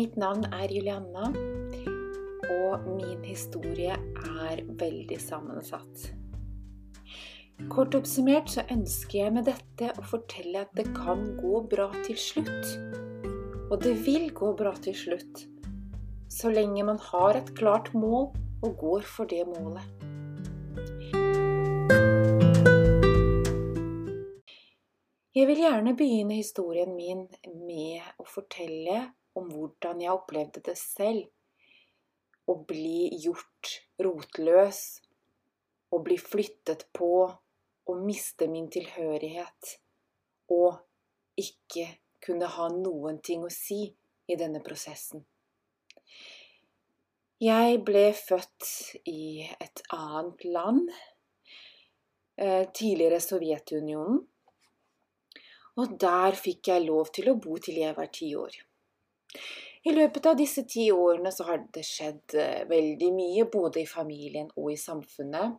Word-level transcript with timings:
Mitt 0.00 0.14
navn 0.16 0.46
er 0.48 0.70
Julianna, 0.72 1.26
og 2.48 2.84
min 2.86 3.18
historie 3.20 3.98
er 4.40 4.62
veldig 4.80 5.18
sammensatt. 5.20 6.06
Kort 7.68 7.98
oppsummert 7.98 8.48
så 8.48 8.64
ønsker 8.72 9.18
jeg 9.18 9.34
med 9.36 9.44
dette 9.50 9.90
å 10.00 10.06
fortelle 10.08 10.62
at 10.64 10.72
det 10.78 10.86
kan 10.96 11.26
gå 11.42 11.60
bra 11.68 11.90
til 12.06 12.16
slutt. 12.16 12.72
Og 13.68 13.76
det 13.84 13.92
vil 14.06 14.30
gå 14.32 14.54
bra 14.56 14.72
til 14.80 14.96
slutt, 14.96 15.44
så 16.32 16.48
lenge 16.48 16.88
man 16.88 17.02
har 17.10 17.36
et 17.42 17.52
klart 17.60 17.92
mål 17.92 18.30
og 18.64 18.80
går 18.80 19.04
for 19.04 19.28
det 19.28 19.44
målet. 19.52 19.84
Jeg 25.36 25.52
vil 25.52 25.66
gjerne 25.68 25.92
begynne 25.92 26.40
historien 26.40 26.96
min 26.96 27.26
med 27.68 28.00
å 28.16 28.24
fortelle 28.24 29.10
om 29.40 29.50
hvordan 29.50 30.02
jeg 30.04 30.14
opplevde 30.14 30.62
det 30.70 30.76
selv. 30.78 31.28
Å 32.50 32.56
bli 32.66 33.10
gjort 33.22 33.76
rotløs, 34.02 34.80
å 35.90 36.00
bli 36.04 36.16
flyttet 36.20 36.86
på, 36.96 37.12
å 37.90 37.94
miste 37.98 38.46
min 38.50 38.68
tilhørighet 38.70 39.76
og 40.54 40.78
ikke 41.40 41.86
kunne 42.22 42.48
ha 42.54 42.68
noen 42.72 43.20
ting 43.24 43.44
å 43.46 43.52
si 43.52 43.82
i 44.30 44.38
denne 44.38 44.62
prosessen. 44.62 45.24
Jeg 47.40 47.78
ble 47.86 48.10
født 48.12 48.66
i 49.08 49.46
et 49.48 49.80
annet 49.96 50.44
land, 50.44 50.90
eh, 52.36 52.66
tidligere 52.68 53.20
Sovjetunionen. 53.24 54.26
Og 55.80 55.94
der 56.00 56.36
fikk 56.36 56.68
jeg 56.68 56.84
lov 56.84 57.08
til 57.14 57.30
å 57.30 57.38
bo 57.40 57.56
til 57.56 57.80
jeg 57.80 57.96
var 57.96 58.10
ti 58.12 58.34
år. 58.36 58.58
I 59.80 59.92
løpet 59.96 60.26
av 60.28 60.36
disse 60.36 60.66
ti 60.68 60.90
årene 60.92 61.30
så 61.32 61.46
har 61.48 61.62
det 61.72 61.82
skjedd 61.88 62.34
eh, 62.36 62.64
veldig 62.68 63.10
mye, 63.16 63.46
både 63.48 63.80
i 63.80 63.88
familien 63.88 64.50
og 64.60 64.74
i 64.74 64.78
samfunnet. 64.80 65.56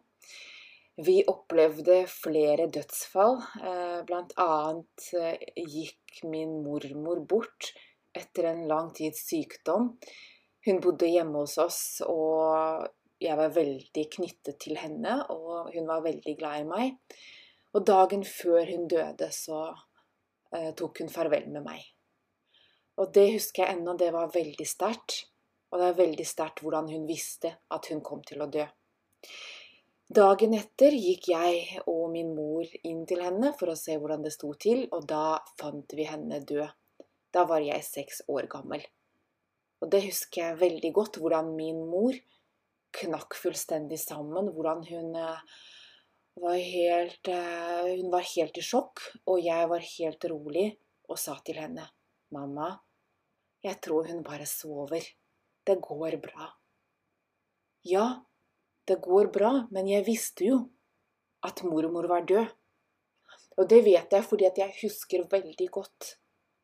Vi 1.01 1.23
opplevde 1.31 2.03
flere 2.11 2.67
dødsfall. 2.69 3.39
Eh, 3.65 4.01
blant 4.05 4.35
annet 4.43 5.07
eh, 5.17 5.47
gikk 5.57 6.21
min 6.29 6.59
mormor 6.61 7.23
bort 7.25 7.71
etter 8.13 8.51
en 8.51 8.67
lang 8.69 8.91
tids 8.93 9.23
sykdom. 9.25 9.95
Hun 10.67 10.81
bodde 10.83 11.09
hjemme 11.09 11.41
hos 11.41 11.57
oss, 11.63 11.81
og 12.05 12.85
jeg 13.21 13.37
var 13.39 13.55
veldig 13.55 14.03
knyttet 14.17 14.59
til 14.61 14.77
henne, 14.77 15.15
og 15.33 15.71
hun 15.73 15.89
var 15.89 16.03
veldig 16.05 16.35
glad 16.37 16.61
i 16.61 16.67
meg. 16.69 17.17
Og 17.73 17.87
dagen 17.87 18.21
før 18.27 18.69
hun 18.69 18.85
døde, 18.91 19.31
så 19.33 19.63
tok 20.77 21.01
hun 21.01 21.09
farvel 21.09 21.47
med 21.49 21.65
meg. 21.65 21.87
Og 23.01 23.09
det 23.15 23.31
husker 23.33 23.65
jeg 23.65 23.79
ennå, 23.79 23.95
det 23.97 24.11
var 24.13 24.29
veldig 24.33 24.67
sterkt. 24.67 25.23
Og 25.71 25.79
det 25.79 25.87
er 25.87 25.97
veldig 25.97 26.27
sterkt 26.27 26.61
hvordan 26.61 26.89
hun 26.91 27.07
visste 27.09 27.55
at 27.73 27.87
hun 27.89 28.03
kom 28.05 28.21
til 28.27 28.43
å 28.43 28.49
dø. 28.51 28.65
Dagen 30.11 30.51
etter 30.57 30.91
gikk 30.91 31.29
jeg 31.31 31.79
og 31.87 32.09
min 32.11 32.33
mor 32.35 32.67
inn 32.83 33.05
til 33.07 33.21
henne 33.23 33.53
for 33.55 33.71
å 33.71 33.77
se 33.79 33.95
hvordan 33.95 34.25
det 34.25 34.33
sto 34.35 34.51
til, 34.59 34.83
og 34.91 35.05
da 35.07 35.39
fant 35.59 35.95
vi 35.95 36.03
henne 36.09 36.41
død. 36.43 36.67
Da 37.31 37.45
var 37.47 37.63
jeg 37.63 37.87
seks 37.87 38.25
år 38.27 38.49
gammel. 38.51 38.83
Og 39.79 39.87
det 39.93 40.03
husker 40.03 40.43
jeg 40.43 40.59
veldig 40.59 40.91
godt, 40.97 41.21
hvordan 41.23 41.53
min 41.55 41.79
mor 41.87 42.17
knakk 42.99 43.39
fullstendig 43.39 44.01
sammen, 44.03 44.51
hvordan 44.51 44.83
hun 44.89 45.15
eh, 45.15 45.63
var 46.43 46.59
helt, 46.59 47.31
eh, 47.31 47.87
hun 47.95 48.11
var 48.11 48.27
helt 48.33 48.59
i 48.59 48.67
sjokk, 48.67 49.07
og 49.31 49.39
jeg 49.39 49.71
var 49.71 49.89
helt 49.93 50.27
rolig 50.33 50.67
og 51.07 51.19
sa 51.19 51.39
til 51.45 51.63
henne, 51.63 51.87
'Mamma, 52.31 52.69
jeg 53.63 53.81
tror 53.81 54.09
hun 54.09 54.23
bare 54.25 54.47
sover. 54.49 55.05
Det 55.65 55.77
går 55.81 56.17
bra.' 56.21 56.51
Ja, 57.83 58.25
det 58.85 59.01
går 59.01 59.31
bra, 59.33 59.67
men 59.71 59.87
jeg 59.87 60.05
visste 60.05 60.45
jo 60.45 60.57
at 61.45 61.63
mormor 61.65 62.07
var 62.09 62.25
død. 62.29 62.49
Og 63.57 63.69
det 63.69 63.81
vet 63.85 64.13
jeg 64.13 64.25
fordi 64.25 64.49
jeg 64.57 64.77
husker 64.81 65.25
veldig 65.29 65.67
godt 65.73 66.15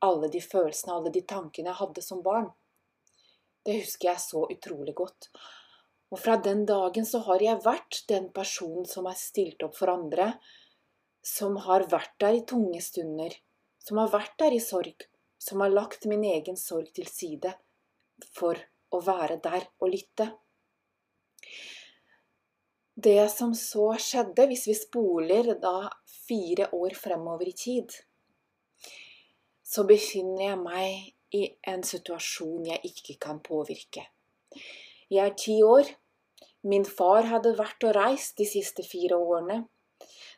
alle 0.06 0.30
de 0.30 0.42
følelsene, 0.42 0.94
alle 0.94 1.12
de 1.14 1.24
tankene 1.26 1.72
jeg 1.72 1.80
hadde 1.80 2.04
som 2.06 2.22
barn. 2.26 2.52
Det 3.66 3.80
husker 3.82 4.12
jeg 4.12 4.24
så 4.24 4.46
utrolig 4.46 4.94
godt. 4.96 5.30
Og 6.14 6.22
fra 6.22 6.38
den 6.40 6.64
dagen 6.70 7.06
så 7.06 7.20
har 7.26 7.44
jeg 7.44 7.64
vært 7.66 8.04
den 8.08 8.30
personen 8.36 8.86
som 8.88 9.10
har 9.10 9.18
stilt 9.20 9.64
opp 9.66 9.76
for 9.76 9.92
andre, 9.92 10.32
som 11.26 11.58
har 11.66 11.90
vært 11.92 12.14
der 12.24 12.38
i 12.38 12.46
tunge 12.48 12.80
stunder, 12.84 13.34
som 13.84 14.00
har 14.00 14.14
vært 14.14 14.38
der 14.40 14.56
i 14.56 14.62
sorg, 14.64 15.10
som 15.38 15.62
har 15.62 15.74
lagt 15.74 16.06
min 16.10 16.24
egen 16.28 16.58
sorg 16.58 16.92
til 16.96 17.08
side 17.10 17.54
for 18.34 18.60
å 18.94 19.02
være 19.04 19.40
der 19.44 19.68
og 19.80 19.92
lytte. 19.94 20.32
Det 22.98 23.30
som 23.30 23.54
så 23.54 23.92
skjedde, 24.02 24.48
hvis 24.50 24.66
vi 24.68 24.74
spoler 24.78 25.54
da 25.62 25.90
fire 26.28 26.72
år 26.74 26.96
fremover 26.98 27.52
i 27.52 27.54
tid, 27.54 27.94
så 29.62 29.84
befinner 29.86 30.48
jeg 30.48 30.60
meg 30.64 31.38
i 31.38 31.44
en 31.70 31.84
situasjon 31.86 32.66
jeg 32.72 32.82
ikke 32.90 33.18
kan 33.28 33.42
påvirke. 33.44 34.08
Jeg 35.12 35.24
er 35.24 35.36
ti 35.38 35.60
år. 35.64 35.90
Min 36.68 36.88
far 36.88 37.28
hadde 37.30 37.54
vært 37.60 37.86
og 37.86 37.94
reist 37.96 38.40
de 38.40 38.48
siste 38.50 38.84
fire 38.84 39.20
årene. 39.20 39.62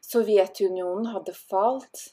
Sovjetunionen 0.04 1.14
hadde 1.14 1.34
falt. 1.38 2.10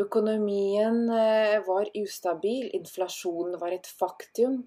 Økonomien 0.00 1.04
eh, 1.14 1.60
var 1.66 1.90
ustabil, 2.00 2.70
inflasjonen 2.74 3.58
var 3.60 3.76
et 3.76 3.86
faktum. 3.86 4.64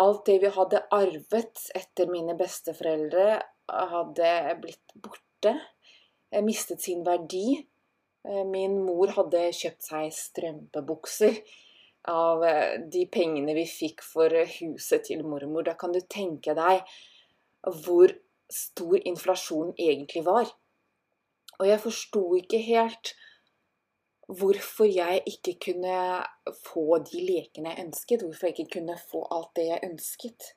Alt 0.00 0.26
det 0.28 0.38
vi 0.42 0.50
hadde 0.54 0.84
arvet 0.94 1.64
etter 1.76 2.10
mine 2.12 2.36
besteforeldre, 2.38 3.40
hadde 3.70 4.30
blitt 4.62 4.94
borte, 4.94 5.54
Jeg 6.30 6.44
mistet 6.46 6.82
sin 6.82 7.00
verdi. 7.02 7.58
Eh, 8.28 8.44
min 8.46 8.76
mor 8.84 9.10
hadde 9.16 9.48
kjøpt 9.56 9.82
seg 9.82 10.12
strømpebukser 10.14 11.40
av 12.12 12.44
eh, 12.44 12.76
de 12.92 13.06
pengene 13.10 13.54
vi 13.56 13.64
fikk 13.66 14.04
for 14.04 14.30
eh, 14.30 14.52
huset 14.60 15.08
til 15.08 15.24
mormor. 15.26 15.64
Da 15.66 15.74
kan 15.74 15.90
du 15.92 16.00
tenke 16.04 16.54
deg 16.54 16.84
hvor 17.64 18.12
stor 18.52 19.00
inflasjonen 19.00 19.74
egentlig 19.74 20.22
var. 20.28 20.52
Og 21.58 21.66
jeg 21.66 21.82
forsto 21.82 22.22
ikke 22.38 22.62
helt 22.68 23.14
hvorfor 24.38 24.86
jeg 24.86 25.22
ikke 25.28 25.56
kunne 25.66 25.96
få 26.64 27.00
de 27.08 27.24
lekene 27.26 27.72
jeg 27.72 27.86
ønsket. 27.88 28.22
Hvorfor 28.24 28.48
jeg 28.48 28.56
ikke 28.58 28.78
kunne 28.78 28.96
få 29.10 29.24
alt 29.34 29.52
det 29.58 29.66
jeg 29.68 29.84
ønsket. 29.90 30.52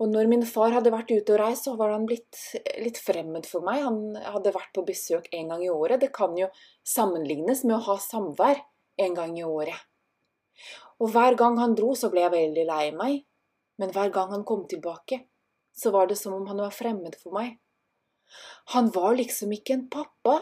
Og 0.00 0.08
når 0.08 0.30
min 0.32 0.46
far 0.48 0.72
hadde 0.72 0.92
vært 0.92 1.12
ute 1.12 1.34
og 1.34 1.40
reist, 1.42 1.66
så 1.68 1.74
var 1.76 1.92
han 1.92 2.06
blitt 2.08 2.38
litt 2.80 2.96
fremmed 3.00 3.44
for 3.48 3.64
meg. 3.64 3.82
Han 3.84 4.16
hadde 4.16 4.54
vært 4.54 4.72
på 4.76 4.84
besøk 4.88 5.28
en 5.36 5.52
gang 5.52 5.64
i 5.64 5.72
året. 5.72 6.00
Det 6.00 6.08
kan 6.16 6.36
jo 6.38 6.48
sammenlignes 6.88 7.66
med 7.66 7.76
å 7.76 7.84
ha 7.90 7.98
samvær 8.00 8.62
en 9.04 9.16
gang 9.16 9.34
i 9.36 9.44
året. 9.44 9.76
Og 11.00 11.12
hver 11.12 11.36
gang 11.40 11.58
han 11.60 11.76
dro, 11.76 11.92
så 11.96 12.08
ble 12.12 12.24
jeg 12.24 12.32
veldig 12.32 12.64
lei 12.68 12.86
meg, 12.96 13.20
men 13.80 13.92
hver 13.92 14.12
gang 14.12 14.32
han 14.32 14.44
kom 14.48 14.66
tilbake, 14.68 15.22
så 15.72 15.92
var 15.92 16.08
det 16.08 16.18
som 16.20 16.34
om 16.36 16.48
han 16.48 16.60
var 16.60 16.74
fremmed 16.76 17.16
for 17.20 17.36
meg. 17.36 17.58
Han 18.76 18.90
var 18.94 19.16
liksom 19.18 19.52
ikke 19.56 19.76
en 19.76 19.86
pappa. 19.92 20.38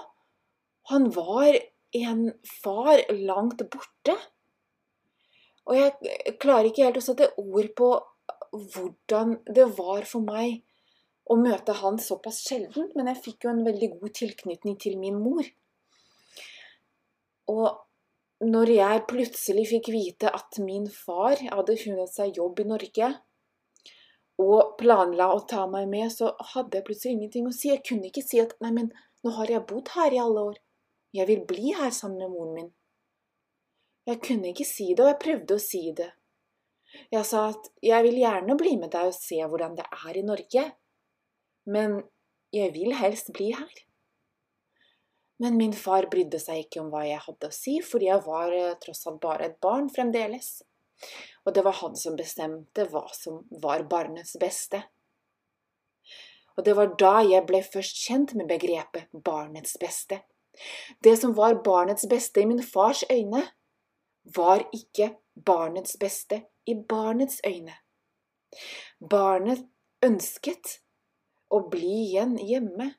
Han 0.90 1.10
var 1.14 1.58
en 1.96 2.32
far 2.62 3.02
langt 3.14 3.62
borte. 3.72 4.16
Og 5.68 5.76
jeg 5.76 6.36
klarer 6.40 6.70
ikke 6.70 6.86
helt 6.86 7.00
å 7.00 7.04
sette 7.04 7.30
ord 7.36 7.68
på 7.76 7.90
hvordan 8.52 9.38
det 9.44 9.66
var 9.76 10.06
for 10.08 10.24
meg 10.24 10.62
å 11.28 11.36
møte 11.36 11.74
han 11.82 11.98
såpass 12.00 12.40
sjelden, 12.46 12.88
men 12.96 13.10
jeg 13.10 13.22
fikk 13.24 13.44
jo 13.44 13.52
en 13.52 13.66
veldig 13.66 13.90
god 13.98 14.14
tilknytning 14.16 14.78
til 14.80 14.96
min 15.00 15.18
mor. 15.20 15.44
Og 17.52 18.46
når 18.48 18.72
jeg 18.72 19.06
plutselig 19.10 19.66
fikk 19.68 19.90
vite 19.92 20.30
at 20.32 20.60
min 20.64 20.86
far 20.92 21.40
hadde 21.42 21.76
funnet 21.80 22.12
seg 22.12 22.38
jobb 22.40 22.62
i 22.62 22.68
Norge, 22.68 23.10
og 24.38 24.76
planla 24.78 25.32
å 25.34 25.42
ta 25.50 25.64
meg 25.66 25.88
med, 25.90 26.12
så 26.14 26.30
hadde 26.54 26.78
jeg 26.78 26.86
plutselig 26.86 27.16
ingenting 27.16 27.48
å 27.48 27.54
si. 27.54 27.72
Jeg 27.72 27.82
kunne 27.88 28.06
ikke 28.08 28.22
si 28.22 28.38
at 28.38 28.54
nei, 28.62 28.70
men 28.76 28.92
nå 29.26 29.32
har 29.34 29.50
jeg 29.50 29.66
bodd 29.66 29.90
her 29.96 30.14
i 30.14 30.20
alle 30.22 30.44
år. 30.52 30.60
Jeg 31.16 31.28
vil 31.30 31.44
bli 31.48 31.72
her 31.76 31.90
sammen 31.94 32.20
med 32.20 32.32
moren 32.32 32.54
min. 32.54 32.70
Jeg 34.08 34.20
kunne 34.24 34.52
ikke 34.52 34.66
si 34.68 34.90
det, 34.92 35.04
og 35.04 35.10
jeg 35.12 35.22
prøvde 35.24 35.56
å 35.56 35.62
si 35.62 35.82
det. 35.96 36.10
Jeg 37.12 37.24
sa 37.28 37.48
at 37.50 37.68
jeg 37.84 38.04
vil 38.06 38.20
gjerne 38.22 38.56
bli 38.60 38.76
med 38.80 38.92
deg 38.94 39.10
og 39.10 39.16
se 39.16 39.40
hvordan 39.42 39.76
det 39.76 39.84
er 39.92 40.16
i 40.16 40.24
Norge, 40.24 40.64
men 41.68 41.98
jeg 42.54 42.72
vil 42.72 42.94
helst 42.96 43.32
bli 43.36 43.50
her. 43.56 43.82
Men 45.38 45.58
min 45.60 45.74
far 45.76 46.08
brydde 46.10 46.40
seg 46.42 46.64
ikke 46.64 46.80
om 46.82 46.88
hva 46.90 47.04
jeg 47.06 47.20
hadde 47.22 47.50
å 47.50 47.54
si, 47.54 47.76
fordi 47.84 48.08
jeg 48.08 48.24
var 48.24 48.54
eh, 48.56 48.78
tross 48.82 49.04
alt 49.06 49.20
bare 49.22 49.50
et 49.50 49.58
barn 49.62 49.86
fremdeles. 49.92 50.48
Og 51.46 51.54
det 51.54 51.62
var 51.66 51.76
han 51.78 51.94
som 51.96 52.16
bestemte 52.18 52.88
hva 52.90 53.04
som 53.14 53.44
var 53.62 53.84
barnets 53.90 54.34
beste. 54.40 54.80
Og 56.58 56.64
det 56.66 56.74
var 56.74 56.96
da 56.98 57.20
jeg 57.22 57.44
ble 57.46 57.60
først 57.62 58.00
kjent 58.02 58.34
med 58.34 58.48
begrepet 58.50 59.12
barnets 59.12 59.76
beste. 59.78 60.18
Det 61.04 61.16
som 61.16 61.34
var 61.36 61.60
barnets 61.64 62.08
beste 62.08 62.42
i 62.42 62.46
min 62.46 62.62
fars 62.62 63.04
øyne, 63.12 63.44
var 64.36 64.64
ikke 64.74 65.12
barnets 65.34 65.96
beste 66.00 66.42
i 66.66 66.74
barnets 66.74 67.40
øyne. 67.46 67.74
Barnet 69.00 69.64
ønsket 70.04 70.78
å 71.50 71.62
bli 71.70 71.92
igjen 72.08 72.36
hjemme 72.40 72.92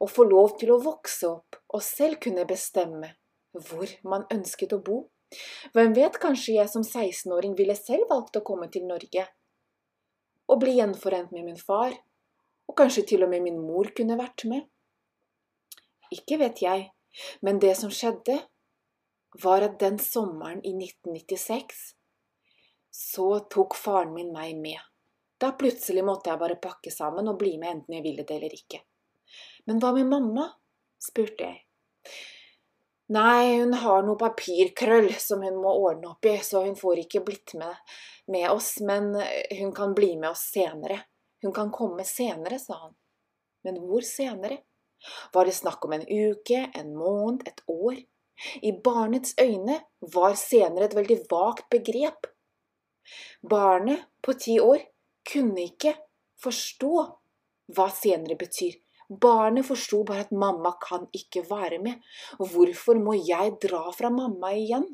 og 0.00 0.10
få 0.10 0.26
lov 0.28 0.56
til 0.60 0.74
å 0.74 0.80
vokse 0.82 1.28
opp 1.30 1.60
og 1.72 1.84
selv 1.84 2.20
kunne 2.24 2.46
bestemme 2.48 3.14
hvor 3.54 3.88
man 4.02 4.26
ønsket 4.34 4.74
å 4.74 4.82
bo. 4.82 4.98
Hvem 5.74 5.94
vet, 5.96 6.18
kanskje 6.20 6.58
jeg 6.58 6.70
som 6.70 6.82
16-åring 6.82 7.54
ville 7.58 7.76
selv 7.78 8.10
valgt 8.10 8.36
å 8.38 8.44
komme 8.46 8.68
til 8.72 8.86
Norge 8.88 9.26
og 10.50 10.60
bli 10.60 10.76
gjenforent 10.76 11.30
med 11.32 11.46
min 11.46 11.56
far, 11.56 11.94
og 12.68 12.76
kanskje 12.76 13.06
til 13.08 13.24
og 13.24 13.30
med 13.32 13.46
min 13.46 13.56
mor 13.64 13.88
kunne 13.96 14.18
vært 14.20 14.44
med. 14.50 14.66
Ikke 16.14 16.38
vet 16.40 16.62
jeg, 16.62 16.88
men 17.42 17.60
det 17.62 17.74
som 17.78 17.92
skjedde, 17.94 18.38
var 19.42 19.66
at 19.66 19.80
den 19.80 19.98
sommeren 19.98 20.60
i 20.62 20.74
1996 20.76 21.94
så 22.94 23.28
tok 23.50 23.74
faren 23.74 24.12
min 24.14 24.30
meg 24.34 24.54
med. 24.54 24.78
Da 25.42 25.50
plutselig 25.58 26.04
måtte 26.06 26.30
jeg 26.30 26.38
bare 26.38 26.60
pakke 26.62 26.92
sammen 26.94 27.26
og 27.28 27.40
bli 27.40 27.56
med 27.58 27.72
enten 27.72 27.96
jeg 27.96 28.04
ville 28.04 28.22
det 28.26 28.36
eller 28.38 28.54
ikke. 28.54 28.84
Men 29.66 29.80
hva 29.82 29.90
med 29.96 30.06
mamma? 30.12 30.46
spurte 31.02 31.48
jeg. 31.48 31.58
Nei, 33.12 33.58
hun 33.58 33.74
har 33.76 34.04
noe 34.06 34.16
papirkrøll 34.16 35.10
som 35.20 35.42
hun 35.44 35.58
må 35.60 35.74
ordne 35.88 36.14
opp 36.14 36.24
i, 36.24 36.38
så 36.40 36.62
hun 36.64 36.78
får 36.78 37.02
ikke 37.02 37.20
blitt 37.26 37.52
med, 37.60 37.74
med 38.32 38.46
oss, 38.48 38.78
men 38.80 39.10
hun 39.58 39.74
kan 39.76 39.92
bli 39.96 40.14
med 40.16 40.30
oss 40.30 40.46
senere. 40.54 41.02
Hun 41.44 41.52
kan 41.52 41.72
komme 41.74 42.06
senere, 42.08 42.56
sa 42.62 42.78
han. 42.86 42.94
Men 43.66 43.82
hvor 43.84 44.06
senere? 44.06 44.62
Var 45.32 45.44
det 45.44 45.56
snakk 45.56 45.84
om 45.84 45.96
en 45.96 46.06
uke, 46.08 46.68
en 46.74 46.94
måned, 46.96 47.46
et 47.48 47.60
år? 47.68 47.98
I 48.62 48.72
barnets 48.84 49.34
øyne 49.40 49.80
var 50.14 50.34
senere 50.34 50.88
et 50.88 50.96
veldig 50.96 51.18
vagt 51.30 51.68
begrep. 51.70 52.26
Barnet 53.50 54.06
på 54.22 54.34
ti 54.40 54.58
år 54.60 54.82
kunne 55.32 55.68
ikke 55.68 55.94
forstå 56.42 57.04
hva 57.76 57.88
senere 57.94 58.36
betyr. 58.40 58.74
Barnet 59.08 59.66
forsto 59.68 60.02
bare 60.08 60.24
at 60.26 60.32
mamma 60.32 60.74
kan 60.80 61.06
ikke 61.12 61.44
være 61.50 61.78
med. 61.78 62.00
Hvorfor 62.38 62.98
må 62.98 63.14
jeg 63.20 63.56
dra 63.62 63.90
fra 63.92 64.10
mamma 64.10 64.54
igjen? 64.56 64.86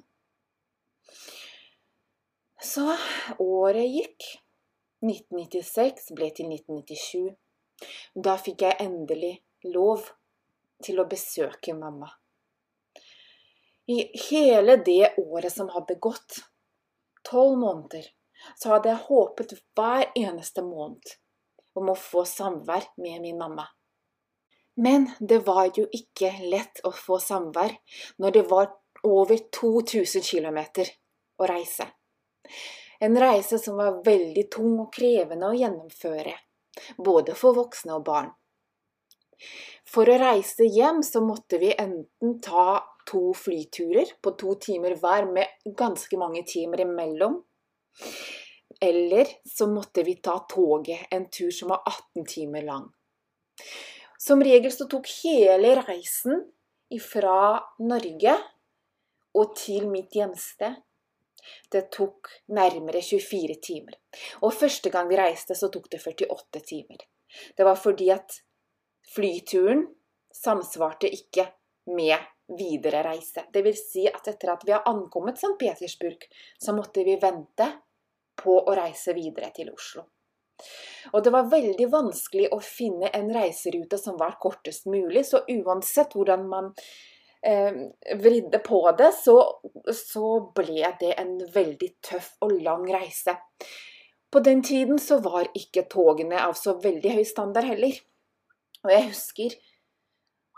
Så 2.61 2.91
året 3.39 3.89
gikk. 3.89 4.27
1996 5.01 6.11
ble 6.13 6.27
til 6.37 6.51
1997. 6.53 7.31
Da 8.13 8.35
fikk 8.37 8.67
jeg 8.67 8.77
endelig 8.85 9.39
lov 9.65 10.09
til 10.85 11.01
å 11.01 11.09
besøke 11.09 11.75
mamma. 11.77 12.09
I 13.91 14.07
hele 14.31 14.77
det 14.87 15.15
året 15.19 15.53
som 15.53 15.69
hadde 15.75 15.99
gått, 15.99 16.39
tolv 17.27 17.59
måneder, 17.59 18.07
så 18.57 18.75
hadde 18.75 18.93
jeg 18.93 19.05
håpet 19.09 19.55
hver 19.77 20.07
eneste 20.17 20.63
måned 20.65 21.17
om 21.77 21.91
å 21.91 21.99
få 21.99 22.25
samvær 22.29 22.87
med 23.03 23.21
min 23.25 23.39
mamma. 23.39 23.67
Men 24.81 25.11
det 25.21 25.43
var 25.45 25.73
jo 25.77 25.87
ikke 25.93 26.33
lett 26.53 26.81
å 26.87 26.93
få 26.95 27.19
samvær 27.21 27.75
når 28.23 28.37
det 28.37 28.45
var 28.49 28.71
over 29.05 29.43
2000 29.53 30.25
km 30.25 30.61
å 31.41 31.49
reise. 31.49 31.89
En 33.01 33.17
reise 33.19 33.59
som 33.59 33.77
var 33.81 34.03
veldig 34.05 34.47
tung 34.53 34.79
og 34.81 34.93
krevende 34.95 35.49
å 35.49 35.57
gjennomføre, 35.57 36.35
både 36.97 37.35
for 37.37 37.57
voksne 37.57 37.97
og 37.97 38.05
barn. 38.07 38.31
For 39.89 40.09
å 40.09 40.19
reise 40.21 40.67
hjem 40.69 41.03
så 41.07 41.23
måtte 41.25 41.59
vi 41.63 41.73
enten 41.73 42.39
ta 42.45 42.81
to 43.09 43.31
flyturer 43.35 44.13
på 44.23 44.35
to 44.39 44.55
timer 44.63 44.95
hver 45.01 45.27
med 45.33 45.73
ganske 45.77 46.19
mange 46.21 46.45
timer 46.47 46.85
imellom. 46.85 47.41
Eller 48.81 49.29
så 49.45 49.67
måtte 49.69 50.05
vi 50.07 50.17
ta 50.25 50.39
toget, 50.49 51.09
en 51.11 51.27
tur 51.31 51.51
som 51.53 51.73
var 51.75 51.83
18 51.87 52.27
timer 52.29 52.65
lang. 52.69 52.87
Som 54.21 54.45
regel 54.45 54.73
så 54.73 54.87
tok 54.89 55.09
hele 55.23 55.75
reisen 55.81 56.47
fra 57.01 57.59
Norge 57.81 58.37
og 59.37 59.53
til 59.57 59.89
mitt 59.91 60.17
hjemsted 60.17 60.79
det 61.73 61.87
tok 61.95 62.29
nærmere 62.53 63.01
24 63.03 63.57
timer. 63.63 63.97
Og 64.45 64.55
første 64.55 64.91
gang 64.93 65.09
vi 65.11 65.19
reiste, 65.19 65.57
så 65.57 65.71
tok 65.73 65.89
det 65.93 66.01
48 66.03 66.63
timer. 66.67 67.05
Det 67.57 67.67
var 67.67 67.79
fordi 67.79 68.11
at 68.13 68.41
flyturen 69.15 69.87
samsvarte 70.35 71.11
ikke 71.11 71.47
med 71.97 72.19
videre 72.59 73.03
reise. 73.07 73.45
Vil 73.55 73.77
si 73.79 74.07
at 74.11 74.29
etter 74.31 74.55
at 74.55 74.65
vi 74.67 74.75
har 74.75 74.87
ankommet 74.91 75.39
St. 75.39 75.57
Petersburg, 75.59 76.25
så 76.59 76.75
måtte 76.77 77.05
vi 77.07 77.19
vente 77.21 77.69
på 78.41 78.57
å 78.63 78.75
reise 78.77 79.15
videre 79.15 79.51
til 79.55 79.71
Oslo. 79.75 80.07
Og 81.13 81.23
det 81.25 81.33
var 81.33 81.49
veldig 81.51 81.87
vanskelig 81.93 82.51
å 82.53 82.61
finne 82.63 83.11
en 83.17 83.31
reiserute 83.33 83.99
som 83.99 84.19
var 84.21 84.37
kortest 84.43 84.87
mulig, 84.91 85.25
så 85.27 85.43
uansett 85.49 86.13
hvordan 86.15 86.45
man 86.51 86.69
eh, 87.47 87.87
vridde 88.21 88.61
på 88.65 88.83
det, 88.99 89.13
så, 89.17 89.37
så 89.97 90.35
ble 90.57 90.93
det 91.01 91.15
en 91.17 91.39
veldig 91.55 91.91
tøff 92.11 92.35
og 92.45 92.59
lang 92.61 92.85
reise. 92.93 93.39
På 94.31 94.43
den 94.45 94.63
tiden 94.63 95.01
så 95.03 95.19
var 95.25 95.49
ikke 95.57 95.89
togene 95.91 96.45
av 96.45 96.55
så 96.59 96.77
veldig 96.83 97.17
høy 97.17 97.25
standard 97.27 97.67
heller. 97.73 97.97
Og 98.85 98.93
jeg 98.95 99.09
husker 99.11 99.57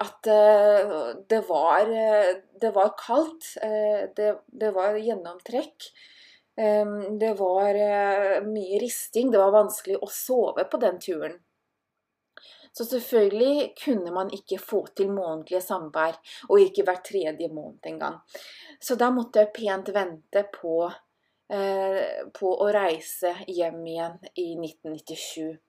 at 0.03 0.27
uh, 0.27 1.13
det, 1.29 1.43
var, 1.49 1.87
uh, 1.91 2.33
det 2.61 2.73
var 2.75 2.95
kaldt. 2.99 3.55
Uh, 3.63 4.09
det, 4.17 4.35
det, 4.47 4.73
var 4.75 4.99
gjennomtrekk. 4.99 5.89
Um, 6.59 7.19
det 7.19 7.33
var 7.39 7.79
mye 8.47 8.83
risting. 8.83 9.31
Det 9.33 9.41
var 9.41 9.55
vanskelig 9.55 10.01
å 10.03 10.11
sove 10.11 10.67
på 10.69 10.81
den 10.83 11.01
turen. 11.03 11.39
Så 12.73 12.87
selvfølgelig 12.89 13.75
kunne 13.77 14.13
man 14.15 14.31
ikke 14.33 14.57
få 14.57 14.87
til 14.97 15.11
månedlige 15.13 15.61
samvær, 15.61 16.17
og 16.49 16.63
ikke 16.63 16.87
hver 16.87 17.03
tredje 17.05 17.51
måned 17.53 17.85
engang. 17.91 18.17
Så 18.81 18.97
da 18.97 19.11
måtte 19.13 19.43
jeg 19.43 19.53
pent 19.59 19.91
vente 19.93 20.41
på, 20.55 20.89
på 22.39 22.55
å 22.65 22.71
reise 22.73 23.35
hjem 23.45 23.85
igjen 23.93 24.17
i 24.41 24.47
1997. 24.57 25.61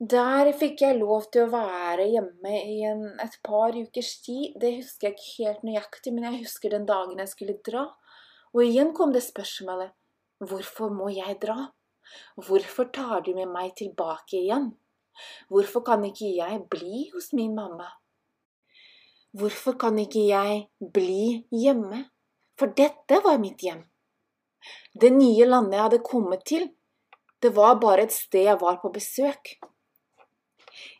Der 0.00 0.48
fikk 0.56 0.80
jeg 0.80 0.96
lov 0.96 1.26
til 1.28 1.44
å 1.44 1.50
være 1.52 2.06
hjemme 2.08 2.52
i 2.56 2.78
en, 2.88 3.02
et 3.20 3.34
par 3.44 3.76
ukers 3.76 4.14
tid. 4.24 4.54
Det 4.56 4.78
husker 4.78 5.10
jeg 5.10 5.16
ikke 5.18 5.44
helt 5.44 5.66
nøyaktig, 5.68 6.12
men 6.16 6.24
jeg 6.24 6.46
husker 6.46 6.72
den 6.72 6.86
dagen 6.88 7.20
jeg 7.20 7.28
skulle 7.28 7.58
dra. 7.60 7.82
Og 8.56 8.62
igjen 8.64 8.94
kom 8.96 9.12
det 9.12 9.20
spørsmålet 9.26 9.92
hvorfor 10.40 10.88
må 10.88 11.10
jeg 11.12 11.36
dra? 11.42 11.68
Hvorfor 12.40 12.88
tar 12.96 13.20
du 13.26 13.34
med 13.36 13.52
meg 13.52 13.74
tilbake 13.76 14.38
igjen? 14.40 14.70
Hvorfor 15.52 15.84
kan 15.84 16.06
ikke 16.08 16.32
jeg 16.32 16.62
bli 16.72 17.10
hos 17.12 17.34
min 17.36 17.52
mamma? 17.52 17.90
Hvorfor 19.36 19.76
kan 19.76 20.00
ikke 20.00 20.24
jeg 20.30 20.62
bli 20.80 21.44
hjemme? 21.52 22.06
For 22.56 22.72
dette 22.72 23.20
var 23.20 23.36
mitt 23.42 23.60
hjem. 23.60 23.84
Det 24.96 25.12
nye 25.12 25.44
landet 25.44 25.76
jeg 25.76 25.86
hadde 25.90 26.06
kommet 26.08 26.48
til, 26.48 26.70
det 27.44 27.52
var 27.56 27.76
bare 27.84 28.08
et 28.08 28.16
sted 28.16 28.48
jeg 28.48 28.60
var 28.64 28.80
på 28.80 28.88
besøk. 28.96 29.60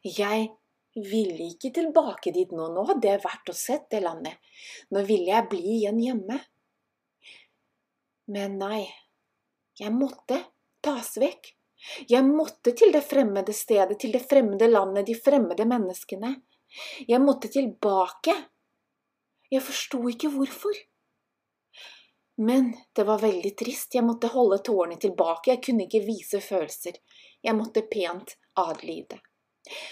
Jeg 0.05 0.49
ville 0.95 1.51
ikke 1.53 1.71
tilbake 1.75 2.33
dit 2.35 2.51
nå. 2.53 2.71
Nå 2.75 2.85
hadde 2.89 3.13
jeg 3.13 3.23
vært 3.25 3.53
og 3.53 3.59
sett 3.59 3.87
det 3.93 4.03
landet. 4.05 4.41
Nå 4.91 5.05
ville 5.09 5.31
jeg 5.33 5.49
bli 5.53 5.63
igjen 5.77 6.01
hjemme. 6.03 6.41
Men 8.31 8.59
nei, 8.61 8.85
jeg 9.81 9.95
måtte 9.95 10.39
tas 10.85 11.17
vekk. 11.21 11.55
Jeg 12.11 12.27
måtte 12.27 12.75
til 12.77 12.93
det 12.93 13.03
fremmede 13.09 13.55
stedet, 13.57 13.97
til 14.01 14.13
det 14.13 14.21
fremmede 14.29 14.69
landet, 14.69 15.07
de 15.09 15.17
fremmede 15.17 15.65
menneskene. 15.67 16.35
Jeg 17.09 17.21
måtte 17.25 17.49
tilbake. 17.51 18.35
Jeg 19.51 19.65
forsto 19.65 20.03
ikke 20.13 20.31
hvorfor. 20.35 20.77
Men 22.41 22.71
det 22.97 23.05
var 23.05 23.21
veldig 23.21 23.51
trist, 23.59 23.95
jeg 23.95 24.05
måtte 24.05 24.31
holde 24.33 24.61
tårene 24.65 24.97
tilbake, 25.01 25.51
jeg 25.51 25.61
kunne 25.65 25.85
ikke 25.85 26.05
vise 26.07 26.41
følelser. 26.41 26.97
Jeg 27.45 27.57
måtte 27.57 27.83
pent 27.89 28.37
adlyde. 28.61 29.19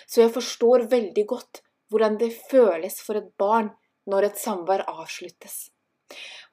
Så 0.07 0.23
jeg 0.25 0.35
forstår 0.35 0.89
veldig 0.91 1.25
godt 1.29 1.63
hvordan 1.93 2.19
det 2.21 2.35
føles 2.51 3.01
for 3.05 3.19
et 3.21 3.31
barn 3.41 3.71
når 4.09 4.31
et 4.31 4.41
samvær 4.41 4.87
avsluttes. 4.89 5.69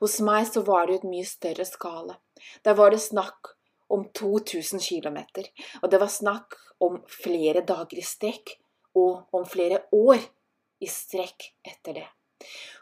Hos 0.04 0.20
meg 0.28 0.48
så 0.50 0.64
var 0.68 0.88
det 0.88 0.96
jo 0.96 1.02
et 1.02 1.10
mye 1.12 1.28
større 1.28 1.66
skala. 1.68 2.18
Der 2.64 2.76
var 2.76 2.92
det 2.92 3.02
snakk 3.04 3.56
om 3.92 4.08
2000 4.18 4.82
km, 4.84 5.20
og 5.82 5.92
det 5.92 6.00
var 6.02 6.12
snakk 6.12 6.58
om 6.84 7.00
flere 7.08 7.64
dager 7.66 8.00
i 8.00 8.04
strekk, 8.04 8.58
og 8.96 9.28
om 9.36 9.46
flere 9.48 9.82
år 9.96 10.22
i 10.84 10.88
strekk 10.88 11.52
etter 11.68 12.00
det. 12.00 12.08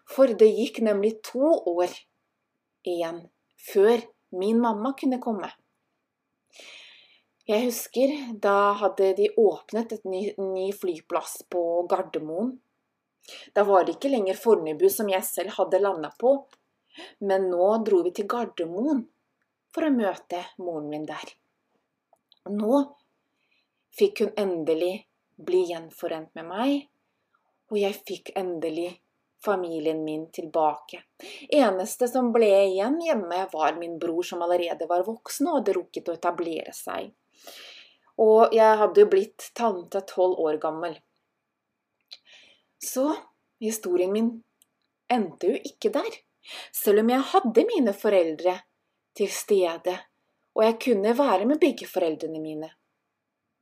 For 0.10 0.30
det 0.30 0.50
gikk 0.54 0.82
nemlig 0.86 1.16
to 1.26 1.46
år 1.74 1.94
igjen 2.86 3.24
før 3.72 4.02
min 4.38 4.60
mamma 4.62 4.94
kunne 5.00 5.22
komme. 5.22 5.50
Jeg 7.44 7.66
husker 7.66 8.12
da 8.40 8.72
hadde 8.80 9.10
de 9.18 9.26
åpnet 9.36 9.92
et 9.92 10.06
ny, 10.08 10.22
ny 10.40 10.70
flyplass 10.72 11.42
på 11.52 11.84
Gardermoen. 11.92 12.54
Da 13.52 13.66
var 13.68 13.84
det 13.84 13.98
ikke 13.98 14.12
lenger 14.14 14.40
Fornebu 14.40 14.86
som 14.92 15.10
jeg 15.12 15.28
selv 15.28 15.58
hadde 15.58 15.82
landa 15.84 16.12
på, 16.20 16.38
Men 17.20 17.50
nå 17.50 17.68
dro 17.84 18.04
vi 18.06 18.12
til 18.14 18.28
Gardermoen 18.30 19.00
for 19.74 19.88
å 19.88 19.92
møte 19.92 20.44
moren 20.62 20.90
min 20.92 21.08
der. 21.10 21.32
Nå 22.54 22.84
fikk 23.98 24.22
hun 24.22 24.36
endelig 24.38 25.08
bli 25.36 25.64
gjenforent 25.72 26.30
med 26.38 26.46
meg, 26.46 26.76
og 27.74 27.80
jeg 27.82 27.98
fikk 28.06 28.32
endelig 28.38 28.92
familien 29.44 30.04
min 30.06 30.28
tilbake. 30.32 31.02
Eneste 31.50 32.08
som 32.08 32.30
ble 32.32 32.52
igjen 32.70 33.02
hjemme, 33.02 33.42
var 33.52 33.76
min 33.82 33.98
bror, 34.00 34.22
som 34.24 34.46
allerede 34.46 34.88
var 34.88 35.04
voksen 35.10 35.50
og 35.50 35.60
hadde 35.60 35.78
rukket 35.80 36.14
å 36.14 36.18
etablere 36.20 36.78
seg. 36.78 37.10
Og 38.22 38.54
jeg 38.54 38.78
hadde 38.78 39.02
jo 39.02 39.10
blitt 39.10 39.50
tante 39.58 40.04
tolv 40.10 40.38
år 40.44 40.60
gammel. 40.62 41.00
Så 42.84 43.08
historien 43.64 44.12
min 44.14 44.30
endte 45.12 45.54
jo 45.54 45.60
ikke 45.72 45.92
der. 45.94 46.20
Selv 46.76 47.02
om 47.04 47.10
jeg 47.10 47.30
hadde 47.32 47.66
mine 47.70 47.94
foreldre 47.96 48.58
til 49.16 49.30
stede, 49.32 49.96
og 50.54 50.66
jeg 50.66 50.80
kunne 50.86 51.14
være 51.18 51.46
med 51.50 51.62
begge 51.62 51.88
foreldrene 51.88 52.42
mine, 52.42 52.70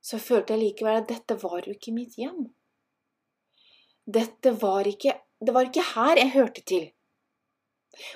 så 0.01 0.17
følte 0.20 0.55
jeg 0.55 0.63
likevel 0.63 1.03
at 1.03 1.10
dette 1.12 1.38
var 1.43 1.62
jo 1.62 1.75
ikke 1.75 1.93
mitt 1.93 2.17
hjem. 2.17 2.48
Dette 4.05 4.55
var 4.62 4.88
ikke 4.88 5.20
Det 5.41 5.53
var 5.53 5.65
ikke 5.65 5.81
her 5.96 6.20
jeg 6.20 6.29
hørte 6.36 6.62
til. 6.62 6.84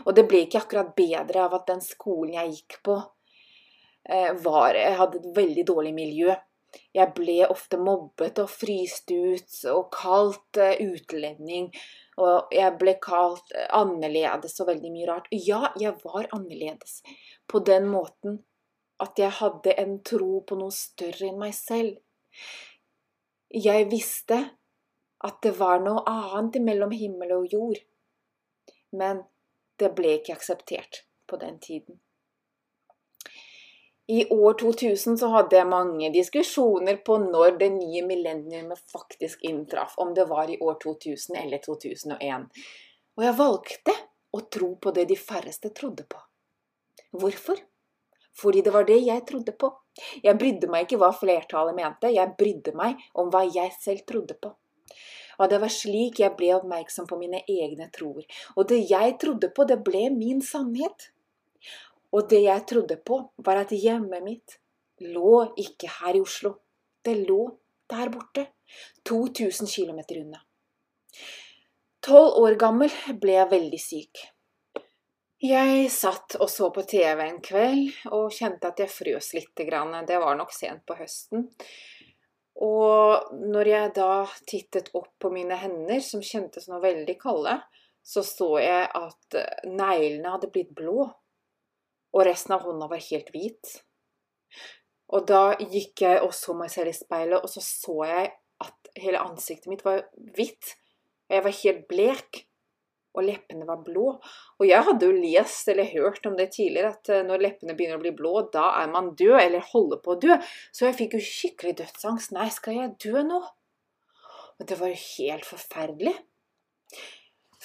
Og 0.06 0.12
det 0.16 0.28
ble 0.30 0.44
ikke 0.46 0.60
akkurat 0.60 0.92
bedre 0.94 1.42
av 1.42 1.56
at 1.58 1.64
den 1.72 1.80
skolen 1.82 2.36
jeg 2.36 2.52
gikk 2.52 2.76
på, 2.86 2.98
eh, 4.10 4.32
jeg 4.34 4.98
hadde 5.00 5.22
et 5.22 5.32
veldig 5.38 5.66
dårlig 5.68 5.94
miljø. 5.94 6.36
Jeg 6.96 7.12
ble 7.16 7.38
ofte 7.48 7.78
mobbet 7.80 8.40
og 8.44 8.50
fryst 8.52 9.12
ut 9.12 9.62
og 9.72 9.88
kalt 9.96 10.60
eh, 10.60 10.82
utlending. 10.84 11.70
Og 12.22 12.54
jeg 12.56 12.76
ble 12.80 12.96
kalt 13.04 13.52
eh, 13.56 13.68
annerledes 13.76 14.60
og 14.62 14.70
veldig 14.72 14.92
mye 14.92 15.08
rart. 15.10 15.32
Ja, 15.32 15.72
jeg 15.80 15.96
var 16.04 16.30
annerledes 16.36 17.02
på 17.48 17.62
den 17.66 17.90
måten 17.92 18.42
at 19.04 19.20
jeg 19.20 19.34
hadde 19.42 19.76
en 19.82 19.98
tro 20.08 20.40
på 20.48 20.56
noe 20.60 20.72
større 20.72 21.28
enn 21.28 21.42
meg 21.42 21.56
selv. 21.58 21.98
Jeg 23.52 23.90
visste 23.92 24.40
at 25.26 25.42
det 25.44 25.56
var 25.60 25.84
noe 25.84 26.04
annet 26.08 26.62
mellom 26.64 26.96
himmel 26.96 27.36
og 27.40 27.52
jord. 27.52 27.82
Men 28.96 29.26
det 29.80 29.92
ble 29.96 30.18
ikke 30.20 30.38
akseptert 30.38 31.04
på 31.28 31.40
den 31.42 31.60
tiden. 31.60 32.00
I 34.08 34.28
år 34.30 34.54
2000 34.54 35.18
så 35.18 35.28
hadde 35.34 35.58
jeg 35.58 35.68
mange 35.68 36.12
diskusjoner 36.14 37.00
på 37.06 37.18
når 37.24 37.56
det 37.62 37.72
nye 37.74 38.04
millenniumet 38.06 38.82
faktisk 38.92 39.42
inntraff, 39.50 39.96
om 39.98 40.14
det 40.14 40.28
var 40.30 40.52
i 40.52 40.60
år 40.62 40.78
2000 40.84 41.40
eller 41.42 41.64
2001. 41.64 42.46
Og 43.18 43.24
jeg 43.26 43.38
valgte 43.40 43.96
å 44.36 44.44
tro 44.52 44.76
på 44.78 44.94
det 44.94 45.08
de 45.10 45.18
færreste 45.18 45.72
trodde 45.74 46.06
på. 46.10 46.22
Hvorfor? 47.18 47.58
Fordi 48.36 48.62
det 48.62 48.74
var 48.76 48.86
det 48.86 49.00
jeg 49.00 49.26
trodde 49.26 49.56
på. 49.58 49.72
Jeg 50.22 50.38
brydde 50.38 50.70
meg 50.70 50.86
ikke 50.86 51.00
hva 51.02 51.10
flertallet 51.16 51.78
mente, 51.78 52.12
jeg 52.12 52.36
brydde 52.38 52.76
meg 52.78 53.02
om 53.16 53.32
hva 53.34 53.46
jeg 53.48 53.74
selv 53.80 54.06
trodde 54.06 54.38
på. 54.38 54.52
Og 55.40 55.50
det 55.52 55.60
var 55.64 55.72
slik 55.72 56.22
jeg 56.22 56.36
ble 56.38 56.54
oppmerksom 56.56 57.08
på 57.10 57.18
mine 57.20 57.42
egne 57.50 57.90
troer. 57.96 58.28
Og 58.56 58.70
det 58.70 58.84
jeg 58.92 59.18
trodde 59.20 59.50
på, 59.56 59.66
det 59.68 59.82
ble 59.88 60.08
min 60.14 60.44
sannhet. 60.46 61.10
Og 62.14 62.30
det 62.30 62.44
jeg 62.46 62.66
trodde 62.70 62.98
på, 63.02 63.22
var 63.38 63.64
at 63.64 63.74
hjemmet 63.76 64.24
mitt 64.24 64.60
lå 65.02 65.42
ikke 65.60 65.90
her 66.00 66.18
i 66.18 66.22
Oslo. 66.24 66.56
Det 67.06 67.16
lå 67.26 67.42
der 67.90 68.10
borte, 68.10 68.48
2000 69.06 69.70
km 69.70 70.00
unna. 70.22 70.40
Tolv 72.06 72.38
år 72.42 72.56
gammel 72.62 72.94
ble 73.22 73.38
jeg 73.38 73.52
veldig 73.52 73.82
syk. 73.82 74.24
Jeg 75.46 75.90
satt 75.92 76.38
og 76.42 76.50
så 76.50 76.70
på 76.74 76.86
TV 76.88 77.20
en 77.26 77.42
kveld 77.44 78.14
og 78.16 78.34
kjente 78.34 78.70
at 78.72 78.80
jeg 78.82 78.90
frøs 78.90 79.34
litt. 79.36 79.52
Det 79.58 80.20
var 80.22 80.38
nok 80.40 80.54
sent 80.56 80.86
på 80.88 80.96
høsten. 80.98 81.50
Og 82.66 83.34
når 83.36 83.68
jeg 83.68 83.94
da 83.98 84.12
tittet 84.48 84.90
opp 84.96 85.12
på 85.20 85.30
mine 85.34 85.58
hender, 85.60 86.00
som 86.00 86.24
kjentes 86.24 86.70
noe 86.72 86.80
veldig 86.82 87.18
kalde, 87.20 87.58
så 88.06 88.24
så 88.24 88.48
jeg 88.62 88.88
at 88.96 89.38
neglene 89.68 90.32
hadde 90.38 90.52
blitt 90.54 90.72
blå, 90.78 91.10
og 92.16 92.24
resten 92.28 92.56
av 92.56 92.64
hånda 92.64 92.88
var 92.92 93.04
helt 93.10 93.30
hvit. 93.34 93.76
Og 95.14 95.28
da 95.30 95.44
gikk 95.60 96.06
jeg 96.06 96.24
og 96.24 96.34
så 96.34 96.56
meg 96.58 96.72
selv 96.74 96.94
i 96.94 96.98
speilet, 96.98 97.44
og 97.44 97.52
så 97.52 97.62
så 97.62 98.00
jeg 98.08 98.34
at 98.64 98.92
hele 98.98 99.22
ansiktet 99.22 99.70
mitt 99.70 99.84
var 99.86 100.06
hvitt. 100.38 100.76
Og 101.28 101.36
jeg 101.36 101.46
var 101.46 101.58
helt 101.62 101.88
blek 101.92 102.46
og 103.16 103.24
leppene 103.24 103.68
var 103.68 103.82
blå. 103.84 104.08
Og 104.60 104.68
jeg 104.68 104.86
hadde 104.88 105.08
jo 105.08 105.16
lest 105.16 105.70
eller 105.72 105.88
hørt 105.92 106.26
om 106.28 106.36
det 106.40 106.50
tidligere, 106.56 106.94
at 106.96 107.12
eh, 107.12 107.24
når 107.28 107.44
leppene 107.46 107.76
begynner 107.78 108.00
å 108.00 108.04
bli 108.04 108.14
blå, 108.16 108.34
da 108.54 108.68
er 108.82 108.92
man 108.92 109.14
død, 109.16 109.38
eller 109.40 109.70
holder 109.72 110.02
på 110.04 110.16
å 110.16 110.20
dø. 110.26 110.40
Så 110.76 110.90
jeg 110.90 110.98
fikk 111.00 111.18
jo 111.18 111.24
skikkelig 111.24 111.78
dødsangst. 111.82 112.36
Nei, 112.36 112.50
skal 112.54 112.80
jeg 112.80 112.96
dø 113.06 113.24
nå? 113.28 113.42
Og 114.56 114.68
det 114.68 114.80
var 114.80 114.92
jo 114.92 115.00
helt 115.00 115.48
forferdelig. 115.48 116.16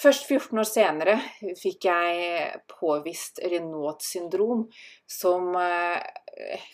Først 0.00 0.30
14 0.30 0.56
år 0.62 0.64
senere 0.64 1.14
fikk 1.60 1.84
jeg 1.90 2.60
påvist 2.70 3.42
Renault 3.44 4.00
syndrom, 4.00 4.62
som 5.04 5.50
eh, 5.60 5.98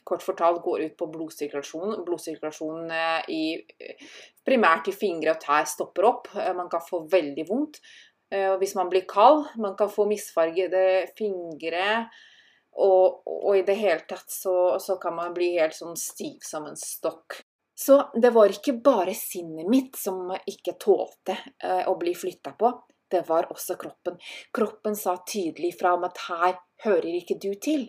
kort 0.06 0.22
fortalt 0.22 0.62
går 0.62 0.84
ut 0.84 0.94
på 1.00 1.08
blodsirkulasjon. 1.10 2.04
Blodsirkulasjonen 2.06 2.92
eh, 2.94 3.32
i, 3.34 3.96
primært 4.46 4.92
i 4.92 4.94
fingre 4.94 5.34
og 5.34 5.42
tær 5.42 5.66
stopper 5.66 6.06
opp. 6.06 6.30
Man 6.36 6.70
kan 6.70 6.84
få 6.86 7.02
veldig 7.10 7.48
vondt. 7.48 7.80
Eh, 8.30 8.54
hvis 8.60 8.76
man 8.78 8.90
blir 8.92 9.06
kald, 9.10 9.46
man 9.56 9.74
kan 9.78 9.90
få 9.90 10.06
misfargede 10.06 11.06
fingre. 11.18 12.06
Og, 12.76 13.22
og 13.26 13.52
i 13.56 13.64
det 13.66 13.78
hele 13.80 14.02
tatt 14.08 14.30
så, 14.30 14.76
så, 14.82 14.98
kan 15.02 15.14
man 15.16 15.34
bli 15.34 15.54
helt 15.56 15.74
sånn 15.74 15.96
stiv 15.96 16.42
som 16.44 16.66
en 16.68 16.76
stokk. 16.76 17.40
Så 17.76 17.98
det 18.14 18.30
var 18.32 18.52
ikke 18.52 18.78
bare 18.84 19.14
sinnet 19.16 19.68
mitt 19.68 19.96
som 20.00 20.30
ikke 20.46 20.76
tålte 20.80 21.36
eh, 21.58 21.82
å 21.88 21.96
bli 22.00 22.14
flytta 22.16 22.54
på. 22.58 22.70
Det 23.10 23.22
var 23.28 23.50
også 23.52 23.76
kroppen. 23.78 24.18
Kroppen 24.54 24.96
sa 24.96 25.16
tydelig 25.26 25.76
fra 25.80 25.94
om 25.94 26.06
at 26.08 26.18
her 26.28 26.56
hører 26.84 27.12
ikke 27.20 27.38
du 27.42 27.52
til. 27.54 27.88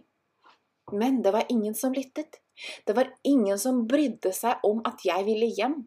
Men 0.94 1.22
det 1.24 1.34
var 1.34 1.50
ingen 1.50 1.76
som 1.76 1.94
lyttet. 1.94 2.40
Det 2.86 2.96
var 2.96 3.10
ingen 3.24 3.60
som 3.60 3.86
brydde 3.90 4.32
seg 4.34 4.64
om 4.66 4.82
at 4.88 5.04
jeg 5.06 5.26
ville 5.28 5.50
hjem. 5.58 5.82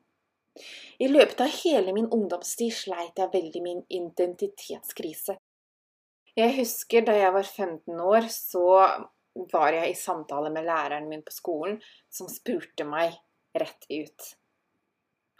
I 0.99 1.09
løpet 1.09 1.41
av 1.41 1.55
hele 1.63 1.95
min 1.97 2.11
ungdomstid 2.11 2.75
sleit 2.75 3.19
jeg 3.19 3.33
veldig 3.33 3.63
min 3.65 3.81
identitetskrise. 3.89 5.39
Jeg 6.37 6.57
husker 6.59 7.07
da 7.07 7.17
jeg 7.17 7.33
var 7.35 7.47
15 7.47 8.03
år, 8.03 8.29
så 8.31 8.67
var 9.51 9.75
jeg 9.75 9.91
i 9.91 9.99
samtale 9.99 10.51
med 10.53 10.67
læreren 10.67 11.09
min 11.11 11.25
på 11.27 11.35
skolen, 11.35 11.81
som 12.11 12.29
spurte 12.31 12.87
meg 12.87 13.17
rett 13.57 13.87
ut. 13.91 14.29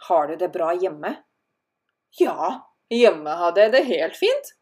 Har 0.07 0.27
du 0.27 0.35
det 0.41 0.49
bra 0.51 0.71
hjemme? 0.73 1.13
Ja, 2.19 2.70
hjemme 2.91 3.39
hadde 3.39 3.65
jeg 3.65 3.73
det 3.75 3.83
helt 3.89 4.19
fint. 4.19 4.53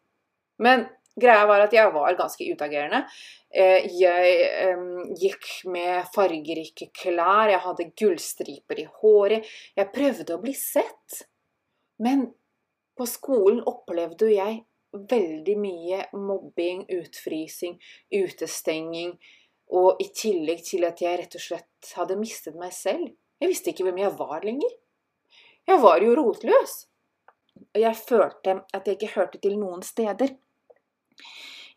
Men 0.62 0.88
greia 1.20 1.46
var 1.50 1.66
at 1.66 1.76
jeg 1.76 1.92
var 1.96 2.18
ganske 2.20 2.46
utagerende. 2.54 3.04
Eh, 3.50 3.88
jeg 3.98 4.80
gikk 5.20 5.50
med 5.72 6.10
fargerike 6.14 6.90
klær, 6.96 7.50
jeg 7.50 7.64
hadde 7.66 7.90
gullstriper 8.00 8.84
i 8.84 8.88
håret. 9.02 9.48
Jeg 9.78 9.94
prøvde 9.96 10.36
å 10.36 10.44
bli 10.44 10.56
sett. 10.58 11.24
Men 12.00 12.30
på 13.00 13.08
skolen 13.08 13.62
opplevde 13.68 14.32
jeg 14.32 14.62
veldig 14.92 15.56
mye 15.60 16.04
mobbing, 16.18 16.86
utfrysing, 16.90 17.78
utestenging. 18.12 19.14
Og 19.70 20.02
i 20.02 20.10
tillegg 20.16 20.64
til 20.66 20.86
at 20.88 21.02
jeg 21.04 21.20
rett 21.22 21.36
og 21.38 21.44
slett 21.44 21.92
hadde 21.96 22.18
mistet 22.20 22.58
meg 22.58 22.74
selv. 22.74 23.12
Jeg 23.40 23.52
visste 23.52 23.72
ikke 23.72 23.86
hvem 23.88 24.02
jeg 24.02 24.16
var 24.20 24.44
lenger. 24.44 24.72
Jeg 25.70 25.82
var 25.84 26.02
jo 26.04 26.16
rotløs. 26.18 26.80
Og 27.74 27.82
jeg 27.82 27.98
følte 27.98 28.60
at 28.74 28.88
jeg 28.88 28.98
ikke 28.98 29.14
hørte 29.16 29.42
til 29.42 29.58
noen 29.60 29.84
steder. 29.86 30.36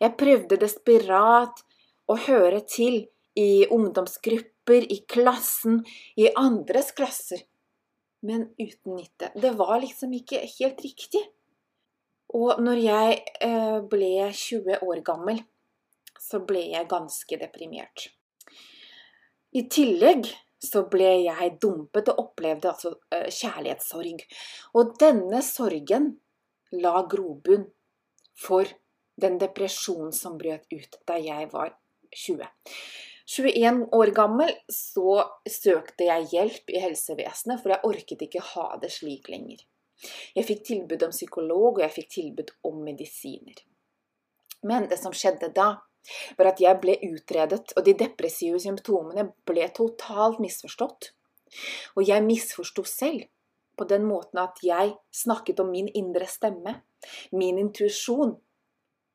Jeg 0.01 0.17
prøvde 0.19 0.59
desperat 0.59 1.63
å 2.09 2.17
høre 2.25 2.61
til 2.67 3.05
i 3.39 3.65
ungdomsgrupper, 3.71 4.85
i 4.91 4.99
klassen, 5.09 5.81
i 6.19 6.29
andres 6.37 6.91
klasser. 6.95 7.43
Men 8.23 8.47
uten 8.59 8.97
nytte. 8.97 9.31
Det 9.35 9.53
var 9.59 9.79
liksom 9.83 10.13
ikke 10.15 10.43
helt 10.57 10.83
riktig. 10.85 11.23
Og 12.33 12.61
når 12.63 12.79
jeg 12.81 13.17
eh, 13.45 13.79
ble 13.89 14.13
20 14.31 14.85
år 14.87 15.01
gammel, 15.05 15.41
så 16.19 16.39
ble 16.47 16.63
jeg 16.71 16.89
ganske 16.89 17.39
deprimert. 17.41 18.07
I 19.53 19.67
tillegg 19.69 20.31
så 20.63 20.85
ble 20.89 21.09
jeg 21.25 21.55
dumpet 21.61 22.09
og 22.13 22.21
opplevde 22.27 22.71
altså 22.71 22.93
eh, 23.13 23.29
kjærlighetssorg. 23.29 24.23
Og 24.79 24.93
denne 25.01 25.41
sorgen 25.45 26.13
la 26.79 27.03
grobunn 27.09 27.67
for 28.39 28.69
den 29.19 29.37
depresjonen 29.41 30.13
som 30.15 30.39
brøt 30.39 30.65
ut 30.73 31.01
da 31.07 31.19
jeg 31.21 31.49
var 31.51 31.75
20. 32.13 32.47
21 33.29 33.85
år 33.95 34.11
gammel 34.15 34.51
så 34.71 35.21
søkte 35.47 36.09
jeg 36.09 36.27
hjelp 36.33 36.73
i 36.73 36.81
helsevesenet, 36.83 37.61
for 37.61 37.71
jeg 37.71 37.87
orket 37.87 38.25
ikke 38.25 38.43
ha 38.53 38.73
det 38.81 38.91
slik 38.91 39.29
lenger. 39.31 39.61
Jeg 40.35 40.47
fikk 40.49 40.65
tilbud 40.67 41.05
om 41.07 41.13
psykolog, 41.13 41.77
og 41.77 41.83
jeg 41.85 41.95
fikk 41.95 42.09
tilbud 42.17 42.51
om 42.67 42.81
medisiner. 42.83 43.61
Men 44.67 44.89
det 44.91 44.99
som 44.99 45.15
skjedde 45.15 45.53
da, 45.55 45.69
var 46.37 46.51
at 46.51 46.61
jeg 46.63 46.79
ble 46.81 46.97
utredet, 47.07 47.75
og 47.77 47.85
de 47.85 47.95
depressive 47.97 48.59
symptomene 48.61 49.29
ble 49.47 49.67
totalt 49.75 50.41
misforstått. 50.43 51.11
Og 51.97 52.07
jeg 52.07 52.25
misforsto 52.25 52.85
selv, 52.87 53.27
på 53.77 53.87
den 53.89 54.05
måten 54.05 54.41
at 54.41 54.59
jeg 54.61 54.93
snakket 55.13 55.61
om 55.63 55.71
min 55.73 55.87
indre 55.97 56.27
stemme, 56.29 56.75
min 57.33 57.57
intuisjon 57.61 58.35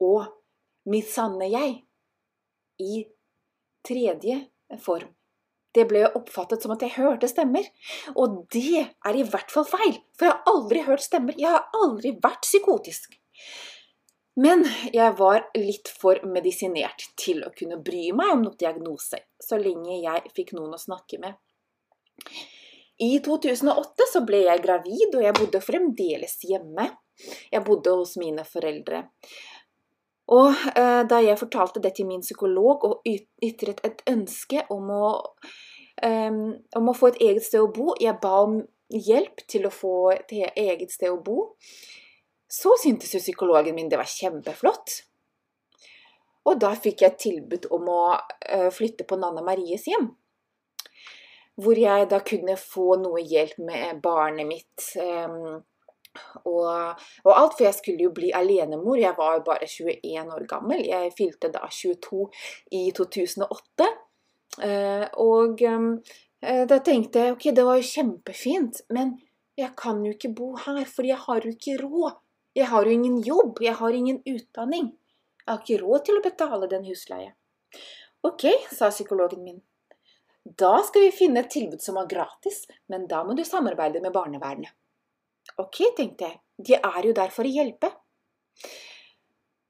og 0.03 0.25
mitt 0.91 1.09
sanne 1.11 1.47
jeg 1.51 1.77
i 2.83 3.05
tredje 3.87 4.41
form. 4.83 5.15
Det 5.75 5.85
ble 5.87 6.07
oppfattet 6.17 6.65
som 6.65 6.73
at 6.75 6.83
jeg 6.83 6.97
hørte 6.97 7.29
stemmer. 7.31 7.67
Og 8.17 8.41
det 8.55 8.83
er 8.83 9.19
i 9.19 9.25
hvert 9.27 9.53
fall 9.53 9.67
feil, 9.69 9.99
for 10.17 10.27
jeg 10.27 10.35
har 10.35 10.53
aldri 10.53 10.85
hørt 10.87 11.05
stemmer. 11.05 11.37
Jeg 11.39 11.53
har 11.55 11.69
aldri 11.77 12.15
vært 12.23 12.47
psykotisk. 12.47 13.15
Men 14.39 14.63
jeg 14.95 15.15
var 15.19 15.49
litt 15.59 15.91
for 15.91 16.21
medisinert 16.31 17.09
til 17.19 17.43
å 17.43 17.51
kunne 17.59 17.81
bry 17.83 18.13
meg 18.15 18.37
om 18.37 18.45
noen 18.45 18.59
diagnose, 18.61 19.19
så 19.43 19.59
lenge 19.59 19.99
jeg 19.99 20.31
fikk 20.37 20.55
noen 20.55 20.77
å 20.77 20.81
snakke 20.81 21.19
med. 21.23 21.35
I 23.03 23.19
2008 23.23 24.07
så 24.13 24.23
ble 24.27 24.45
jeg 24.45 24.63
gravid, 24.63 25.15
og 25.15 25.23
jeg 25.23 25.37
bodde 25.39 25.63
fremdeles 25.63 26.39
hjemme. 26.47 26.89
Jeg 27.51 27.65
bodde 27.67 27.95
hos 27.99 28.17
mine 28.19 28.47
foreldre. 28.47 29.05
Og 30.35 30.51
eh, 30.75 31.03
da 31.09 31.21
jeg 31.25 31.41
fortalte 31.41 31.83
det 31.83 31.95
til 31.97 32.09
min 32.09 32.23
psykolog 32.23 32.85
og 32.87 33.07
ytret 33.43 33.81
et 33.87 34.03
ønske 34.11 34.65
om 34.75 34.91
å, 34.93 35.13
eh, 36.05 36.43
om 36.79 36.91
å 36.91 36.97
få 36.99 37.13
et 37.13 37.23
eget 37.31 37.47
sted 37.47 37.65
å 37.65 37.71
bo 37.73 37.95
Jeg 37.99 38.19
ba 38.23 38.35
om 38.45 38.61
hjelp 38.93 39.43
til 39.49 39.67
å 39.67 39.73
få 39.73 39.95
et 40.15 40.35
eget 40.55 40.93
sted 40.93 41.11
å 41.11 41.23
bo. 41.23 41.49
Så 42.49 42.73
syntes 42.81 43.13
jo 43.15 43.21
psykologen 43.21 43.77
min 43.77 43.91
det 43.93 44.01
var 44.01 44.09
kjempeflott. 44.09 45.03
Og 46.49 46.57
da 46.63 46.73
fikk 46.81 47.05
jeg 47.05 47.21
tilbud 47.21 47.69
om 47.77 47.91
å 47.93 48.03
eh, 48.17 48.71
flytte 48.73 49.05
på 49.09 49.19
Nanna 49.21 49.43
Maries 49.45 49.85
hjem. 49.91 50.09
Hvor 51.59 51.77
jeg 51.77 52.07
da 52.09 52.23
kunne 52.25 52.55
få 52.61 52.95
noe 53.03 53.21
hjelp 53.21 53.59
med 53.69 54.01
barnet 54.01 54.49
mitt. 54.49 54.87
Eh, 54.97 55.59
og, 56.49 57.03
og, 57.25 57.33
alt, 57.35 57.57
for 57.59 57.67
jeg 57.67 57.77
skulle 57.77 58.07
jo 58.07 58.15
bli 58.17 58.31
alenemor. 58.35 58.97
Jeg 59.01 59.17
var 59.19 59.37
jo 59.37 59.45
bare 59.47 59.69
21 59.69 60.33
år 60.35 60.47
gammel. 60.51 60.85
Jeg 60.89 61.13
fylte 61.19 61.51
da 61.53 61.69
22 61.69 62.29
i 62.79 62.87
2008. 62.97 63.91
Eh, 64.65 65.05
og 65.21 65.63
eh, 65.63 66.65
da 66.71 66.81
tenkte 66.85 67.27
jeg 67.27 67.37
ok, 67.37 67.51
det 67.55 67.67
var 67.67 67.79
jo 67.79 67.91
kjempefint, 67.91 68.81
men 68.95 69.19
jeg 69.59 69.75
kan 69.79 70.01
jo 70.07 70.15
ikke 70.15 70.33
bo 70.35 70.53
her, 70.57 70.81
for 70.89 71.07
jeg 71.07 71.19
har 71.27 71.45
jo 71.45 71.53
ikke 71.53 71.77
råd. 71.83 72.17
Jeg 72.59 72.67
har 72.73 72.87
jo 72.87 72.91
ingen 72.91 73.21
jobb, 73.23 73.61
jeg 73.63 73.79
har 73.79 73.95
ingen 73.95 74.19
utdanning. 74.27 74.91
Jeg 75.45 75.49
har 75.53 75.61
ikke 75.63 75.83
råd 75.85 76.05
til 76.09 76.19
å 76.19 76.25
betale 76.25 76.69
den 76.71 76.87
husleie. 76.89 77.31
Ok, 78.27 78.49
sa 78.75 78.91
psykologen 78.91 79.45
min. 79.45 79.61
Da 80.43 80.73
skal 80.83 81.07
vi 81.07 81.15
finne 81.15 81.45
et 81.45 81.53
tilbud 81.55 81.83
som 81.85 82.01
er 82.01 82.11
gratis, 82.11 82.65
men 82.91 83.07
da 83.07 83.23
må 83.25 83.37
du 83.39 83.45
samarbeide 83.47 84.03
med 84.03 84.15
barnevernet. 84.17 84.75
Ok, 85.61 85.81
tenkte 85.97 86.27
jeg, 86.27 86.41
de 86.59 86.77
er 86.81 87.07
jo 87.07 87.15
der 87.15 87.31
for 87.33 87.47
å 87.47 87.55
hjelpe. 87.55 87.93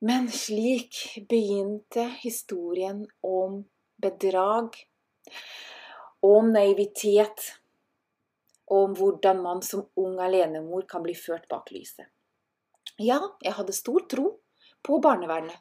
Men 0.09 0.29
slik 0.33 1.27
begynte 1.29 2.09
historien 2.23 3.05
om 3.27 3.65
bedrag, 4.01 4.79
om 6.25 6.53
naivitet, 6.55 7.51
om 8.73 8.95
hvordan 8.97 9.43
man 9.43 9.61
som 9.67 9.89
ung 9.99 10.21
alenemor 10.23 10.89
kan 10.89 11.05
bli 11.05 11.17
ført 11.19 11.49
bak 11.51 11.73
lyset. 11.75 12.09
Ja, 12.99 13.21
jeg 13.45 13.55
hadde 13.55 13.77
stor 13.77 14.05
tro 14.11 14.31
på 14.83 14.99
barnevernet. 15.03 15.57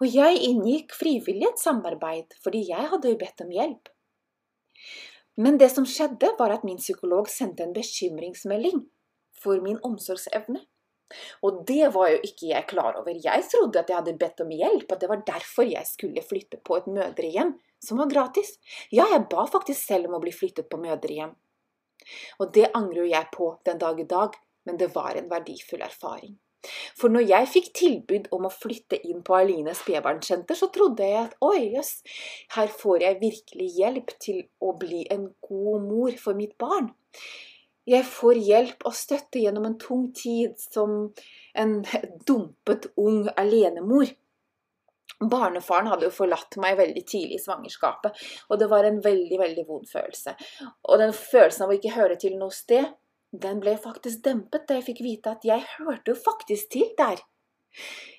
Og 0.00 0.08
jeg 0.08 0.40
inngikk 0.48 0.94
frivillig 0.96 1.48
et 1.48 1.60
samarbeid 1.60 2.36
fordi 2.44 2.64
jeg 2.70 2.88
hadde 2.92 3.12
jo 3.12 3.20
bedt 3.20 3.44
om 3.44 3.52
hjelp. 3.52 3.90
Men 5.40 5.56
det 5.60 5.70
som 5.72 5.86
skjedde, 5.88 6.34
var 6.38 6.52
at 6.52 6.66
min 6.66 6.80
psykolog 6.80 7.28
sendte 7.32 7.64
en 7.64 7.76
bekymringsmelding 7.76 8.82
for 9.40 9.60
min 9.64 9.78
omsorgsevne. 9.86 10.60
Og 11.42 11.62
det 11.66 11.88
var 11.94 12.10
jo 12.12 12.20
ikke 12.26 12.50
jeg 12.52 12.68
klar 12.70 12.98
over. 13.00 13.16
Jeg 13.16 13.46
trodde 13.50 13.80
at 13.80 13.88
jeg 13.90 13.98
hadde 13.98 14.18
bedt 14.20 14.42
om 14.44 14.52
hjelp, 14.54 14.92
at 14.92 15.00
det 15.00 15.08
var 15.10 15.24
derfor 15.26 15.66
jeg 15.66 15.86
skulle 15.88 16.24
flytte 16.26 16.60
på 16.64 16.76
et 16.78 16.90
mødrehjem 16.90 17.54
som 17.82 18.00
var 18.02 18.10
gratis. 18.12 18.52
Ja, 18.92 19.08
jeg 19.10 19.26
ba 19.32 19.46
faktisk 19.48 19.80
selv 19.80 20.10
om 20.10 20.18
å 20.18 20.22
bli 20.22 20.32
flyttet 20.34 20.68
på 20.70 20.80
mødrehjem. 20.80 21.32
Og 22.40 22.52
det 22.54 22.70
angrer 22.76 23.02
jo 23.04 23.10
jeg 23.10 23.32
på 23.34 23.50
den 23.66 23.80
dag 23.80 24.00
i 24.00 24.08
dag, 24.08 24.36
men 24.66 24.78
det 24.80 24.92
var 24.94 25.16
en 25.16 25.30
verdifull 25.30 25.82
erfaring. 25.84 26.38
For 26.98 27.12
når 27.12 27.24
jeg 27.24 27.48
fikk 27.54 27.68
tilbud 27.76 28.26
om 28.36 28.46
å 28.46 28.52
flytte 28.52 28.98
inn 29.08 29.22
på 29.24 29.36
Aline 29.38 29.72
spedbarnssenter, 29.76 30.58
så 30.58 30.68
trodde 30.74 31.06
jeg 31.06 31.22
at 31.22 31.36
oi, 31.44 31.70
jøss, 31.76 31.94
her 32.56 32.72
får 32.82 33.06
jeg 33.06 33.20
virkelig 33.22 33.68
hjelp 33.78 34.12
til 34.20 34.42
å 34.60 34.74
bli 34.80 35.06
en 35.12 35.30
god 35.46 35.86
mor 35.86 36.18
for 36.20 36.36
mitt 36.36 36.58
barn. 36.60 36.90
Jeg 37.88 38.04
får 38.06 38.42
hjelp 38.44 38.84
og 38.86 38.94
støtte 38.94 39.40
gjennom 39.40 39.66
en 39.66 39.78
tung 39.80 40.10
tid 40.14 40.58
som 40.60 41.10
en 41.58 41.78
dumpet 42.28 42.90
ung 43.00 43.24
alenemor. 43.40 44.12
Barnefaren 45.20 45.88
hadde 45.90 46.06
jo 46.06 46.14
forlatt 46.16 46.56
meg 46.62 46.78
veldig 46.78 47.02
tidlig 47.04 47.36
i 47.36 47.42
svangerskapet, 47.42 48.20
og 48.48 48.60
det 48.60 48.68
var 48.70 48.86
en 48.88 49.02
veldig, 49.04 49.36
veldig 49.40 49.64
vond 49.68 49.88
følelse. 49.88 50.36
Og 50.88 51.00
den 51.00 51.12
følelsen 51.16 51.66
av 51.66 51.72
å 51.72 51.76
ikke 51.76 51.96
høre 51.96 52.16
til 52.20 52.38
noe 52.40 52.54
sted, 52.56 52.86
den 53.32 53.60
ble 53.62 53.76
faktisk 53.78 54.24
dempet 54.24 54.66
da 54.66 54.78
jeg 54.78 54.88
fikk 54.88 55.02
vite 55.06 55.34
at 55.36 55.44
jeg 55.46 55.62
hørte 55.76 56.12
jo 56.12 56.18
faktisk 56.18 56.70
til 56.74 56.88
der. 56.98 57.20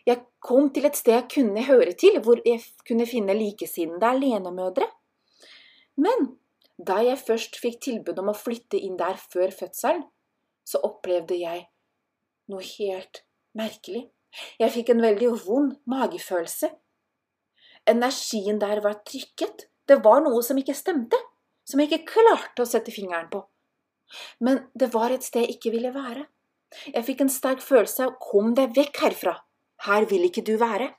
Jeg 0.08 0.24
kom 0.39 0.69
til 0.71 0.88
et 0.88 0.95
sted 0.95 1.17
jeg 1.17 1.28
kunne 1.34 1.65
høre 1.67 1.91
til, 2.00 2.19
hvor 2.24 2.39
jeg 2.45 2.63
kunne 2.88 3.08
finne 3.08 3.36
likesinnede 3.36 4.08
alenemødre. 4.08 4.88
Men 6.00 6.38
da 6.80 7.02
jeg 7.04 7.19
først 7.19 7.60
fikk 7.62 7.82
tilbud 7.84 8.24
om 8.24 8.32
å 8.32 8.38
flytte 8.38 8.80
inn 8.80 8.95
der 8.97 9.19
før 9.19 9.52
fødselen, 9.54 10.06
så 10.65 10.80
opplevde 10.88 11.36
jeg 11.36 11.65
noe 12.50 12.63
helt 12.63 13.24
merkelig. 13.58 14.08
Jeg 14.62 14.71
fikk 14.71 14.93
en 14.93 15.04
veldig 15.04 15.34
vond 15.43 15.76
magefølelse. 15.91 16.71
Energien 17.91 18.62
der 18.62 18.80
var 18.86 19.02
trykket. 19.06 19.67
Det 19.88 20.00
var 20.06 20.24
noe 20.24 20.39
som 20.45 20.58
ikke 20.62 20.78
stemte, 20.78 21.17
som 21.67 21.82
jeg 21.82 21.91
ikke 21.91 22.13
klarte 22.13 22.63
å 22.63 22.69
sette 22.69 22.93
fingeren 22.95 23.28
på. 23.34 23.43
Men 24.39 24.65
det 24.78 24.91
var 24.93 25.12
et 25.12 25.26
sted 25.26 25.45
jeg 25.45 25.58
ikke 25.58 25.74
ville 25.76 25.93
være. 25.95 26.26
Jeg 26.93 27.06
fikk 27.08 27.21
en 27.21 27.32
sterk 27.32 27.62
følelse 27.63 28.06
av 28.06 28.17
'kom 28.19 28.54
deg 28.56 28.76
vekk 28.76 28.97
herfra', 29.04 29.38
her 29.88 30.06
vil 30.06 30.24
ikke 30.28 30.45
du 30.45 30.58
være'. 30.58 30.93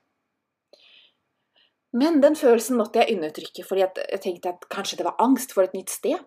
Men 1.92 2.20
den 2.20 2.36
følelsen 2.36 2.76
måtte 2.76 3.00
jeg 3.00 3.16
undertrykke, 3.16 3.64
fordi 3.68 3.80
jeg 3.80 4.20
tenkte 4.20 4.48
at 4.48 4.68
kanskje 4.68 4.96
det 4.96 5.04
var 5.04 5.20
angst 5.20 5.52
for 5.52 5.62
et 5.62 5.74
nytt 5.74 5.90
sted. 5.90 6.18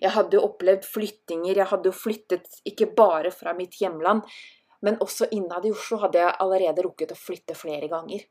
Jeg 0.00 0.10
hadde 0.10 0.36
jo 0.36 0.44
opplevd 0.44 0.84
flyttinger, 0.84 1.56
jeg 1.56 1.68
hadde 1.70 1.88
jo 1.88 1.92
flyttet 1.92 2.60
ikke 2.68 2.90
bare 2.96 3.30
fra 3.30 3.54
mitt 3.56 3.78
hjemland, 3.80 4.22
men 4.82 4.98
også 5.00 5.28
innad 5.30 5.64
i 5.64 5.72
Oslo 5.72 6.00
hadde 6.04 6.20
jeg 6.20 6.36
allerede 6.40 6.84
rukket 6.84 7.12
å 7.12 7.18
flytte 7.18 7.56
flere 7.56 7.88
ganger. 7.88 8.26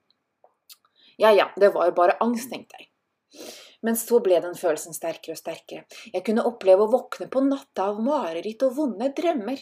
Ja 1.20 1.32
ja, 1.36 1.50
det 1.60 1.74
var 1.74 1.90
jo 1.90 1.96
bare 1.98 2.18
angst, 2.24 2.50
tenkte 2.52 2.80
jeg. 2.80 2.90
Men 3.86 3.96
så 3.96 4.20
ble 4.24 4.42
den 4.44 4.58
følelsen 4.60 4.96
sterkere 4.96 5.38
og 5.38 5.40
sterkere. 5.40 5.86
Jeg 6.12 6.24
kunne 6.28 6.46
oppleve 6.48 6.86
å 6.86 6.92
våkne 6.92 7.30
på 7.32 7.44
natta 7.46 7.90
av 7.94 8.02
mareritt 8.04 8.64
og 8.68 8.76
vonde 8.76 9.12
drømmer. 9.16 9.62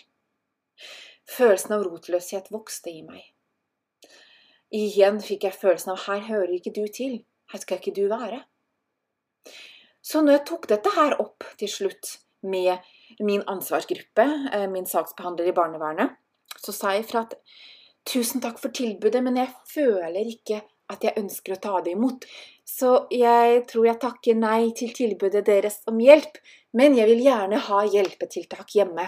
Følelsen 1.30 1.76
av 1.78 1.84
rotløshet 1.86 2.50
vokste 2.54 2.94
i 2.94 3.04
meg. 3.06 3.22
Igjen 4.74 5.22
fikk 5.24 5.46
jeg 5.48 5.56
følelsen 5.56 5.94
av 5.94 6.06
her 6.08 6.24
hører 6.28 6.56
ikke 6.58 6.74
du 6.76 6.86
til, 6.92 7.22
her 7.52 7.62
skal 7.64 7.80
ikke 7.80 7.96
du 7.96 8.08
være. 8.12 8.42
Så 10.04 10.24
når 10.24 10.38
jeg 10.38 10.46
tok 10.50 10.68
dette 10.72 10.92
her 10.96 11.16
opp 11.22 11.46
til 11.60 11.72
slutt 11.72 12.18
med 12.48 12.84
min 13.24 13.44
ansvarsgruppe, 13.48 14.26
eh, 14.54 14.68
min 14.72 14.86
saksbehandler 14.88 15.50
i 15.50 15.56
barnevernet, 15.56 16.16
så 16.58 16.74
sa 16.76 16.94
jeg 16.96 17.08
fra 17.10 17.26
at 17.28 17.36
tusen 18.08 18.44
takk 18.44 18.60
for 18.60 18.72
tilbudet, 18.76 19.24
men 19.24 19.40
jeg 19.40 19.52
føler 19.72 20.32
ikke 20.32 20.62
at 20.92 21.04
jeg 21.04 21.18
ønsker 21.20 21.56
å 21.56 21.62
ta 21.62 21.82
det 21.84 21.94
imot. 21.98 22.26
Så 22.68 23.08
jeg 23.14 23.64
tror 23.70 23.88
jeg 23.90 24.02
takker 24.04 24.40
nei 24.40 24.72
til 24.78 24.94
tilbudet 24.96 25.44
deres 25.48 25.82
om 25.90 26.00
hjelp, 26.02 26.40
men 26.78 26.96
jeg 26.98 27.10
vil 27.12 27.24
gjerne 27.28 27.60
ha 27.68 27.84
hjelpetiltak 27.88 28.76
hjemme. 28.76 29.08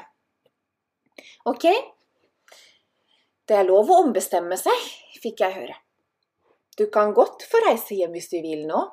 Ok? 1.49 1.65
Det 3.47 3.57
er 3.57 3.67
lov 3.67 3.89
å 3.89 4.01
ombestemme 4.03 4.57
seg, 4.59 4.87
fikk 5.23 5.43
jeg 5.43 5.55
høre. 5.55 5.77
Du 6.77 6.85
kan 6.93 7.11
godt 7.15 7.43
få 7.49 7.59
reise 7.65 7.97
hjem 7.97 8.13
hvis 8.15 8.29
du 8.31 8.37
vil 8.43 8.63
nå. 8.69 8.85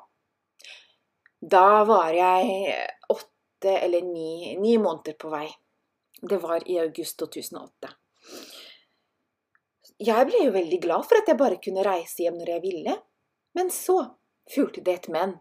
Da 1.37 1.83
var 1.87 2.11
jeg 2.15 2.73
åtte 3.13 3.77
eller 3.77 4.03
ni, 4.03 4.57
ni 4.59 4.75
måneder 4.81 5.15
på 5.19 5.29
vei. 5.31 5.47
Det 6.17 6.39
var 6.41 6.65
i 6.65 6.79
august 6.81 7.19
2008. 7.21 7.93
Jeg 9.97 10.27
ble 10.29 10.43
jo 10.45 10.53
veldig 10.53 10.77
glad 10.83 11.05
for 11.09 11.17
at 11.17 11.29
jeg 11.29 11.39
bare 11.39 11.57
kunne 11.63 11.85
reise 11.85 12.21
hjem 12.21 12.37
når 12.37 12.51
jeg 12.53 12.63
ville, 12.67 12.95
men 13.57 13.71
så 13.73 13.97
fulgte 14.53 14.83
det 14.85 14.93
et 14.93 15.07
men. 15.13 15.33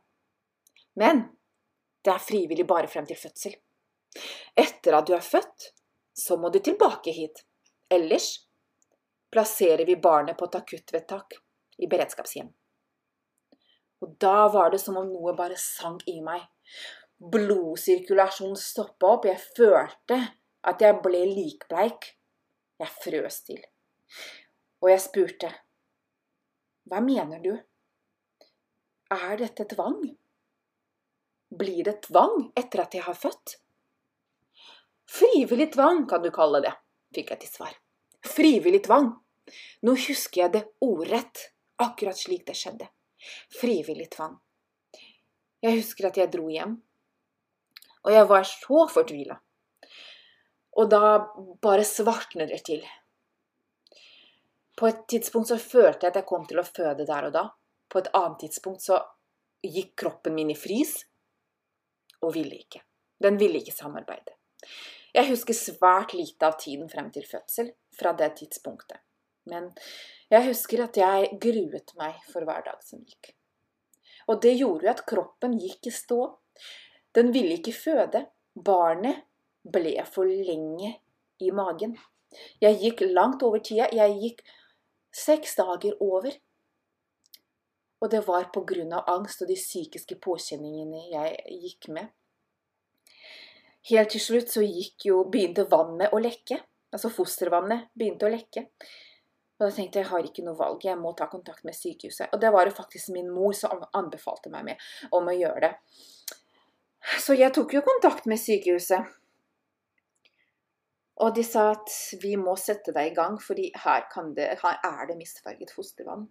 Men 0.96 1.26
det 2.04 2.14
er 2.14 2.22
frivillig 2.24 2.64
bare 2.66 2.88
frem 2.88 3.06
til 3.08 3.18
fødsel. 3.20 3.56
Etter 4.56 4.96
at 4.96 5.08
du 5.08 5.12
er 5.12 5.24
født, 5.24 5.72
så 6.16 6.38
må 6.40 6.48
du 6.48 6.58
tilbake 6.64 7.12
hit. 7.12 7.42
Ellers 7.92 8.30
plasserer 9.32 9.84
vi 9.84 9.98
barnet 10.00 10.38
på 10.38 10.48
et 10.48 10.62
akuttvedtak. 10.62 11.42
i 11.76 11.86
beredskapshjem. 11.92 12.46
Og 14.00 14.12
da 14.16 14.46
var 14.48 14.70
det 14.72 14.78
som 14.80 14.96
om 14.96 15.10
noe 15.10 15.34
bare 15.36 15.58
sank 15.60 16.06
i 16.08 16.22
meg. 16.24 16.40
Blodsirkulasjonen 17.20 18.56
stoppa 18.56 19.10
opp. 19.12 19.26
Jeg 19.28 19.42
følte 19.58 20.16
at 20.64 20.80
jeg 20.80 20.96
ble 21.04 21.20
likbleik. 21.28 22.14
Jeg 22.80 22.94
frøs 23.02 23.42
til. 23.44 23.60
Og 24.84 24.90
jeg 24.92 25.02
spurte, 25.02 25.50
hva 26.86 27.00
mener 27.02 27.40
du? 27.42 27.52
Er 29.14 29.36
dette 29.40 29.64
tvang? 29.70 30.00
Blir 31.56 31.84
det 31.86 32.00
tvang 32.08 32.50
etter 32.58 32.82
at 32.84 32.94
jeg 32.94 33.06
har 33.06 33.16
født? 33.18 33.56
Frivillig 35.06 35.70
tvang 35.74 36.04
kan 36.10 36.22
du 36.22 36.32
kalle 36.34 36.60
det, 36.64 36.74
fikk 37.14 37.32
jeg 37.32 37.44
til 37.44 37.52
svar. 37.52 37.76
Frivillig 38.26 38.82
tvang. 38.86 39.12
Nå 39.86 39.94
husker 39.94 40.42
jeg 40.42 40.54
det 40.56 40.64
ordrett, 40.82 41.46
akkurat 41.78 42.18
slik 42.18 42.44
det 42.48 42.56
skjedde. 42.58 42.88
Frivillig 43.60 44.10
tvang. 44.14 44.36
Jeg 45.62 45.80
husker 45.80 46.10
at 46.10 46.18
jeg 46.20 46.30
dro 46.34 46.50
hjem, 46.50 46.76
og 48.06 48.12
jeg 48.14 48.28
var 48.30 48.46
så 48.46 48.86
fortvila. 48.90 49.38
Og 50.76 50.90
da 50.92 51.00
bare 51.62 51.86
svartner 51.88 52.50
det 52.50 52.60
til. 52.66 52.82
På 54.76 54.88
et 54.90 55.06
tidspunkt 55.08 55.48
så 55.48 55.58
følte 55.58 56.06
jeg 56.06 56.12
at 56.12 56.20
jeg 56.20 56.28
kom 56.28 56.44
til 56.48 56.60
å 56.60 56.66
føde 56.66 57.06
der 57.08 57.28
og 57.28 57.36
da. 57.36 57.44
På 57.88 58.02
et 58.02 58.10
annet 58.16 58.42
tidspunkt 58.44 58.84
så 58.84 59.00
gikk 59.64 59.94
kroppen 60.02 60.36
min 60.36 60.52
i 60.52 60.58
frys 60.58 60.98
og 62.22 62.34
ville 62.34 62.58
ikke. 62.60 62.82
Den 63.22 63.38
ville 63.40 63.62
ikke 63.62 63.74
samarbeide. 63.76 64.36
Jeg 65.16 65.30
husker 65.30 65.56
svært 65.56 66.12
lite 66.12 66.44
av 66.44 66.58
tiden 66.60 66.90
frem 66.92 67.08
til 67.14 67.24
fødsel 67.24 67.70
fra 67.96 68.12
det 68.18 68.34
tidspunktet. 68.42 69.00
Men 69.48 69.70
jeg 70.28 70.48
husker 70.48 70.82
at 70.84 70.98
jeg 70.98 71.38
gruet 71.40 71.94
meg 71.96 72.18
for 72.28 72.44
hver 72.44 72.66
dag 72.66 72.82
som 72.84 73.00
gikk. 73.00 73.32
Og 74.26 74.42
det 74.42 74.56
gjorde 74.58 74.88
jo 74.88 74.92
at 74.92 75.04
kroppen 75.08 75.54
gikk 75.62 75.88
i 75.88 75.94
stå. 75.94 76.20
Den 77.14 77.32
ville 77.32 77.56
ikke 77.56 77.72
føde. 77.72 78.26
Barnet 78.52 79.22
ble 79.62 79.94
for 80.10 80.28
lenge 80.28 80.96
i 81.40 81.52
magen. 81.54 81.94
Jeg 82.60 82.80
gikk 82.82 83.04
langt 83.14 83.44
over 83.46 83.62
tida. 83.64 83.88
Jeg 83.94 84.18
gikk 84.20 84.42
seks 85.16 85.56
dager 85.58 85.96
over. 86.02 86.36
Og 88.04 88.12
det 88.12 88.20
var 88.26 88.50
av 88.52 89.08
angst 89.08 89.42
og 89.42 89.48
de 89.48 89.56
psykiske 89.56 90.18
påkjenningene 90.20 91.06
jeg 91.14 91.58
gikk 91.62 91.88
med. 91.96 92.12
Helt 93.86 94.10
til 94.10 94.20
slutt 94.20 94.50
så 94.50 94.62
jo, 94.62 95.24
begynte 95.30 95.64
vannet 95.70 96.12
å 96.12 96.20
lekke. 96.20 96.58
Altså 96.92 97.10
fostervannet 97.12 97.88
begynte 97.94 98.26
å 98.26 98.32
lekke. 98.32 98.66
Og 99.56 99.64
da 99.64 99.70
tenkte 99.72 100.00
jeg 100.00 100.04
jeg 100.04 100.10
har 100.10 100.26
ikke 100.28 100.44
noe 100.44 100.58
valg, 100.58 100.82
jeg 100.84 100.98
må 101.00 101.14
ta 101.16 101.30
kontakt 101.32 101.64
med 101.64 101.76
sykehuset. 101.76 102.28
Og 102.34 102.40
det 102.42 102.50
var 102.52 102.68
jo 102.68 102.74
faktisk 102.76 103.14
min 103.14 103.30
mor 103.32 103.54
som 103.56 103.84
anbefalte 103.96 104.52
meg 104.52 104.66
med 104.68 104.88
om 105.16 105.30
å 105.30 105.36
gjøre 105.36 105.62
det. 105.64 105.72
Så 107.22 107.36
jeg 107.38 107.54
tok 107.54 107.72
jo 107.76 107.84
kontakt 107.86 108.26
med 108.28 108.42
sykehuset. 108.42 109.06
Og 111.24 111.32
de 111.36 111.44
sa 111.46 111.70
at 111.72 111.92
vi 112.20 112.34
må 112.36 112.56
sette 112.60 112.92
deg 112.92 113.12
i 113.12 113.14
gang, 113.16 113.38
fordi 113.40 113.70
her, 113.84 114.04
her 114.12 114.80
er 114.84 115.06
det 115.08 115.16
misfarget 115.16 115.72
fostervann. 115.72 116.26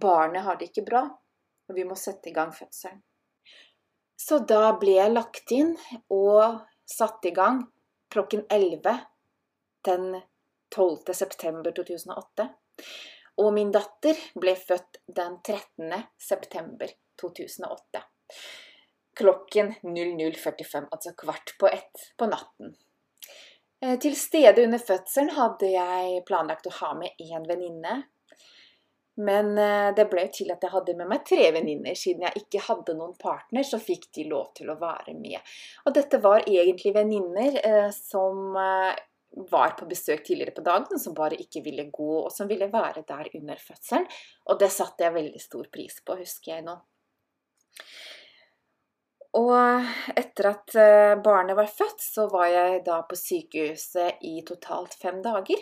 Barnet 0.00 0.46
har 0.46 0.56
det 0.56 0.70
ikke 0.70 0.86
bra, 0.86 1.02
og 1.68 1.76
vi 1.76 1.84
må 1.84 1.96
sette 1.98 2.30
i 2.30 2.36
gang 2.36 2.54
fødselen. 2.56 3.02
Så 4.18 4.40
da 4.50 4.72
ble 4.80 4.96
jeg 4.96 5.12
lagt 5.12 5.52
inn 5.54 5.76
og 6.10 6.64
satt 6.88 7.28
i 7.28 7.34
gang 7.36 7.60
klokken 8.10 8.42
11 8.50 8.96
den 9.86 10.08
12. 10.74 11.14
september 11.14 11.72
2008. 11.76 12.48
Og 13.38 13.52
min 13.54 13.70
datter 13.72 14.18
ble 14.40 14.56
født 14.58 14.98
den 15.06 15.38
13. 15.44 15.94
september 16.18 16.90
2008. 17.20 18.02
Klokken 19.18 19.72
00.45, 19.82 20.88
altså 20.90 21.14
kvart 21.18 21.54
på 21.60 21.70
ett 21.70 22.10
på 22.18 22.26
natten. 22.30 22.74
Eh, 23.80 23.98
til 24.02 24.16
stede 24.18 24.64
under 24.64 24.80
fødselen 24.82 25.34
hadde 25.36 25.68
jeg 25.70 26.22
planlagt 26.26 26.66
å 26.66 26.76
ha 26.80 26.94
med 26.98 27.20
én 27.22 27.44
venninne. 27.46 28.00
Men 29.18 29.52
eh, 29.58 29.90
det 29.94 30.06
ble 30.10 30.24
til 30.34 30.50
at 30.54 30.62
jeg 30.62 30.72
hadde 30.72 30.96
med 30.98 31.10
meg 31.10 31.24
tre 31.26 31.50
venninner. 31.54 31.94
Siden 31.98 32.26
jeg 32.26 32.42
ikke 32.42 32.64
hadde 32.66 32.96
noen 32.98 33.14
partner, 33.18 33.66
så 33.66 33.80
fikk 33.82 34.08
de 34.18 34.26
lov 34.30 34.50
til 34.58 34.70
å 34.70 34.78
være 34.80 35.14
med. 35.18 35.38
Og 35.86 35.94
dette 35.94 36.22
var 36.22 36.46
egentlig 36.46 36.94
venninner 36.96 37.60
eh, 37.62 37.90
som 37.94 38.58
var 39.50 39.74
på 39.78 39.86
besøk 39.86 40.24
tidligere 40.24 40.54
på 40.56 40.64
dagen, 40.66 40.98
som 40.98 41.14
bare 41.14 41.38
ikke 41.38 41.62
ville 41.62 41.84
gå, 41.92 42.12
og 42.24 42.30
som 42.34 42.48
ville 42.50 42.70
være 42.72 43.04
der 43.06 43.28
under 43.38 43.60
fødselen. 43.62 44.06
Og 44.50 44.58
det 44.58 44.70
satte 44.74 45.06
jeg 45.06 45.14
veldig 45.14 45.42
stor 45.42 45.68
pris 45.70 46.00
på, 46.02 46.16
husker 46.18 46.56
jeg 46.56 46.66
nå. 46.66 46.78
Og 49.36 50.14
etter 50.16 50.48
at 50.54 50.76
eh, 50.80 51.14
barnet 51.20 51.56
var 51.58 51.68
født, 51.68 52.00
så 52.00 52.28
var 52.32 52.48
jeg 52.48 52.84
da 52.86 53.02
på 53.04 53.18
sykehuset 53.18 54.22
i 54.24 54.38
totalt 54.48 54.96
fem 54.96 55.20
dager. 55.24 55.60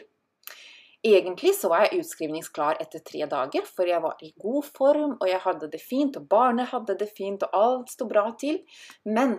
Egentlig 1.07 1.53
så 1.55 1.69
var 1.71 1.85
jeg 1.85 2.01
utskrivningsklar 2.01 2.79
etter 2.83 3.03
tre 3.05 3.27
dager, 3.31 3.67
for 3.67 3.87
jeg 3.87 4.03
var 4.03 4.23
i 4.27 4.33
god 4.43 4.71
form, 4.75 5.17
og 5.21 5.27
jeg 5.29 5.43
hadde 5.45 5.69
det 5.71 5.83
fint, 5.83 6.17
og 6.19 6.29
barnet 6.31 6.71
hadde 6.73 6.97
det 6.99 7.11
fint, 7.15 7.43
og 7.47 7.59
alt 7.59 7.93
sto 7.93 8.09
bra 8.11 8.25
til. 8.39 8.63
Men 9.05 9.37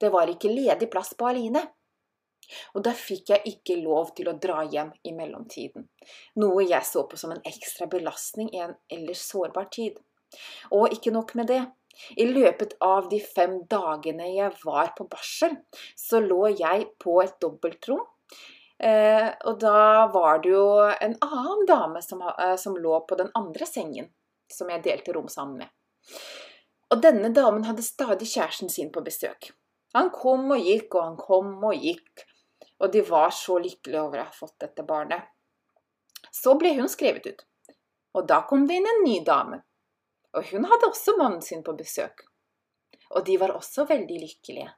det 0.00 0.12
var 0.12 0.30
ikke 0.30 0.52
ledig 0.52 0.88
plass 0.92 1.12
på 1.18 1.28
Aline. 1.28 1.64
Og 2.76 2.82
da 2.84 2.92
fikk 2.92 3.32
jeg 3.32 3.54
ikke 3.54 3.78
lov 3.80 4.12
til 4.16 4.28
å 4.28 4.36
dra 4.40 4.62
hjem 4.68 4.90
i 5.08 5.14
mellomtiden, 5.16 5.86
noe 6.40 6.66
jeg 6.66 6.84
så 6.84 7.06
på 7.08 7.16
som 7.16 7.32
en 7.32 7.40
ekstra 7.48 7.88
belastning 7.88 8.50
i 8.52 8.60
en 8.60 8.74
ellers 8.92 9.24
sårbar 9.30 9.70
tid. 9.72 9.96
Og 10.76 10.92
ikke 10.92 11.12
nok 11.14 11.32
med 11.40 11.48
det. 11.48 11.62
I 12.16 12.26
løpet 12.28 12.76
av 12.84 13.08
de 13.10 13.20
fem 13.22 13.60
dagene 13.70 14.30
jeg 14.34 14.52
var 14.64 14.92
på 14.98 15.06
barsel, 15.10 15.56
så 15.96 16.20
lå 16.22 16.48
jeg 16.54 16.90
på 17.02 17.20
et 17.22 17.36
dobbeltrom. 17.42 18.02
Eh, 18.78 19.28
og 19.46 19.60
da 19.62 20.06
var 20.12 20.40
det 20.42 20.50
jo 20.50 20.66
en 20.82 21.14
annen 21.22 21.66
dame 21.68 22.02
som, 22.02 22.22
eh, 22.22 22.56
som 22.56 22.76
lå 22.76 23.00
på 23.08 23.18
den 23.20 23.30
andre 23.34 23.66
sengen, 23.66 24.10
som 24.50 24.70
jeg 24.70 24.82
delte 24.82 25.14
rom 25.14 25.28
sammen 25.28 25.62
med. 25.62 25.68
Og 26.90 27.00
denne 27.02 27.30
damen 27.34 27.64
hadde 27.64 27.82
stadig 27.82 28.26
kjæresten 28.28 28.70
sin 28.70 28.90
på 28.92 29.02
besøk. 29.04 29.52
Han 29.94 30.10
kom 30.10 30.50
og 30.50 30.58
gikk, 30.58 30.94
og 30.94 31.02
han 31.02 31.16
kom 31.16 31.64
og 31.64 31.74
gikk. 31.74 32.26
Og 32.82 32.90
de 32.92 33.00
var 33.06 33.30
så 33.30 33.58
lykkelige 33.62 34.02
over 34.02 34.20
å 34.20 34.26
ha 34.26 34.34
fått 34.34 34.58
dette 34.60 34.82
barnet. 34.86 35.22
Så 36.34 36.56
ble 36.58 36.74
hun 36.74 36.90
skrevet 36.90 37.26
ut. 37.30 37.44
Og 38.14 38.26
da 38.26 38.42
kom 38.48 38.66
det 38.66 38.78
inn 38.80 38.90
en 38.90 39.04
ny 39.06 39.20
dame. 39.26 39.62
Og 40.34 40.50
hun 40.50 40.66
hadde 40.70 40.90
også 40.90 41.16
mannen 41.18 41.42
sin 41.42 41.62
på 41.66 41.76
besøk. 41.78 42.24
Og 43.14 43.24
de 43.26 43.36
var 43.38 43.54
også 43.54 43.86
veldig 43.86 44.20
lykkelige. 44.22 44.70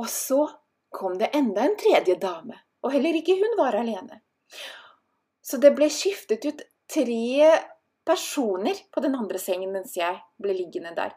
Og 0.00 0.08
så 0.08 0.46
kom 0.90 1.18
det 1.18 1.30
enda 1.36 1.66
en 1.66 1.76
tredje 1.78 2.16
dame, 2.18 2.56
og 2.82 2.94
heller 2.94 3.18
ikke 3.20 3.36
hun 3.38 3.58
var 3.58 3.76
alene. 3.78 4.22
Så 5.44 5.60
det 5.60 5.74
ble 5.76 5.90
skiftet 5.92 6.46
ut 6.48 6.62
tre 6.90 7.50
personer 8.06 8.74
på 8.90 9.02
den 9.04 9.14
andre 9.14 9.38
sengen 9.38 9.72
mens 9.74 9.94
jeg 9.98 10.16
ble 10.40 10.54
liggende 10.56 10.92
der. 10.96 11.12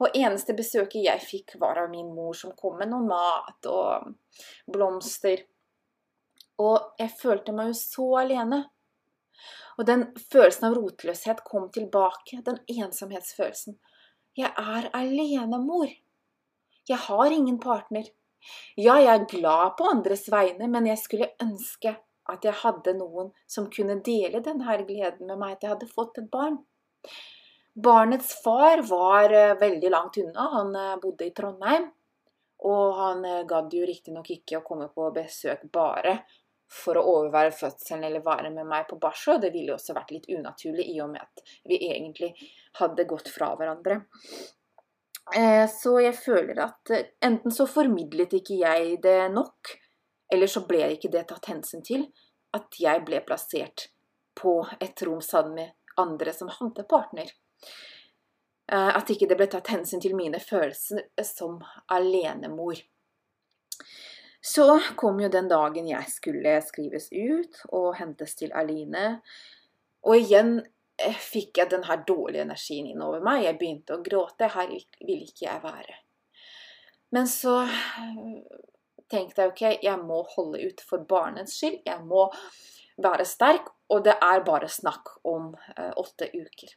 Og 0.00 0.14
eneste 0.16 0.54
besøket 0.56 1.02
jeg 1.04 1.24
fikk, 1.24 1.56
var 1.60 1.82
av 1.82 1.90
min 1.92 2.08
mor, 2.14 2.32
som 2.36 2.54
kom 2.56 2.78
med 2.80 2.92
noe 2.92 3.04
mat 3.08 3.68
og 3.68 4.12
blomster. 4.70 5.42
Og 6.62 6.94
jeg 6.98 7.14
følte 7.18 7.54
meg 7.54 7.72
jo 7.72 7.78
så 7.80 8.08
alene. 8.22 8.62
Og 9.78 9.86
den 9.88 10.08
følelsen 10.32 10.68
av 10.68 10.76
rotløshet 10.78 11.44
kom 11.46 11.68
tilbake, 11.74 12.42
den 12.46 12.60
ensomhetsfølelsen. 12.68 13.78
Jeg 14.38 14.52
er 14.54 14.90
alene, 14.94 15.58
mor. 15.62 15.90
Jeg 16.88 17.00
har 17.08 17.34
ingen 17.34 17.58
partner. 17.60 18.06
Ja, 18.78 18.96
jeg 19.02 19.10
er 19.12 19.30
glad 19.30 19.74
på 19.78 19.88
andres 19.90 20.28
vegne, 20.32 20.68
men 20.70 20.86
jeg 20.86 21.00
skulle 21.02 21.32
ønske 21.42 21.96
at 22.28 22.44
jeg 22.44 22.60
hadde 22.60 22.94
noen 22.98 23.32
som 23.48 23.68
kunne 23.72 23.98
dele 24.04 24.42
denne 24.44 24.78
gleden 24.84 25.30
med 25.30 25.40
meg, 25.40 25.56
at 25.56 25.64
jeg 25.64 25.72
hadde 25.74 25.90
fått 25.90 26.20
et 26.20 26.30
barn. 26.30 26.58
Barnets 27.78 28.32
far 28.42 28.82
var 28.88 29.32
eh, 29.32 29.54
veldig 29.58 29.90
langt 29.90 30.18
unna, 30.18 30.48
han 30.54 30.74
eh, 30.76 30.96
bodde 31.02 31.28
i 31.28 31.34
Trondheim. 31.34 31.86
Og 32.66 32.98
han 32.98 33.24
eh, 33.24 33.44
gadd 33.48 33.74
jo 33.74 33.86
riktignok 33.86 34.32
ikke 34.34 34.58
å 34.58 34.66
komme 34.66 34.88
på 34.90 35.10
besøk 35.14 35.68
bare 35.72 36.18
for 36.72 36.98
å 36.98 37.04
overvære 37.14 37.54
fødselen 37.56 38.04
eller 38.08 38.24
være 38.24 38.52
med 38.54 38.68
meg 38.68 38.86
på 38.90 38.98
barsel. 39.00 39.40
Det 39.40 39.50
ville 39.54 39.74
også 39.74 39.96
vært 39.96 40.12
litt 40.14 40.28
unaturlig 40.28 40.86
i 40.92 41.00
og 41.04 41.10
med 41.14 41.24
at 41.24 41.42
vi 41.68 41.80
egentlig 41.88 42.34
hadde 42.80 43.08
gått 43.08 43.30
fra 43.32 43.54
hverandre. 43.56 44.02
Så 45.68 45.90
jeg 46.00 46.14
føler 46.16 46.56
at 46.64 46.92
enten 47.24 47.52
så 47.52 47.66
formidlet 47.68 48.32
ikke 48.38 48.54
jeg 48.62 48.94
det 49.04 49.26
nok, 49.34 49.74
eller 50.32 50.48
så 50.48 50.62
ble 50.64 50.86
ikke 50.94 51.10
det 51.12 51.26
tatt 51.28 51.50
hensyn 51.50 51.84
til 51.84 52.06
at 52.56 52.78
jeg 52.80 53.02
ble 53.04 53.20
plassert 53.26 53.90
på 54.38 54.62
et 54.80 55.02
rom 55.04 55.20
sammen 55.24 55.58
med 55.58 56.00
andre 56.00 56.32
som 56.32 56.50
hadde 56.52 56.86
partner. 56.88 57.32
Eh, 58.72 58.96
at 58.96 59.10
ikke 59.10 59.28
det 59.28 59.38
ble 59.38 59.48
tatt 59.50 59.70
hensyn 59.72 60.02
til 60.02 60.16
mine 60.16 60.40
følelser 60.42 61.08
som 61.24 61.58
alenemor. 61.94 62.80
Så 64.40 64.80
kom 64.96 65.20
jo 65.20 65.28
den 65.32 65.48
dagen 65.50 65.88
jeg 65.90 66.10
skulle 66.12 66.58
skrives 66.62 67.08
ut 67.12 67.62
og 67.74 67.96
hentes 67.98 68.36
til 68.38 68.52
Aline. 68.56 69.18
Og 70.06 70.16
igjen 70.20 70.60
eh, 70.60 71.18
fikk 71.18 71.58
jeg 71.58 71.72
den 71.72 71.86
her 71.88 72.04
dårlige 72.06 72.46
energien 72.46 72.86
innover 72.86 73.24
meg. 73.24 73.44
Jeg 73.44 73.58
begynte 73.58 73.98
å 73.98 74.04
gråte. 74.04 74.50
Her 74.54 74.70
vil 74.70 75.24
ikke 75.26 75.48
jeg 75.48 75.64
være. 75.64 75.98
Men 77.14 77.26
så 77.26 77.62
tenkte 79.10 79.42
jeg 79.42 79.52
ok, 79.52 79.62
jeg 79.82 80.00
må 80.04 80.22
holde 80.36 80.60
ut 80.68 80.82
for 80.86 81.04
barnets 81.08 81.56
skyld. 81.58 81.80
Jeg 81.88 82.04
må 82.06 82.28
være 83.02 83.26
sterk, 83.28 83.70
og 83.90 84.04
det 84.06 84.16
er 84.22 84.44
bare 84.46 84.68
snakk 84.70 85.16
om 85.28 85.54
eh, 85.76 85.94
åtte 85.96 86.30
uker. 86.34 86.74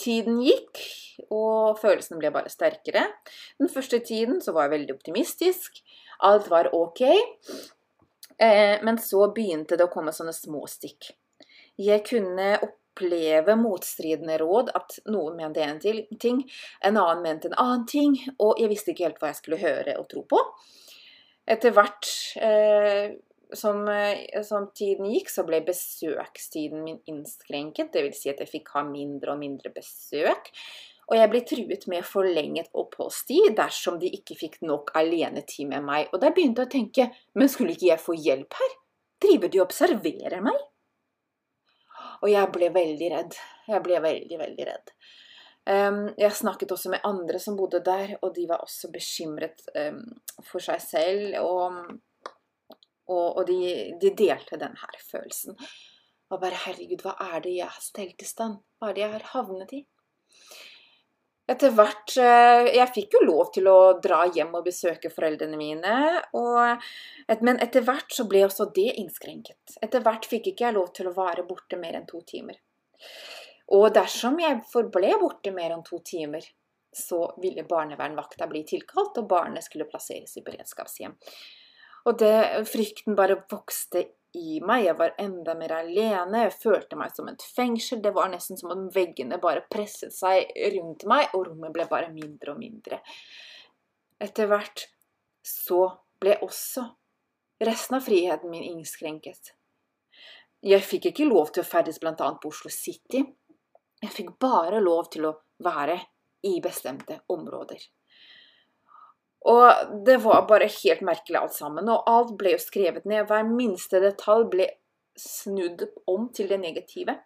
Tiden 0.00 0.40
gikk, 0.42 0.80
og 1.28 1.78
følelsene 1.80 2.20
ble 2.20 2.30
bare 2.34 2.52
sterkere. 2.52 3.04
Den 3.60 3.70
første 3.72 4.00
tiden 4.04 4.40
så 4.44 4.54
var 4.56 4.68
jeg 4.68 4.78
veldig 4.78 4.96
optimistisk. 4.96 5.82
Alt 6.26 6.50
var 6.50 6.74
ok. 6.74 7.00
Eh, 8.38 8.82
men 8.82 8.98
så 8.98 9.26
begynte 9.32 9.76
det 9.76 9.86
å 9.86 9.92
komme 9.92 10.12
sånne 10.16 10.32
små 10.36 10.64
stikk. 10.68 11.12
Jeg 11.80 12.04
kunne 12.08 12.54
oppleve 12.64 13.56
motstridende 13.56 14.36
råd, 14.40 14.72
at 14.76 14.98
noen 15.12 15.36
mente 15.38 15.64
en 15.64 15.80
ting, 15.80 16.42
en 16.80 17.00
annen 17.00 17.22
mente 17.24 17.48
en 17.48 17.58
annen 17.60 17.86
ting, 17.88 18.16
og 18.38 18.60
jeg 18.60 18.72
visste 18.72 18.92
ikke 18.92 19.08
helt 19.08 19.20
hva 19.20 19.32
jeg 19.32 19.40
skulle 19.40 19.60
høre 19.62 19.96
og 20.00 20.08
tro 20.10 20.24
på. 20.28 20.40
Etter 21.50 21.74
hvert 21.74 22.08
eh, 22.40 23.16
som, 23.56 23.82
eh, 23.88 24.42
som, 24.46 24.68
tiden 24.76 25.08
gikk, 25.10 25.30
så 25.32 25.44
ble 25.48 25.62
besøkstiden 25.66 26.84
min 26.84 27.00
innskrenket. 27.10 27.92
Dvs. 27.94 28.22
Si 28.22 28.32
at 28.32 28.42
jeg 28.44 28.52
fikk 28.52 28.72
ha 28.76 28.84
mindre 28.86 29.34
og 29.34 29.40
mindre 29.42 29.72
besøk. 29.74 30.52
Og 31.10 31.18
jeg 31.18 31.30
ble 31.32 31.40
truet 31.42 31.86
med 31.90 32.06
forlenget 32.06 32.68
oppholdstid 32.78 33.56
dersom 33.58 33.98
de 33.98 34.12
ikke 34.14 34.36
fikk 34.38 34.60
nok 34.62 34.92
alenetid 34.98 35.66
med 35.72 35.82
meg. 35.82 36.06
Og 36.14 36.22
da 36.22 36.30
begynte 36.34 36.62
jeg 36.62 36.70
å 36.70 36.74
tenke, 36.76 37.06
men 37.34 37.50
skulle 37.50 37.74
ikke 37.74 37.88
jeg 37.88 38.02
få 38.02 38.14
hjelp 38.14 38.58
her? 38.60 38.76
Driver 39.20 39.50
de 39.50 39.58
og 39.58 39.66
observerer 39.66 40.44
meg? 40.44 40.60
Og 42.20 42.30
jeg 42.30 42.52
ble 42.54 42.70
veldig 42.74 43.10
redd. 43.10 43.36
Jeg 43.66 43.82
ble 43.84 43.98
veldig, 44.06 44.38
veldig 44.44 44.68
redd. 44.70 44.94
Um, 45.70 46.00
jeg 46.18 46.38
snakket 46.38 46.72
også 46.72 46.94
med 46.94 47.04
andre 47.04 47.38
som 47.42 47.58
bodde 47.58 47.82
der, 47.84 48.14
og 48.22 48.32
de 48.36 48.46
var 48.48 48.62
også 48.64 48.88
bekymret 48.94 49.66
um, 49.74 50.00
for 50.46 50.62
seg 50.64 50.80
selv. 50.84 51.36
Og, 51.42 51.78
og, 53.10 53.42
de, 53.50 53.60
de, 54.00 54.14
delte 54.14 54.60
denne 54.60 54.98
følelsen. 55.10 55.58
Og 56.30 56.38
bare 56.38 56.54
'herregud, 56.62 57.02
hva 57.02 57.16
er 57.34 57.40
det 57.42 57.56
jeg 57.56 57.66
har 57.66 57.82
stelt 57.82 58.22
i 58.22 58.28
stand? 58.28 58.60
Hva 58.78 58.90
er 58.90 58.94
det 58.94 59.02
jeg 59.02 59.16
har 59.16 59.32
havnet 59.34 59.72
i?' 59.74 59.86
Etter 61.50 61.72
hvert 61.74 62.14
uh, 62.20 62.68
Jeg 62.70 62.92
fikk 62.94 63.16
jo 63.16 63.24
lov 63.26 63.50
til 63.54 63.66
å 63.70 63.78
dra 64.02 64.22
hjem 64.30 64.52
og 64.58 64.66
besøke 64.68 65.10
foreldrene 65.12 65.58
mine. 65.58 65.96
Og, 66.38 66.86
men 67.42 67.60
etter 67.64 67.84
hvert 67.86 68.14
så 68.14 68.26
ble 68.30 68.44
også 68.46 68.70
det 68.76 68.92
innskrenket. 69.02 69.76
Etter 69.82 70.04
hvert 70.06 70.28
fikk 70.30 70.52
ikke 70.52 70.68
jeg 70.68 70.78
lov 70.78 70.92
til 70.96 71.10
å 71.10 71.16
være 71.16 71.46
borte 71.48 71.80
mer 71.80 71.98
enn 71.98 72.08
to 72.10 72.22
timer. 72.26 72.60
Og 73.74 73.90
dersom 73.94 74.38
jeg 74.42 74.62
forble 74.70 75.12
borte 75.20 75.52
mer 75.54 75.74
enn 75.74 75.86
to 75.86 76.00
timer, 76.06 76.42
så 76.90 77.22
ville 77.42 77.62
barnevernvakta 77.70 78.48
bli 78.50 78.64
tilkalt, 78.66 79.18
og 79.20 79.28
barnet 79.30 79.62
skulle 79.62 79.86
plasseres 79.86 80.34
i 80.38 80.42
beredskapshjem. 80.46 81.14
Og 82.10 82.16
det, 82.18 82.34
frykten 82.66 83.14
bare 83.18 83.38
vokste 83.50 84.06
i 84.36 84.60
meg. 84.64 84.84
Jeg 84.86 84.96
var 84.98 85.14
enda 85.18 85.54
mer 85.58 85.74
alene. 85.80 86.44
Jeg 86.46 86.56
følte 86.62 86.98
meg 86.98 87.14
som 87.16 87.28
et 87.30 87.44
fengsel. 87.56 88.02
Det 88.02 88.12
var 88.16 88.30
nesten 88.32 88.58
som 88.60 88.72
om 88.74 88.88
veggene 88.94 89.40
bare 89.42 89.66
presset 89.70 90.14
seg 90.14 90.52
rundt 90.76 91.06
meg, 91.10 91.30
og 91.34 91.48
rommet 91.48 91.74
ble 91.74 91.86
bare 91.90 92.12
mindre 92.14 92.54
og 92.54 92.60
mindre. 92.62 93.00
Etter 94.20 94.50
hvert 94.50 94.86
så 95.46 95.86
ble 96.20 96.36
også 96.44 96.84
resten 97.64 97.96
av 97.96 98.04
friheten 98.04 98.52
min 98.52 98.66
innskrenket. 98.66 99.54
Jeg 100.60 100.84
fikk 100.84 101.10
ikke 101.10 101.28
lov 101.28 101.54
til 101.54 101.64
å 101.64 101.68
ferdes 101.68 102.00
bl.a. 102.00 102.14
på 102.14 102.50
Oslo 102.52 102.70
City. 102.72 103.22
Jeg 104.00 104.12
fikk 104.12 104.34
bare 104.40 104.80
lov 104.84 105.08
til 105.12 105.28
å 105.28 105.36
være 105.64 105.96
i 106.48 106.58
bestemte 106.64 107.22
områder. 107.32 107.80
Og 109.48 110.04
det 110.04 110.18
var 110.20 110.44
bare 110.48 110.68
helt 110.68 111.00
merkelig 111.06 111.38
alt 111.40 111.56
sammen. 111.56 111.88
Og 111.88 112.08
alt 112.10 112.34
ble 112.40 112.54
jo 112.56 112.60
skrevet 112.60 113.06
ned. 113.08 113.24
Hver 113.30 113.46
minste 113.48 114.02
detalj 114.02 114.46
ble 114.52 114.68
snudd 115.16 115.86
om 116.10 116.28
til 116.34 116.50
det 116.50 116.60
negative. 116.60 117.16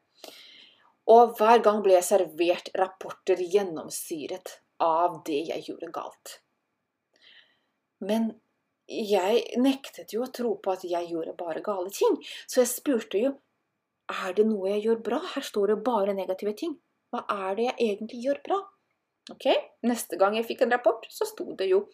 Og 1.11 1.35
hver 1.39 1.61
gang 1.65 1.83
ble 1.85 1.99
jeg 1.99 2.07
servert 2.07 2.71
rapporter 2.79 3.43
gjennomsyret 3.43 4.59
av 4.85 5.21
det 5.27 5.43
jeg 5.51 5.67
gjorde 5.69 5.91
galt. 5.95 6.39
Men 8.05 8.33
jeg 8.89 9.43
nektet 9.61 10.13
jo 10.15 10.25
å 10.25 10.33
tro 10.33 10.55
på 10.61 10.75
at 10.75 10.85
jeg 10.87 11.09
gjorde 11.11 11.37
bare 11.39 11.65
gale 11.65 11.93
ting, 11.95 12.17
så 12.47 12.63
jeg 12.63 12.73
spurte 12.73 13.21
jo 13.21 13.35
er 14.13 14.35
det 14.37 14.45
noe 14.45 14.69
jeg 14.75 14.83
gjør 14.85 14.99
bra? 15.07 15.19
Her 15.33 15.45
står 15.45 15.73
det 15.73 15.83
bare 15.87 16.17
negative 16.17 16.53
ting. 16.61 16.75
Hva 17.13 17.23
er 17.31 17.55
det 17.57 17.69
jeg 17.71 17.77
egentlig 17.87 18.19
gjør 18.27 18.41
bra? 18.45 18.59
Ok, 19.33 19.47
Neste 19.89 20.19
gang 20.21 20.37
jeg 20.37 20.45
fikk 20.45 20.67
en 20.67 20.75
rapport, 20.75 21.07
så 21.09 21.25
sto 21.29 21.55
det 21.57 21.71
jo 21.71 21.87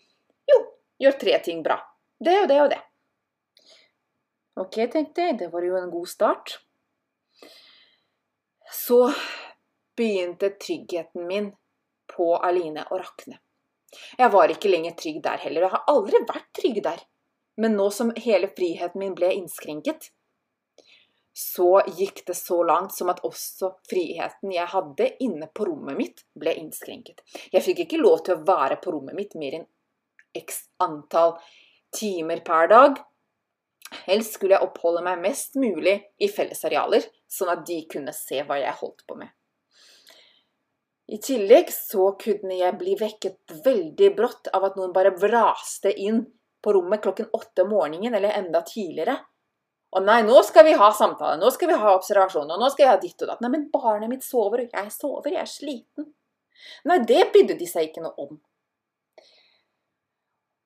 Jo, 0.49 0.61
gjør 1.03 1.19
tre 1.21 1.37
ting 1.45 1.63
bra. 1.67 1.77
Det 2.21 2.37
og 2.43 2.49
det 2.49 2.63
og 2.63 2.71
det. 2.73 2.81
Ok, 4.61 4.81
tenkte 4.93 5.27
jeg. 5.27 5.39
Det 5.41 5.49
var 5.53 5.65
jo 5.65 5.77
en 5.79 5.93
god 5.93 6.09
start. 6.09 6.59
Så 8.73 9.03
begynte 9.97 10.53
tryggheten 10.61 11.27
min 11.27 11.53
på 12.11 12.35
Aline 12.37 12.85
å 12.91 12.99
rakne. 13.01 13.41
Jeg 14.19 14.31
var 14.31 14.53
ikke 14.53 14.71
lenger 14.71 14.95
trygg 14.99 15.19
der 15.25 15.41
heller. 15.43 15.67
Jeg 15.67 15.75
har 15.75 15.89
aldri 15.91 16.23
vært 16.29 16.51
trygg 16.57 16.83
der. 16.85 17.03
Men 17.61 17.77
nå 17.77 17.91
som 17.93 18.13
hele 18.17 18.49
friheten 18.57 19.01
min 19.03 19.17
ble 19.17 19.33
innskrenket, 19.37 20.11
så 21.37 21.81
gikk 21.97 22.23
det 22.27 22.35
så 22.35 22.61
langt 22.67 22.95
som 22.95 23.11
at 23.13 23.23
også 23.27 23.73
friheten 23.91 24.53
jeg 24.55 24.71
hadde 24.73 25.09
inne 25.25 25.49
på 25.55 25.67
rommet 25.69 25.99
mitt, 25.99 26.25
ble 26.37 26.55
innskrenket. 26.59 27.23
Jeg 27.53 27.65
fikk 27.65 27.85
ikke 27.85 28.01
lov 28.01 28.25
til 28.27 28.37
å 28.37 28.45
være 28.47 28.81
på 28.83 28.95
rommet 28.95 29.17
mitt 29.17 29.37
mer 29.41 29.61
enn 29.61 29.69
x 30.37 30.65
antall 30.83 31.37
timer 31.97 32.43
per 32.47 32.71
dag. 32.71 33.01
Helst 34.07 34.37
skulle 34.37 34.57
jeg 34.57 34.67
oppholde 34.67 35.03
meg 35.03 35.23
mest 35.23 35.59
mulig 35.59 35.97
i 36.23 36.31
fellesarealer, 36.31 37.07
sånn 37.31 37.51
at 37.53 37.65
de 37.67 37.81
kunne 37.91 38.15
se 38.15 38.43
hva 38.47 38.61
jeg 38.61 38.79
holdt 38.83 39.07
på 39.09 39.19
med. 39.19 39.33
I 41.11 41.19
tillegg 41.19 41.73
så 41.75 42.13
kunne 42.21 42.55
jeg 42.55 42.79
bli 42.79 42.95
vekket 42.99 43.57
veldig 43.65 44.13
brått 44.15 44.53
av 44.55 44.69
at 44.69 44.77
noen 44.79 44.95
bare 44.95 45.11
vraste 45.19 45.91
inn 45.91 46.23
på 46.63 46.75
rommet 46.77 47.03
klokken 47.03 47.33
åtte 47.35 47.65
om 47.65 47.73
morgenen, 47.75 48.15
eller 48.15 48.37
enda 48.37 48.61
tidligere, 48.63 49.17
og 49.91 50.05
nei, 50.07 50.21
nå 50.23 50.39
skal 50.47 50.69
vi 50.69 50.77
ha 50.79 50.93
samtale, 50.95 51.39
nå 51.41 51.51
skal 51.51 51.73
vi 51.73 51.79
ha 51.83 51.95
observasjon, 51.97 52.51
og 52.55 52.63
nå 52.63 52.69
skal 52.71 52.85
jeg 52.85 52.93
ha 52.93 53.01
ditt 53.03 53.25
og 53.25 53.31
datt. 53.33 53.41
Nei, 53.43 53.51
men 53.51 53.67
barnet 53.73 54.11
mitt 54.13 54.23
sover, 54.23 54.63
og 54.63 54.77
jeg 54.77 54.93
sover, 54.95 55.33
jeg 55.35 55.43
er 55.43 55.51
sliten. 55.51 56.07
Nei, 56.87 57.01
det 57.09 57.25
brydde 57.35 57.57
de 57.59 57.67
seg 57.67 57.89
ikke 57.89 58.05
noe 58.05 58.29
om. 58.29 58.39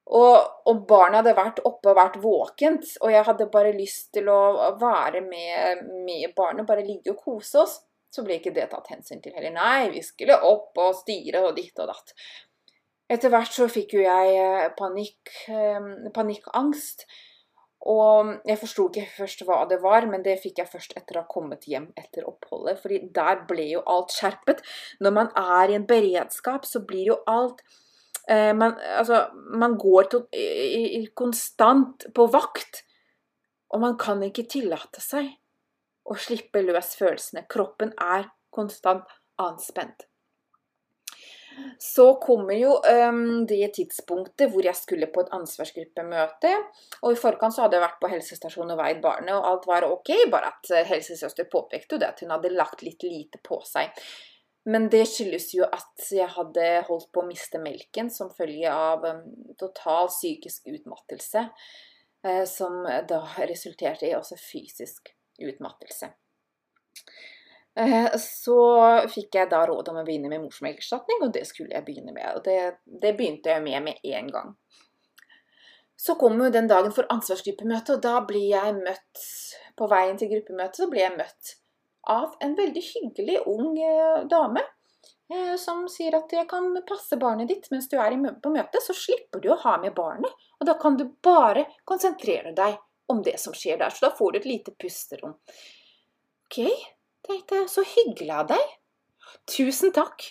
Og, 0.04 0.36
og, 0.68 0.82
barnet 0.88 1.22
hadde 1.22 1.36
vært 1.36 1.60
oppe 1.64 1.90
og 1.90 1.96
vært 1.96 2.18
våkent, 2.20 2.86
og 3.00 3.12
jeg 3.12 3.24
hadde 3.24 3.48
bare 3.52 3.72
lyst 3.72 4.10
til 4.12 4.28
å 4.28 4.74
være 4.80 5.22
med, 5.24 5.84
med 6.04 6.34
barnet, 6.36 6.68
bare 6.68 6.84
ligge 6.84 7.14
og 7.14 7.22
kose 7.24 7.62
oss. 7.62 7.78
Så 8.12 8.22
ble 8.22 8.36
ikke 8.38 8.52
det 8.54 8.68
tatt 8.70 8.92
hensyn 8.92 9.22
til 9.24 9.34
heller. 9.34 9.54
Nei, 9.56 9.90
vi 9.90 10.02
skulle 10.04 10.36
opp 10.46 10.76
og 10.78 10.92
styre 11.00 11.40
og 11.48 11.56
ditt 11.56 11.80
og 11.82 11.88
datt. 11.90 12.12
Etter 13.10 13.32
hvert 13.32 13.52
så 13.52 13.66
fikk 13.68 13.96
jo 13.96 14.04
jeg 14.04 14.36
eh, 14.38 14.68
panikk, 14.78 15.32
eh, 15.50 15.88
panikkangst. 16.14 17.08
Og 17.90 18.30
jeg 18.48 18.56
forsto 18.60 18.86
ikke 18.88 19.08
først 19.18 19.42
hva 19.44 19.58
det 19.68 19.80
var, 19.82 20.06
men 20.08 20.22
det 20.24 20.38
fikk 20.40 20.62
jeg 20.62 20.70
først 20.70 20.94
etter 20.96 21.18
å 21.18 21.24
ha 21.24 21.28
kommet 21.28 21.66
hjem 21.68 21.90
etter 22.00 22.24
oppholdet. 22.28 22.78
fordi 22.80 23.02
der 23.12 23.42
ble 23.48 23.66
jo 23.74 23.82
alt 23.84 24.14
skjerpet. 24.14 24.62
Når 25.04 25.16
man 25.18 25.32
er 25.36 25.72
i 25.72 25.76
en 25.80 25.88
beredskap, 25.88 26.64
så 26.64 26.80
blir 26.86 27.10
jo 27.10 27.18
alt 27.28 27.60
eh, 27.60 27.83
man, 28.28 28.76
altså, 28.98 29.26
man 29.34 29.74
går 29.76 30.08
til, 30.12 30.22
i, 30.32 31.00
i, 31.00 31.02
konstant 31.16 32.06
på 32.16 32.26
vakt. 32.32 32.84
Og 33.74 33.82
man 33.82 33.98
kan 34.00 34.22
ikke 34.22 34.46
tillate 34.48 35.02
seg 35.02 35.28
å 36.08 36.16
slippe 36.20 36.62
løs 36.64 36.94
følelsene. 36.98 37.44
Kroppen 37.50 37.92
er 38.00 38.28
konstant 38.54 39.08
anspent. 39.42 40.06
Så 41.78 42.14
kommer 42.22 42.54
jo 42.58 42.74
um, 42.82 43.46
det 43.46 43.68
tidspunktet 43.76 44.50
hvor 44.50 44.66
jeg 44.66 44.74
skulle 44.78 45.08
på 45.14 45.22
et 45.22 45.32
ansvarsgruppemøte. 45.36 46.52
Og 47.02 47.14
i 47.14 47.18
forkant 47.18 47.54
så 47.54 47.64
hadde 47.64 47.78
jeg 47.78 47.84
vært 47.84 48.00
på 48.02 48.10
helsestasjonen 48.10 48.74
og 48.74 48.80
veid 48.80 49.02
barnet, 49.04 49.34
og 49.36 49.48
alt 49.50 49.68
var 49.70 49.86
ok, 49.88 50.12
bare 50.32 50.50
at 50.50 50.72
eh, 50.74 50.86
helsesøster 50.88 51.48
påpekte 51.50 52.00
det 52.00 52.10
at 52.10 52.24
hun 52.24 52.34
hadde 52.34 52.54
lagt 52.54 52.82
litt 52.86 53.06
lite 53.06 53.42
på 53.44 53.60
seg. 53.68 53.94
Men 54.64 54.88
det 54.92 55.02
skyldes 55.10 55.50
jo 55.52 55.66
at 55.68 56.06
jeg 56.14 56.28
hadde 56.36 56.68
holdt 56.88 57.10
på 57.12 57.20
å 57.20 57.28
miste 57.28 57.60
melken 57.60 58.08
som 58.12 58.32
følge 58.32 58.70
av 58.72 59.04
um, 59.04 59.24
total 59.60 60.08
psykisk 60.08 60.70
utmattelse, 60.72 61.42
uh, 62.24 62.44
som 62.48 62.80
da 63.08 63.20
resulterte 63.44 64.08
i 64.08 64.14
også 64.16 64.40
fysisk 64.40 65.12
utmattelse. 65.44 66.14
Eh, 67.74 68.18
så 68.22 68.58
fikk 69.10 69.34
jeg 69.34 69.50
da 69.50 69.64
råd 69.66 69.90
om 69.90 69.98
å 69.98 70.04
begynne 70.06 70.30
med 70.30 70.44
morsmelkerstatning, 70.44 71.24
og 71.26 71.32
det 71.34 71.42
skulle 71.48 71.74
jeg 71.74 71.86
begynne 71.86 72.14
med. 72.14 72.28
Og 72.36 72.44
det, 72.46 72.76
det 72.86 73.16
begynte 73.18 73.50
jeg 73.50 73.64
med 73.64 73.88
med 73.88 74.06
en 74.14 74.30
gang. 74.36 74.52
Så 75.98 76.14
kom 76.18 76.38
jo 76.38 76.52
den 76.54 76.70
dagen 76.70 76.94
for 76.94 77.08
ansvarsgruppemøte, 77.10 77.96
og 77.96 78.02
da 78.02 78.18
blir 78.26 78.48
jeg 78.50 78.74
møtt 78.80 79.20
På 79.78 79.86
veien 79.90 80.18
til 80.18 80.28
gruppemøtet 80.30 80.78
så 80.82 80.86
blir 80.90 81.02
jeg 81.02 81.16
møtt 81.16 81.52
av 82.10 82.36
en 82.40 82.54
veldig 82.54 82.82
hyggelig 82.82 83.38
ung 83.50 83.78
eh, 83.78 84.24
dame 84.30 84.62
eh, 85.32 85.54
som 85.60 85.84
sier 85.88 86.16
at 86.18 86.32
jeg 86.32 86.48
kan 86.50 86.70
passe 86.88 87.18
barnet 87.20 87.48
ditt 87.50 87.70
mens 87.72 87.88
du 87.90 87.96
er 88.00 88.16
på 88.42 88.52
møte, 88.54 88.82
så 88.82 88.96
slipper 88.96 89.42
du 89.42 89.50
å 89.52 89.60
ha 89.64 89.76
med 89.82 89.94
barnet. 89.96 90.30
Og 90.60 90.68
da 90.68 90.76
kan 90.80 90.98
du 91.00 91.06
bare 91.22 91.66
konsentrere 91.84 92.54
deg 92.56 92.78
om 93.12 93.22
det 93.22 93.38
som 93.40 93.54
skjer 93.56 93.78
der. 93.80 93.90
Så 93.90 94.06
da 94.06 94.14
får 94.16 94.32
du 94.32 94.38
et 94.40 94.48
lite 94.48 94.76
pusterom. 94.80 95.36
Ok, 96.46 96.60
tenkte 97.26 97.60
jeg. 97.60 97.68
Så 97.72 97.84
hyggelig 97.96 98.32
av 98.32 98.48
deg. 98.54 98.72
Tusen 99.50 99.92
takk. 99.92 100.24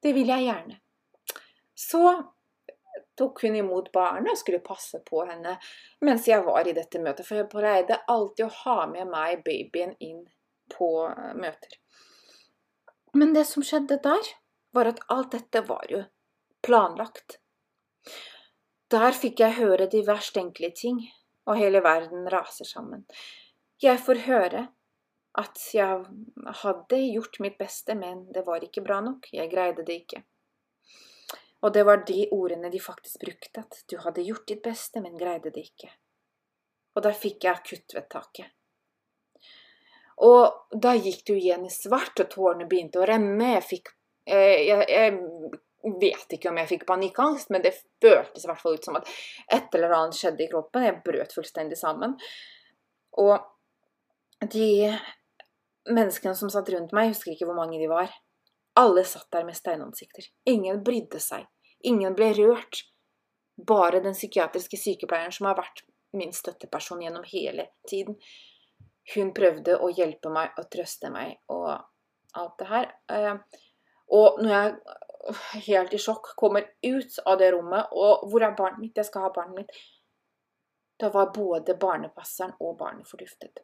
Det 0.00 0.12
vil 0.16 0.28
jeg 0.32 0.48
gjerne. 0.48 0.80
Så 1.76 2.04
tok 3.20 3.42
hun 3.44 3.56
imot 3.56 3.90
barnet 3.92 4.32
og 4.32 4.40
skulle 4.40 4.62
passe 4.64 5.00
på 5.04 5.22
henne 5.28 5.58
mens 6.04 6.28
jeg 6.28 6.44
var 6.44 6.68
i 6.68 6.76
dette 6.76 7.00
møtet. 7.02 7.26
For 7.28 7.40
jeg 7.40 7.50
pleide 7.52 8.00
alltid 8.08 8.46
å 8.46 8.54
ha 8.62 8.76
med 8.88 9.10
meg 9.12 9.42
babyen 9.44 9.92
inn 10.00 10.22
på 10.72 10.90
eh, 11.10 11.34
møter. 11.36 11.76
Men 13.14 13.34
det 13.34 13.46
som 13.50 13.64
skjedde 13.66 13.98
der, 14.04 14.32
var 14.70 14.86
at 14.86 15.02
alt 15.10 15.32
dette 15.34 15.64
var 15.66 15.86
jo 15.90 16.04
planlagt. 16.62 17.40
Der 18.90 19.14
fikk 19.14 19.42
jeg 19.42 19.58
høre 19.58 19.88
de 19.90 20.02
verst 20.06 20.34
tenkelige 20.34 20.76
ting, 20.82 21.00
og 21.46 21.58
hele 21.58 21.82
verden 21.82 22.28
raser 22.30 22.68
sammen. 22.68 23.06
Jeg 23.82 23.98
får 24.02 24.26
høre 24.26 24.66
at 25.38 25.62
jeg 25.74 26.04
hadde 26.62 26.98
gjort 27.14 27.38
mitt 27.42 27.58
beste, 27.58 27.94
men 27.94 28.26
det 28.34 28.42
var 28.46 28.64
ikke 28.66 28.82
bra 28.82 29.00
nok. 29.04 29.30
Jeg 29.32 29.50
greide 29.50 29.86
det 29.86 30.02
ikke. 30.02 30.22
Og 31.62 31.74
det 31.74 31.84
var 31.86 32.04
de 32.08 32.24
ordene 32.32 32.70
de 32.72 32.80
faktisk 32.80 33.20
brukte, 33.20 33.62
at 33.62 33.82
du 33.90 33.98
hadde 34.00 34.24
gjort 34.26 34.46
ditt 34.48 34.62
beste, 34.64 35.02
men 35.04 35.18
greide 35.18 35.52
det 35.54 35.68
ikke. 35.70 35.90
Og 36.96 37.04
der 37.04 37.14
fikk 37.14 37.44
jeg 37.44 37.60
akuttvedtaket. 37.60 38.50
Og 40.26 40.76
da 40.82 40.92
gikk 40.98 41.24
det 41.24 41.32
jo 41.32 41.40
igjen 41.40 41.64
i 41.64 41.72
svart, 41.72 42.20
og 42.20 42.28
tårene 42.32 42.68
begynte 42.68 43.00
å 43.00 43.06
renne. 43.08 43.54
Jeg 43.54 43.66
fikk 43.66 43.92
eh, 44.28 44.66
jeg, 44.68 44.86
jeg 44.90 45.94
vet 46.00 46.34
ikke 46.36 46.50
om 46.50 46.58
jeg 46.60 46.68
fikk 46.74 46.84
panikkangst, 46.88 47.52
men 47.54 47.64
det 47.64 47.72
føltes 48.02 48.44
i 48.44 48.50
hvert 48.50 48.60
fall 48.60 48.76
ut 48.76 48.84
som 48.84 48.98
at 49.00 49.08
et 49.56 49.78
eller 49.78 49.96
annet 49.96 50.18
skjedde 50.18 50.44
i 50.44 50.50
kroppen. 50.50 50.84
Jeg 50.84 51.00
brøt 51.06 51.32
fullstendig 51.36 51.78
sammen. 51.80 52.18
Og 53.20 53.38
de 54.52 54.90
menneskene 55.90 56.36
som 56.36 56.52
satt 56.52 56.68
rundt 56.74 56.92
meg, 56.96 57.08
jeg 57.08 57.16
husker 57.16 57.32
ikke 57.34 57.48
hvor 57.48 57.58
mange 57.58 57.80
de 57.80 57.88
var, 57.90 58.12
alle 58.80 59.04
satt 59.08 59.28
der 59.32 59.46
med 59.48 59.56
steinansikter. 59.56 60.28
Ingen 60.48 60.84
brydde 60.84 61.20
seg. 61.22 61.48
Ingen 61.88 62.14
ble 62.16 62.32
rørt. 62.36 62.84
Bare 63.56 64.00
den 64.04 64.16
psykiatriske 64.16 64.78
sykepleieren 64.80 65.34
som 65.34 65.48
har 65.50 65.58
vært 65.58 65.82
min 66.16 66.32
støtteperson 66.34 67.02
gjennom 67.04 67.26
hele 67.28 67.70
tiden. 67.88 68.16
Hun 69.14 69.32
prøvde 69.34 69.78
å 69.80 69.90
hjelpe 69.90 70.30
meg 70.32 70.56
og 70.60 70.68
trøste 70.72 71.10
meg 71.12 71.38
og 71.50 71.70
alt 72.38 72.58
det 72.60 72.68
her. 72.70 72.90
Eh, 73.10 73.34
og 74.14 74.42
når 74.42 74.52
jeg 74.54 75.62
helt 75.66 75.94
i 75.94 76.00
sjokk 76.00 76.32
kommer 76.38 76.66
ut 76.82 77.18
av 77.26 77.38
det 77.40 77.50
rommet, 77.54 77.90
og 77.92 78.26
hvor 78.30 78.44
er 78.44 78.56
barnet 78.58 78.82
mitt? 78.82 78.96
Jeg 78.96 79.08
skal 79.10 79.26
ha 79.26 79.32
barnet 79.34 79.62
mitt. 79.62 79.82
Da 81.00 81.10
var 81.12 81.32
både 81.34 81.76
barnepasseren 81.80 82.56
og 82.60 82.76
barnet 82.80 83.08
forduftet. 83.08 83.62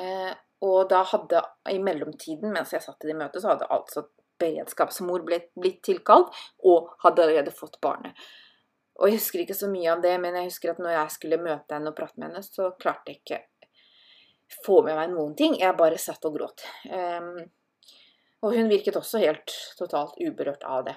Eh, 0.00 0.32
og 0.64 0.88
da 0.90 1.02
hadde 1.06 1.42
i 1.70 1.78
mellomtiden, 1.82 2.52
mens 2.52 2.72
jeg 2.74 2.82
satt 2.84 3.04
i 3.04 3.10
det 3.10 3.18
møtet, 3.18 3.42
så 3.42 3.52
hadde 3.52 3.70
altså 3.72 4.06
beredskapsmor 4.40 5.22
blitt, 5.26 5.52
blitt 5.60 5.82
tilkalt 5.86 6.34
og 6.66 6.90
hadde 7.04 7.22
allerede 7.24 7.54
fått 7.54 7.78
barnet. 7.84 8.18
Og 8.98 9.08
jeg 9.10 9.18
husker 9.18 9.42
ikke 9.42 9.56
så 9.58 9.68
mye 9.70 9.90
av 9.90 10.02
det, 10.04 10.14
men 10.22 10.36
jeg 10.38 10.50
husker 10.50 10.72
at 10.72 10.80
når 10.82 10.94
jeg 10.94 11.14
skulle 11.16 11.42
møte 11.42 11.74
henne 11.74 11.90
og 11.90 11.96
prate 11.98 12.18
med 12.18 12.28
henne, 12.30 12.44
så 12.46 12.70
klarte 12.78 13.10
jeg 13.10 13.22
ikke 13.22 13.40
få 14.64 14.80
med 14.86 14.96
meg 14.98 15.12
noen 15.12 15.34
ting. 15.38 15.58
Jeg 15.60 15.76
bare 15.78 15.98
satt 16.00 16.24
og 16.28 16.38
gråt. 16.38 16.64
Um, 16.90 17.44
og 18.44 18.54
hun 18.54 18.68
virket 18.68 18.96
også 19.00 19.22
helt 19.22 19.54
totalt 19.78 20.18
uberørt 20.20 20.64
av 20.68 20.84
det. 20.88 20.96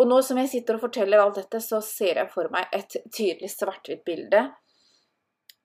Og 0.00 0.08
nå 0.08 0.22
som 0.24 0.38
jeg 0.40 0.48
sitter 0.48 0.78
og 0.78 0.86
forteller 0.86 1.20
alt 1.20 1.38
dette, 1.38 1.60
så 1.60 1.82
ser 1.84 2.22
jeg 2.22 2.30
for 2.32 2.48
meg 2.52 2.70
et 2.72 2.96
tydelig 3.12 3.50
svart-hvitt 3.52 4.04
bilde 4.06 4.46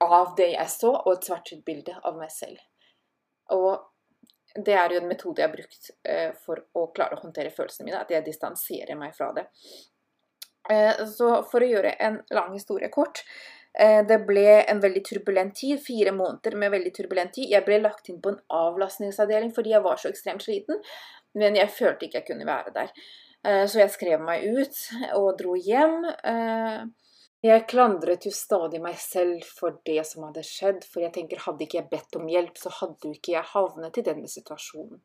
av 0.03 0.34
det 0.38 0.51
jeg 0.51 0.69
så, 0.69 0.91
og 0.93 1.13
et 1.13 1.30
svart-hvitt 1.30 1.63
bilde 1.65 1.95
av 2.03 2.17
meg 2.19 2.34
selv. 2.34 2.60
Og 3.56 3.88
det 4.58 4.75
er 4.75 4.93
jo 4.93 5.01
en 5.01 5.08
metode 5.10 5.41
jeg 5.41 5.47
har 5.47 5.56
brukt 5.56 5.91
uh, 6.10 6.32
for 6.43 6.63
å 6.75 6.89
klare 6.95 7.17
å 7.17 7.23
håndtere 7.23 7.53
følelsene 7.56 7.88
mine, 7.88 8.01
at 8.03 8.12
jeg 8.12 8.25
distanserer 8.25 8.99
meg 8.99 9.15
fra 9.15 9.32
det. 9.38 9.47
Uh, 10.67 11.06
så 11.08 11.32
for 11.47 11.63
å 11.63 11.71
gjøre 11.71 11.95
en 12.03 12.19
lang 12.36 12.51
historie 12.58 12.91
kort 12.91 13.23
Det 13.78 14.18
ble 14.26 14.46
en 14.63 14.80
veldig 14.82 15.04
turbulent 15.06 15.54
tid, 15.56 15.78
fire 15.84 16.12
måneder 16.16 16.56
med 16.58 16.72
veldig 16.74 16.92
turbulent 16.96 17.36
tid. 17.36 17.52
Jeg 17.52 17.62
ble 17.68 17.78
lagt 17.84 18.10
inn 18.10 18.18
på 18.24 18.32
en 18.34 18.40
avlastningsavdeling 18.58 19.52
fordi 19.54 19.76
jeg 19.76 19.86
var 19.86 20.02
så 20.02 20.10
ekstremt 20.10 20.42
sliten, 20.42 20.80
men 21.38 21.58
jeg 21.60 21.70
følte 21.76 22.08
ikke 22.08 22.24
jeg 22.24 22.28
kunne 22.32 22.48
være 22.50 22.74
der. 22.74 22.90
Så 23.70 23.84
jeg 23.84 23.94
skrev 23.94 24.24
meg 24.26 24.48
ut 24.50 24.80
og 25.20 25.28
dro 25.38 25.54
hjem. 25.62 26.00
Jeg 27.46 27.68
klandret 27.70 28.26
jo 28.26 28.32
stadig 28.34 28.82
meg 28.82 28.98
selv 28.98 29.46
for 29.46 29.78
det 29.86 30.02
som 30.10 30.26
hadde 30.26 30.42
skjedd, 30.48 30.82
for 30.90 31.04
jeg 31.06 31.13
tenker 31.13 31.44
hadde 31.46 31.68
ikke 31.68 31.78
jeg 31.78 31.90
bedt 31.92 32.18
om 32.18 32.26
hjelp, 32.34 32.58
så 32.58 32.74
hadde 32.80 33.12
jo 33.12 33.13
ikke 33.13 33.36
jeg 33.36 33.52
havnet 33.52 34.00
i 34.02 34.06
denne 34.08 34.32
situasjonen. 34.32 34.98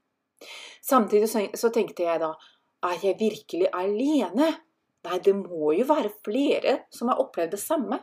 Samtidig 0.80 1.28
så 1.28 1.70
tenkte 1.74 2.08
jeg 2.08 2.22
da, 2.24 2.32
er 2.88 3.04
jeg 3.04 3.20
virkelig 3.20 3.68
alene? 3.76 4.48
Nei, 5.02 5.18
det 5.22 5.36
må 5.36 5.74
jo 5.76 5.84
være 5.86 6.16
flere 6.24 6.78
som 6.94 7.12
har 7.12 7.20
opplevd 7.20 7.52
det 7.54 7.60
samme. 7.60 8.00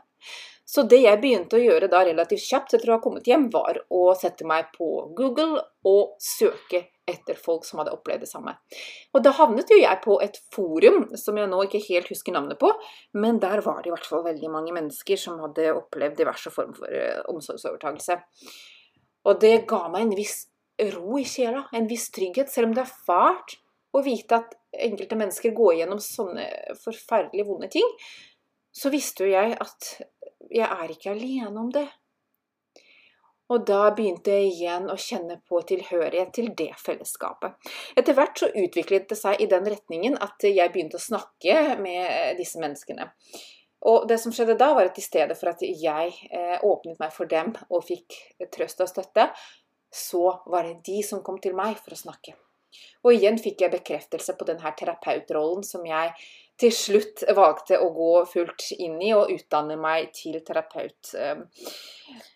Så 0.70 0.84
det 0.86 1.00
jeg 1.02 1.18
begynte 1.22 1.58
å 1.58 1.64
gjøre 1.64 1.90
da 1.90 2.04
relativt 2.06 2.46
kjapt 2.46 2.76
etter 2.78 2.92
å 2.92 2.98
ha 3.00 3.02
kommet 3.02 3.26
hjem, 3.28 3.48
var 3.50 3.82
å 3.90 4.14
sette 4.18 4.46
meg 4.46 4.70
på 4.76 5.10
Google 5.18 5.64
og 5.90 6.16
søke 6.22 6.86
etter 7.10 7.40
folk 7.42 7.66
som 7.66 7.82
hadde 7.82 7.96
opplevd 7.96 8.22
det 8.22 8.30
samme. 8.30 8.54
Og 9.18 9.24
da 9.26 9.34
havnet 9.34 9.72
jo 9.74 9.80
jeg 9.80 10.02
på 10.04 10.20
et 10.22 10.38
forum 10.54 11.08
som 11.18 11.40
jeg 11.42 11.50
nå 11.50 11.64
ikke 11.66 11.82
helt 11.88 12.12
husker 12.14 12.36
navnet 12.36 12.62
på, 12.62 12.70
men 13.18 13.42
der 13.42 13.64
var 13.66 13.82
det 13.82 13.90
i 13.90 13.96
hvert 13.96 14.06
fall 14.06 14.22
veldig 14.28 14.52
mange 14.54 14.76
mennesker 14.78 15.18
som 15.18 15.42
hadde 15.42 15.72
opplevd 15.74 16.20
diverse 16.22 16.54
former 16.54 16.78
for 16.78 17.00
omsorgsovertagelse. 17.34 18.20
omsorgsovertakelse. 18.20 18.78
Og 19.28 19.42
det 19.42 19.66
ga 19.68 19.88
meg 19.92 20.08
en 20.08 20.16
viss 20.18 20.38
ro 20.94 21.18
i 21.20 21.26
sjela, 21.28 21.66
en 21.76 21.90
viss 21.90 22.08
trygghet, 22.16 22.52
selv 22.52 22.70
om 22.70 22.78
det 22.78 22.86
er 22.86 22.98
fælt 23.08 23.58
å 23.96 24.04
vite 24.06 24.38
at 24.38 24.56
enkelte 24.86 25.18
mennesker 25.18 25.54
går 25.58 25.80
gjennom 25.80 26.02
sånne 26.04 26.46
forferdelig 26.84 27.46
vonde 27.48 27.72
ting, 27.74 27.88
så 28.80 28.92
visste 28.94 29.28
jo 29.28 29.34
jeg 29.34 29.58
at 29.60 29.90
jeg 30.50 30.66
er 30.66 30.94
ikke 30.94 31.12
alene 31.12 31.60
om 31.60 31.72
det. 31.74 31.88
Og 33.50 33.64
da 33.66 33.88
begynte 33.98 34.34
jeg 34.36 34.52
igjen 34.52 34.92
å 34.94 34.98
kjenne 35.00 35.40
på 35.50 35.62
tilhørighet 35.66 36.32
til 36.38 36.52
det 36.58 36.70
fellesskapet. 36.78 37.56
Etter 37.98 38.14
hvert 38.18 38.38
så 38.38 38.52
utviklet 38.54 39.08
det 39.10 39.18
seg 39.18 39.42
i 39.42 39.48
den 39.50 39.66
retningen 39.66 40.20
at 40.22 40.46
jeg 40.46 40.70
begynte 40.74 41.00
å 41.00 41.06
snakke 41.06 41.80
med 41.82 42.38
disse 42.38 42.62
menneskene. 42.62 43.10
Og 43.90 44.06
det 44.10 44.20
som 44.22 44.34
skjedde 44.36 44.58
da, 44.60 44.74
var 44.76 44.92
at 44.92 45.00
i 45.00 45.06
stedet 45.06 45.38
for 45.40 45.54
at 45.54 45.64
jeg 45.64 46.14
eh, 46.30 46.58
åpnet 46.68 47.00
meg 47.00 47.16
for 47.16 47.32
dem 47.32 47.54
og 47.70 47.88
fikk 47.88 48.18
trøst 48.54 48.84
og 48.84 48.92
støtte, 48.92 49.30
så 49.90 50.36
var 50.52 50.68
det 50.68 50.84
de 50.86 51.00
som 51.08 51.24
kom 51.26 51.40
til 51.42 51.56
meg 51.58 51.80
for 51.80 51.96
å 51.96 52.02
snakke. 52.04 52.36
Og 53.02 53.16
igjen 53.16 53.40
fikk 53.42 53.64
jeg 53.64 53.74
bekreftelse 53.74 54.36
på 54.38 54.46
denne 54.46 54.74
terapeutrollen 54.78 55.66
som 55.66 55.88
jeg 55.88 56.14
til 56.60 56.72
slutt 56.76 57.24
valgte 57.36 57.78
å 57.80 57.88
gå 57.96 58.14
fullt 58.28 58.66
inn 58.76 58.98
i 59.04 59.14
og 59.16 59.32
utdanne 59.32 59.78
meg 59.80 60.10
til 60.16 60.36
terapeut. 60.46 61.14
Ehm, 61.16 61.46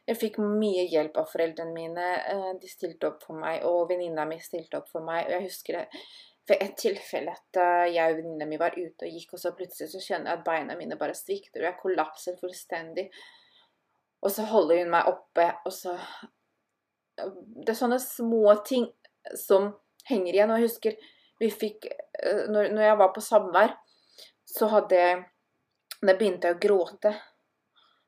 jeg 0.07 0.19
fikk 0.19 0.39
mye 0.43 0.86
hjelp 0.91 1.17
av 1.19 1.27
foreldrene 1.31 1.75
mine. 1.75 2.09
Eh, 2.31 2.51
de 2.62 2.69
stilte 2.71 3.09
opp 3.09 3.23
for 3.25 3.39
meg, 3.39 3.65
og 3.67 3.89
venninna 3.91 4.25
mi 4.29 4.39
stilte 4.39 4.79
opp 4.79 4.88
for 4.91 5.03
meg. 5.03 5.27
Og 5.27 5.36
jeg 5.36 5.47
husker 5.49 5.79
det 5.79 5.86
ved 6.47 6.63
et 6.63 6.75
tilfelle 6.79 7.35
at 7.35 7.60
eh, 7.60 7.93
jeg 7.98 8.13
og 8.13 8.21
venninna 8.21 8.48
mi 8.48 8.60
var 8.62 8.77
ute 8.77 9.08
og 9.08 9.17
gikk, 9.17 9.35
og 9.35 9.43
så 9.43 9.54
plutselig 9.58 9.91
så 9.91 10.04
kjenner 10.04 10.31
jeg 10.31 10.39
at 10.39 10.48
beina 10.48 10.77
mine 10.79 11.00
bare 11.00 11.17
svikter, 11.17 11.62
og 11.62 11.69
jeg 11.69 11.81
kollapser 11.81 12.39
fullstendig. 12.39 13.10
Og 14.23 14.31
så 14.31 14.48
holder 14.48 14.85
hun 14.85 14.93
meg 14.93 15.12
oppe, 15.12 15.50
og 15.65 15.75
så 15.75 15.98
Det 17.13 17.69
er 17.69 17.77
sånne 17.77 18.00
små 18.02 18.56
ting 18.65 18.87
som 19.37 19.67
henger 20.08 20.33
igjen. 20.33 20.50
Og 20.50 20.58
jeg 20.58 20.69
husker 20.71 20.95
vi 21.43 21.50
fikk 21.52 21.85
eh, 21.91 22.45
når 22.50 22.81
jeg 22.81 22.98
var 22.98 23.12
på 23.13 23.21
samvær, 23.21 23.75
så 24.54 24.69
hadde 24.73 24.99
jeg 24.99 25.21
Da 26.04 26.17
begynte 26.19 26.49
jeg 26.49 26.58
å 26.58 26.60
gråte. 26.60 27.13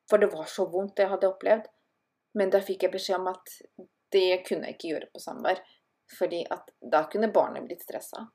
For 0.10 0.20
det 0.20 0.28
var 0.34 0.50
så 0.52 0.66
vondt, 0.68 0.98
det 0.98 1.06
jeg 1.06 1.14
hadde 1.14 1.30
opplevd. 1.30 1.70
Men 2.36 2.52
da 2.52 2.60
fikk 2.60 2.84
jeg 2.84 2.92
beskjed 2.92 3.22
om 3.22 3.30
at 3.32 3.54
det 4.12 4.42
kunne 4.44 4.68
jeg 4.68 4.76
ikke 4.76 4.90
gjøre 4.90 5.08
på 5.14 5.22
samvær. 5.24 5.62
Fordi 6.18 6.42
at 6.52 6.74
da 6.92 7.06
kunne 7.08 7.32
barnet 7.32 7.64
blitt 7.64 7.86
stressa. 7.86 8.26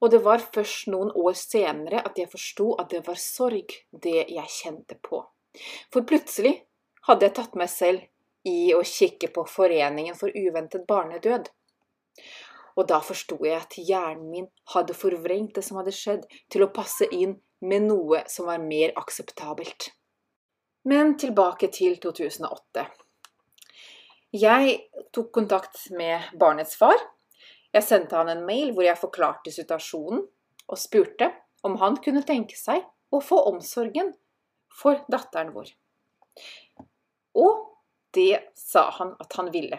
Og 0.00 0.12
det 0.12 0.22
var 0.24 0.40
først 0.40 0.88
noen 0.92 1.12
år 1.12 1.36
senere 1.36 2.00
at 2.08 2.16
jeg 2.16 2.32
forsto 2.32 2.70
at 2.80 2.88
det 2.94 3.02
var 3.06 3.20
sorg, 3.20 3.76
det 3.92 4.26
jeg 4.32 4.54
kjente 4.56 4.96
på. 5.04 5.20
For 5.92 6.08
plutselig 6.08 6.54
hadde 7.08 7.28
jeg 7.28 7.36
tatt 7.36 7.60
meg 7.60 7.70
selv 7.72 8.48
i 8.48 8.72
å 8.76 8.82
kikke 8.86 9.30
på 9.34 9.44
Foreningen 9.50 10.16
for 10.18 10.32
uventet 10.32 10.86
barnedød. 10.88 11.48
Og 12.76 12.88
da 12.90 13.00
forsto 13.00 13.38
jeg 13.44 13.56
at 13.56 13.76
hjernen 13.80 14.28
min 14.30 14.48
hadde 14.74 14.96
forvrengt 14.96 15.56
det 15.56 15.64
som 15.64 15.80
hadde 15.80 15.94
skjedd, 15.96 16.26
til 16.52 16.66
å 16.66 16.72
passe 16.72 17.08
inn 17.12 17.38
med 17.64 17.88
noe 17.88 18.22
som 18.28 18.50
var 18.50 18.60
mer 18.60 18.92
akseptabelt. 19.00 19.90
Men 20.86 21.16
tilbake 21.18 21.70
til 21.74 21.96
2008. 22.02 22.84
Jeg 24.36 24.76
tok 25.14 25.32
kontakt 25.34 25.86
med 25.96 26.28
barnets 26.38 26.76
far. 26.76 26.98
Jeg 27.72 27.86
sendte 27.86 28.18
han 28.18 28.28
en 28.30 28.44
mail 28.46 28.74
hvor 28.74 28.84
jeg 28.86 29.00
forklarte 29.00 29.54
situasjonen, 29.54 30.22
og 30.66 30.80
spurte 30.80 31.30
om 31.66 31.76
han 31.80 31.96
kunne 32.02 32.24
tenke 32.26 32.58
seg 32.58 32.84
å 33.14 33.20
få 33.22 33.38
omsorgen 33.48 34.12
for 34.80 35.00
datteren 35.12 35.52
vår. 35.54 35.70
Og 37.38 37.52
det 38.16 38.52
sa 38.58 38.88
han 38.98 39.14
at 39.22 39.36
han 39.38 39.52
ville. 39.54 39.78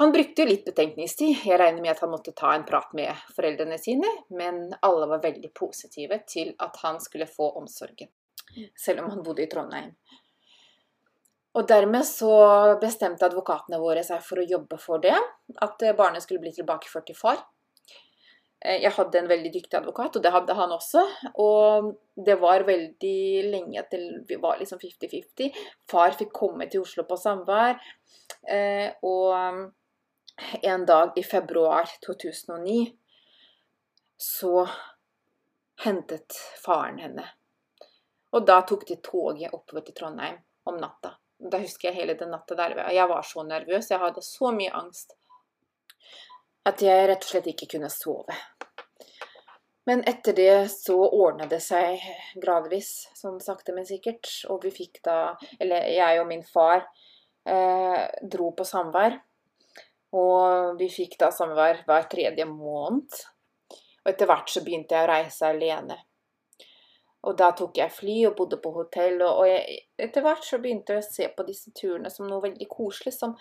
Han 0.00 0.12
brukte 0.12 0.42
jo 0.42 0.48
litt 0.48 0.64
betenkningstid, 0.64 1.42
jeg 1.44 1.58
regner 1.60 1.84
med 1.84 1.92
at 1.92 2.00
han 2.00 2.12
måtte 2.14 2.32
ta 2.36 2.54
en 2.56 2.64
prat 2.64 2.94
med 2.96 3.12
foreldrene 3.36 3.76
sine, 3.78 4.08
men 4.32 4.64
alle 4.80 5.08
var 5.10 5.20
veldig 5.24 5.50
positive 5.52 6.22
til 6.28 6.54
at 6.64 6.78
han 6.80 7.00
skulle 7.00 7.28
få 7.28 7.50
omsorgen, 7.60 8.08
selv 8.72 9.04
om 9.04 9.10
han 9.12 9.24
bodde 9.26 9.44
i 9.44 9.50
Trondheim. 9.52 9.92
Og 11.52 11.68
dermed 11.68 12.06
så 12.08 12.32
bestemte 12.80 13.28
advokatene 13.28 13.80
våre 13.82 14.00
seg 14.06 14.22
for 14.24 14.40
å 14.40 14.46
jobbe 14.48 14.78
for 14.80 15.02
det, 15.04 15.18
at 15.60 15.84
barnet 15.98 16.24
skulle 16.24 16.40
bli 16.40 16.54
tilbakeført 16.56 17.10
til 17.10 17.18
far. 17.18 17.42
Eh, 18.64 18.78
jeg 18.84 18.94
hadde 18.96 19.18
en 19.18 19.28
veldig 19.30 19.50
dyktig 19.54 19.78
advokat, 19.78 20.16
og 20.16 20.24
det 20.24 20.32
hadde 20.32 20.56
han 20.56 20.72
også. 20.72 21.02
Og 21.42 21.92
det 22.16 22.38
var 22.40 22.66
veldig 22.68 23.20
lenge 23.50 23.84
til 23.90 24.08
vi 24.28 24.38
var 24.40 24.60
liksom 24.60 24.80
50-50. 24.82 25.62
Far 25.90 26.16
fikk 26.18 26.32
komme 26.36 26.68
til 26.70 26.86
Oslo 26.86 27.04
på 27.08 27.18
samvær. 27.20 27.80
Eh, 28.48 28.88
og 29.02 29.68
en 30.62 30.86
dag 30.86 31.18
i 31.18 31.22
februar 31.22 31.88
2009 32.06 32.92
så 34.16 34.68
hentet 35.84 36.36
faren 36.64 36.98
henne. 36.98 37.26
Og 38.32 38.46
da 38.46 38.60
tok 38.62 38.86
de 38.88 38.96
toget 39.02 39.52
oppover 39.52 39.84
til 39.86 39.94
Trondheim 39.94 40.38
om 40.64 40.78
natta. 40.80 41.16
Da 41.38 41.58
husker 41.58 41.90
jeg 41.90 41.98
hele 41.98 42.14
den 42.14 42.30
natta 42.32 42.54
der. 42.54 42.76
Jeg 42.94 43.08
var 43.10 43.26
så 43.26 43.42
nervøs, 43.42 43.90
jeg 43.90 44.00
hadde 44.00 44.22
så 44.22 44.52
mye 44.54 44.72
angst 44.78 45.16
at 46.68 46.82
jeg 46.82 47.08
rett 47.10 47.24
og 47.24 47.32
slett 47.32 47.48
ikke 47.50 47.68
kunne 47.74 47.90
sove. 47.90 48.36
Men 49.90 50.04
etter 50.06 50.36
det 50.36 50.52
så 50.70 50.94
ordna 50.94 51.48
det 51.50 51.58
seg 51.64 51.98
gradvis, 52.38 53.08
sånn 53.18 53.40
sakte, 53.42 53.74
men 53.74 53.86
sikkert. 53.86 54.28
Og 54.52 54.62
vi 54.62 54.70
fikk 54.70 55.00
da 55.02 55.34
Eller 55.58 55.88
jeg 55.90 56.20
og 56.20 56.28
min 56.28 56.44
far 56.46 56.84
eh, 57.42 58.04
dro 58.22 58.52
på 58.54 58.66
samvær. 58.66 59.18
Og 60.12 60.78
vi 60.80 60.88
fikk 60.92 61.16
da 61.20 61.30
samvær 61.32 61.84
hver 61.88 62.08
tredje 62.12 62.46
måned. 62.48 63.20
Og 64.02 64.10
etter 64.10 64.28
hvert 64.28 64.50
så 64.50 64.64
begynte 64.64 64.96
jeg 64.96 65.06
å 65.06 65.12
reise 65.12 65.48
alene. 65.48 65.98
Og 67.22 67.36
da 67.38 67.52
tok 67.54 67.78
jeg 67.78 67.94
fly 67.94 68.16
og 68.28 68.34
bodde 68.40 68.58
på 68.58 68.72
hotell, 68.74 69.20
og, 69.22 69.44
jeg, 69.46 69.84
etter 70.08 70.24
hvert 70.24 70.42
så 70.42 70.58
begynte 70.58 70.96
jeg 70.96 71.04
å 71.04 71.06
se 71.06 71.28
på 71.36 71.44
disse 71.46 71.70
turene 71.78 72.10
som 72.10 72.26
noe 72.26 72.42
veldig 72.42 72.66
koselig. 72.70 73.14
Som, 73.14 73.36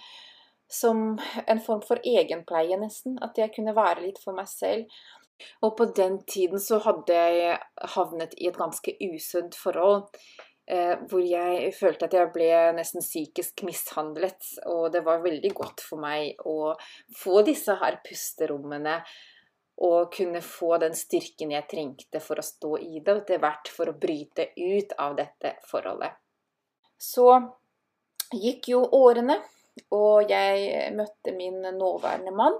som 0.72 1.02
en 1.48 1.64
form 1.66 1.82
for 1.88 2.00
egenpleie, 2.06 2.78
nesten. 2.80 3.18
At 3.26 3.42
jeg 3.42 3.54
kunne 3.56 3.76
være 3.76 4.06
litt 4.06 4.22
for 4.22 4.38
meg 4.38 4.48
selv. 4.52 5.02
Og 5.66 5.74
på 5.78 5.90
den 5.98 6.20
tiden 6.30 6.62
så 6.62 6.78
hadde 6.86 7.18
jeg 7.18 7.58
havnet 7.96 8.38
i 8.38 8.52
et 8.52 8.60
ganske 8.62 8.94
usunt 9.02 9.58
forhold. 9.58 10.06
Eh, 10.70 10.94
hvor 11.10 11.24
jeg 11.26 11.72
følte 11.74 12.06
at 12.06 12.14
jeg 12.16 12.30
ble 12.36 12.50
nesten 12.78 13.04
psykisk 13.04 13.64
mishandlet. 13.68 14.54
Og 14.70 14.92
det 14.94 15.04
var 15.06 15.24
veldig 15.24 15.54
godt 15.58 15.84
for 15.84 16.02
meg 16.02 16.40
å 16.48 16.74
få 17.18 17.42
disse 17.48 17.76
her 17.82 18.00
pusterommene 18.06 19.00
og 19.82 20.12
kunne 20.14 20.44
få 20.46 20.76
den 20.84 20.94
styrken 20.98 21.54
jeg 21.56 21.68
trengte 21.72 22.22
for 22.22 22.38
å 22.38 22.46
stå 22.46 22.76
i 22.78 23.00
det, 23.00 23.16
og 23.16 23.24
etter 23.24 23.42
hvert 23.42 23.72
for 23.72 23.90
å 23.90 23.98
bryte 23.98 24.52
ut 24.54 24.94
av 25.02 25.16
dette 25.18 25.56
forholdet. 25.66 26.20
Så 27.02 27.26
gikk 28.38 28.70
jo 28.76 28.84
årene, 28.94 29.40
og 29.96 30.30
jeg 30.30 30.92
møtte 30.94 31.34
min 31.34 31.64
nåværende 31.80 32.34
mann 32.36 32.60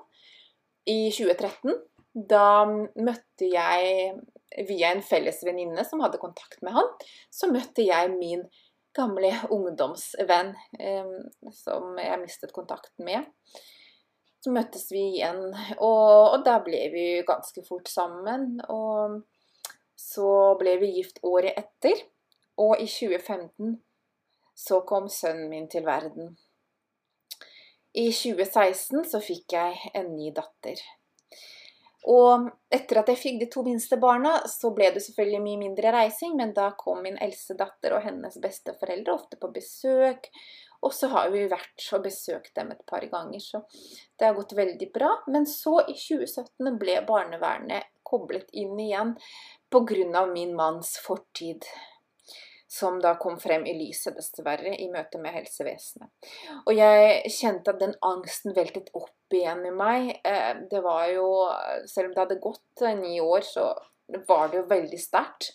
i 0.90 1.12
2013. 1.14 1.78
Da 2.12 2.66
møtte 2.66 3.52
jeg, 3.52 4.16
via 4.68 4.92
en 4.92 5.04
felles 5.06 5.40
venninne 5.46 5.86
som 5.88 6.02
hadde 6.04 6.22
kontakt 6.22 6.62
med 6.66 6.76
han, 6.76 6.90
så 7.32 7.50
møtte 7.52 7.86
jeg 7.86 8.12
min 8.16 8.44
gamle 8.96 9.32
ungdomsvenn 9.50 10.54
eh, 10.80 11.12
som 11.56 11.96
jeg 12.00 12.22
mistet 12.22 12.56
kontakten 12.56 13.08
med. 13.08 13.30
Så 14.42 14.52
møttes 14.52 14.88
vi 14.90 15.04
igjen, 15.14 15.52
og, 15.78 16.34
og 16.34 16.46
da 16.48 16.58
ble 16.66 16.82
vi 16.94 17.06
ganske 17.28 17.62
fort 17.68 17.92
sammen. 17.92 18.56
Og 18.74 19.22
så 20.02 20.32
ble 20.60 20.80
vi 20.82 20.96
gift 20.98 21.22
året 21.28 21.60
etter, 21.62 22.00
og 22.58 22.82
i 22.82 22.88
2015 22.90 23.78
så 24.58 24.82
kom 24.88 25.08
sønnen 25.14 25.50
min 25.50 25.70
til 25.70 25.86
verden. 25.86 26.34
I 27.94 28.08
2016 28.16 29.06
så 29.12 29.22
fikk 29.22 29.54
jeg 29.54 29.92
en 30.00 30.14
ny 30.16 30.32
datter. 30.36 30.80
Og 32.10 32.48
etter 32.74 32.98
at 33.02 33.12
jeg 33.12 33.20
fikk 33.20 33.38
de 33.44 33.48
to 33.54 33.62
minste 33.66 33.98
barna, 34.02 34.40
så 34.50 34.72
ble 34.74 34.90
det 34.96 35.04
selvfølgelig 35.06 35.42
mye 35.44 35.60
mindre 35.62 35.92
reising, 35.94 36.34
men 36.40 36.54
da 36.58 36.72
kom 36.78 37.04
min 37.06 37.20
eldste 37.22 37.54
datter 37.60 37.94
og 37.94 38.06
hennes 38.08 38.40
besteforeldre 38.42 39.14
ofte 39.14 39.38
på 39.42 39.52
besøk. 39.54 40.32
Og 40.82 40.96
så 40.98 41.12
har 41.12 41.30
vi 41.30 41.44
vært 41.46 41.86
og 41.94 42.08
besøkt 42.08 42.56
dem 42.58 42.72
et 42.74 42.82
par 42.90 43.06
ganger, 43.06 43.44
så 43.44 43.62
det 44.18 44.26
har 44.26 44.38
gått 44.38 44.58
veldig 44.58 44.90
bra. 44.96 45.12
Men 45.30 45.46
så, 45.46 45.78
i 45.86 45.94
2017, 45.94 46.72
ble 46.82 46.98
barnevernet 47.06 47.92
koblet 48.02 48.50
inn 48.58 48.80
igjen 48.82 49.14
pga. 49.70 50.26
min 50.34 50.56
manns 50.58 50.98
fortid. 51.06 51.70
Som 52.72 53.02
da 53.04 53.18
kom 53.20 53.36
frem 53.40 53.66
i 53.68 53.74
lyset, 53.76 54.16
dessverre, 54.16 54.72
i 54.80 54.88
møte 54.92 55.20
med 55.20 55.34
helsevesenet. 55.36 56.08
Og 56.64 56.72
jeg 56.72 57.32
kjente 57.36 57.74
at 57.74 57.82
den 57.82 57.98
angsten 58.08 58.56
veltet 58.56 58.88
opp 58.96 59.36
igjen 59.36 59.66
i 59.68 59.74
meg. 59.76 60.14
Eh, 60.24 60.54
det 60.72 60.80
var 60.86 61.10
jo 61.12 61.26
Selv 61.92 62.10
om 62.10 62.14
det 62.16 62.24
hadde 62.24 62.44
gått 62.44 62.86
ni 63.02 63.18
år, 63.20 63.44
så 63.44 63.74
var 64.28 64.52
det 64.52 64.62
jo 64.62 64.70
veldig 64.72 65.02
sterkt. 65.02 65.52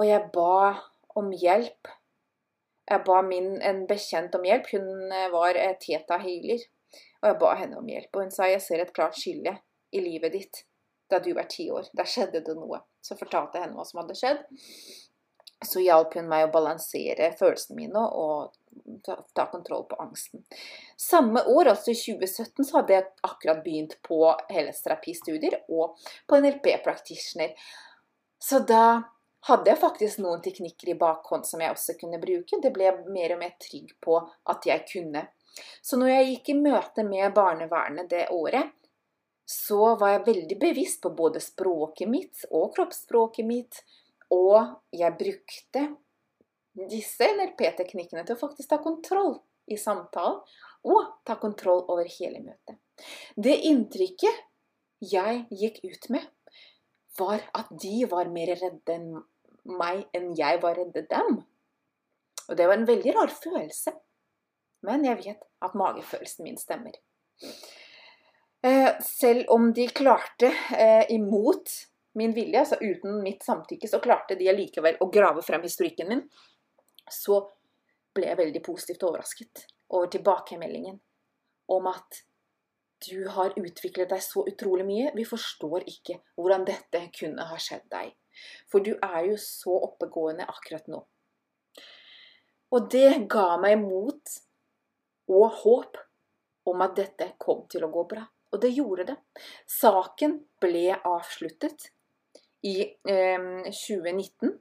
Og 0.00 0.08
jeg 0.08 0.30
ba 0.32 0.78
om 1.20 1.28
hjelp 1.36 1.92
jeg 2.90 3.04
ba 3.06 3.22
min, 3.22 3.54
en 3.62 3.84
bekjent 3.88 4.34
om 4.36 4.44
hjelp. 4.46 4.68
Hun 4.74 5.12
eh, 5.12 5.30
var 5.32 5.58
teta 5.80 6.18
healer. 6.22 6.64
Og 7.22 7.30
jeg 7.30 7.38
ba 7.40 7.54
henne 7.60 7.78
om 7.78 7.88
hjelp. 7.88 8.10
Og 8.16 8.26
hun 8.26 8.34
sa 8.34 8.50
jeg 8.50 8.62
ser 8.64 8.82
et 8.82 8.92
klart 8.94 9.16
skille 9.18 9.56
i 9.92 10.02
livet 10.02 10.34
ditt 10.34 10.64
da 11.12 11.20
du 11.20 11.32
var 11.36 11.48
ti 11.52 11.68
år. 11.70 11.90
Der 11.96 12.08
skjedde 12.08 12.40
det 12.44 12.56
noe. 12.56 12.80
Så 13.04 13.18
fortalte 13.20 13.58
jeg 13.58 13.66
henne 13.66 13.76
hva 13.76 13.84
som 13.86 14.00
hadde 14.00 14.16
skjedd. 14.16 14.44
Så 15.64 15.82
hjalp 15.82 16.16
hun 16.18 16.28
meg 16.30 16.48
å 16.48 16.52
balansere 16.54 17.30
følelsene 17.38 17.78
mine 17.78 18.02
og 18.02 18.52
ta, 19.04 19.16
ta, 19.34 19.46
kontroll 19.52 19.84
på 19.90 19.98
angsten. 20.02 20.44
Samme 20.96 21.44
år, 21.44 21.72
altså 21.74 21.92
i 21.92 21.98
2017, 21.98 22.64
så 22.64 22.78
hadde 22.78 22.96
jeg 22.96 23.08
akkurat 23.28 23.62
begynt 23.64 23.96
på 24.06 24.24
helseterapistudier 24.50 25.60
og 25.68 25.98
på 26.26 26.38
en 26.38 26.48
LP-practitioner. 26.50 27.54
Så 28.42 28.62
da 28.66 29.02
hadde 29.48 29.72
jeg 29.72 29.82
faktisk 29.82 30.22
noen 30.22 30.42
teknikker 30.42 30.92
i 30.92 30.98
bakhånd 30.98 31.46
som 31.46 31.62
jeg 31.62 31.74
også 31.74 31.96
kunne 32.00 32.20
bruke. 32.22 32.60
Det 32.62 32.70
ble 32.74 32.88
jeg 32.88 33.14
mer 33.14 33.34
og 33.36 33.42
mer 33.42 33.56
trygg 33.62 33.94
på 34.02 34.18
at 34.50 34.68
jeg 34.68 34.86
kunne. 34.90 35.26
Så 35.82 35.98
når 36.00 36.14
jeg 36.14 36.28
gikk 36.30 36.52
i 36.52 36.60
møte 36.62 37.04
med 37.06 37.34
barnevernet 37.36 38.08
det 38.10 38.28
året, 38.32 38.70
så 39.52 39.96
var 40.00 40.14
jeg 40.14 40.26
veldig 40.26 40.58
bevisst 40.60 41.02
på 41.02 41.10
både 41.16 41.42
språket 41.42 42.08
mitt 42.08 42.44
og 42.50 42.70
kroppsspråket 42.76 43.46
mitt. 43.46 43.82
Og 44.32 44.76
jeg 44.96 45.16
brukte 45.18 45.86
disse 46.88 47.28
NLP-teknikkene 47.36 48.24
til 48.24 48.36
å 48.36 48.40
faktisk 48.40 48.70
ta 48.72 48.78
kontroll 48.82 49.36
i 49.70 49.76
samtalen 49.78 50.40
og 50.88 51.10
ta 51.26 51.36
kontroll 51.40 51.84
over 51.92 52.08
hele 52.18 52.40
møtet. 52.42 52.78
Det 53.36 53.54
inntrykket 53.68 54.40
jeg 55.02 55.44
gikk 55.50 55.82
ut 55.84 56.08
med, 56.14 56.24
var 57.18 57.44
at 57.58 57.68
de 57.82 58.06
var 58.08 58.30
mer 58.32 58.54
redde 58.56 58.96
enn 58.96 59.10
meg 59.78 60.06
enn 60.16 60.32
jeg 60.38 60.58
var 60.62 60.78
redde 60.78 61.04
dem. 61.10 61.42
Og 62.48 62.58
det 62.58 62.66
var 62.66 62.78
en 62.78 62.88
veldig 62.88 63.14
rar 63.14 63.30
følelse. 63.34 63.94
Men 64.82 65.04
jeg 65.06 65.20
vet 65.20 65.44
at 65.62 65.76
magefølelsen 65.78 66.46
min 66.46 66.58
stemmer. 66.58 66.96
Eh, 68.66 68.90
selv 69.06 69.50
om 69.54 69.70
de 69.74 69.86
klarte, 69.90 70.50
eh, 70.74 71.06
imot 71.14 71.70
min 72.18 72.34
vilje, 72.36 72.60
altså 72.60 72.78
uten 72.80 73.22
mitt 73.24 73.44
samtykke, 73.44 73.88
så 73.88 74.00
klarte 74.02 74.36
de 74.38 74.48
allikevel 74.50 74.98
å 75.00 75.08
grave 75.12 75.44
frem 75.44 75.64
historikken 75.64 76.10
min, 76.10 76.26
så 77.10 77.40
ble 78.12 78.28
jeg 78.28 78.40
veldig 78.40 78.62
positivt 78.64 79.06
overrasket 79.08 79.64
over 79.92 80.10
tilbakemeldingen 80.12 80.98
om 81.72 81.88
at 81.88 82.22
du 83.08 83.24
har 83.34 83.54
utviklet 83.58 84.12
deg 84.12 84.22
så 84.22 84.44
utrolig 84.46 84.84
mye. 84.86 85.12
Vi 85.16 85.24
forstår 85.26 85.86
ikke 85.90 86.20
hvordan 86.38 86.66
dette 86.68 87.00
kunne 87.16 87.46
ha 87.48 87.58
skjedd 87.58 87.88
deg. 87.90 88.12
For 88.70 88.84
du 88.84 88.92
er 88.94 89.32
jo 89.32 89.38
så 89.40 89.74
oppegående 89.88 90.46
akkurat 90.48 90.86
nå. 90.92 91.00
Og 92.72 92.86
det 92.92 93.26
ga 93.32 93.56
meg 93.60 93.80
mot 93.82 94.36
og 95.32 95.58
håp 95.64 95.98
om 96.70 96.84
at 96.84 96.94
dette 96.96 97.32
kom 97.42 97.66
til 97.72 97.84
å 97.84 97.90
gå 97.92 98.06
bra. 98.14 98.22
Og 98.52 98.60
det 98.62 98.70
gjorde 98.76 99.08
det. 99.10 99.18
Saken 99.68 100.38
ble 100.60 100.92
avsluttet 100.94 101.90
i 102.62 102.76
eh, 103.08 103.48
2019. 103.66 104.52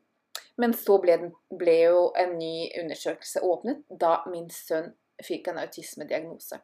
Men 0.61 0.73
så 0.77 0.97
ble, 1.01 1.17
den, 1.17 1.31
ble, 1.57 1.77
jo 1.87 2.03
en 2.17 2.35
ny 2.37 2.69
undersøkelse 2.81 3.41
åpnet 3.45 3.81
da 3.89 4.19
min 4.29 4.49
sønn 4.53 4.91
fikk 5.21 5.49
en 5.51 5.61
autismediagnose. 5.61 6.59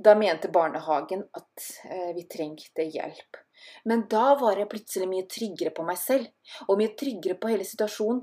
Da 0.00 0.14
mente 0.16 0.48
barnehagen 0.52 1.26
at 1.36 1.66
eh, 1.84 2.12
vi 2.16 2.24
trengte 2.30 2.86
hjelp. 2.86 3.40
Men 3.84 4.06
da 4.08 4.34
var 4.40 4.56
jeg 4.56 4.70
plutselig 4.72 5.08
mye 5.10 5.28
tryggere 5.28 5.72
på 5.76 5.84
meg 5.84 5.98
selv, 6.00 6.30
og 6.68 6.80
mye 6.80 6.94
tryggere 6.96 7.36
på 7.40 7.50
hele 7.52 7.66
situasjonen. 7.68 8.22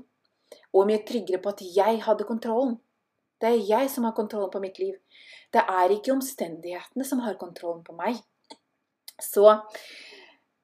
Og 0.74 0.88
mye 0.88 1.04
tryggere 1.06 1.40
på 1.44 1.52
at 1.52 1.62
jeg 1.62 2.00
hadde 2.02 2.26
kontrollen. 2.26 2.78
Det 3.38 3.52
er 3.52 3.66
jeg 3.68 3.90
som 3.92 4.08
har 4.08 4.16
kontrollen 4.16 4.50
på 4.50 4.62
mitt 4.62 4.80
liv. 4.82 4.96
Det 5.54 5.62
er 5.62 5.94
ikke 5.94 6.16
omstendighetene 6.16 7.06
som 7.06 7.22
har 7.22 7.38
kontrollen 7.40 7.84
på 7.86 7.94
meg. 7.98 8.18
Så 9.22 9.46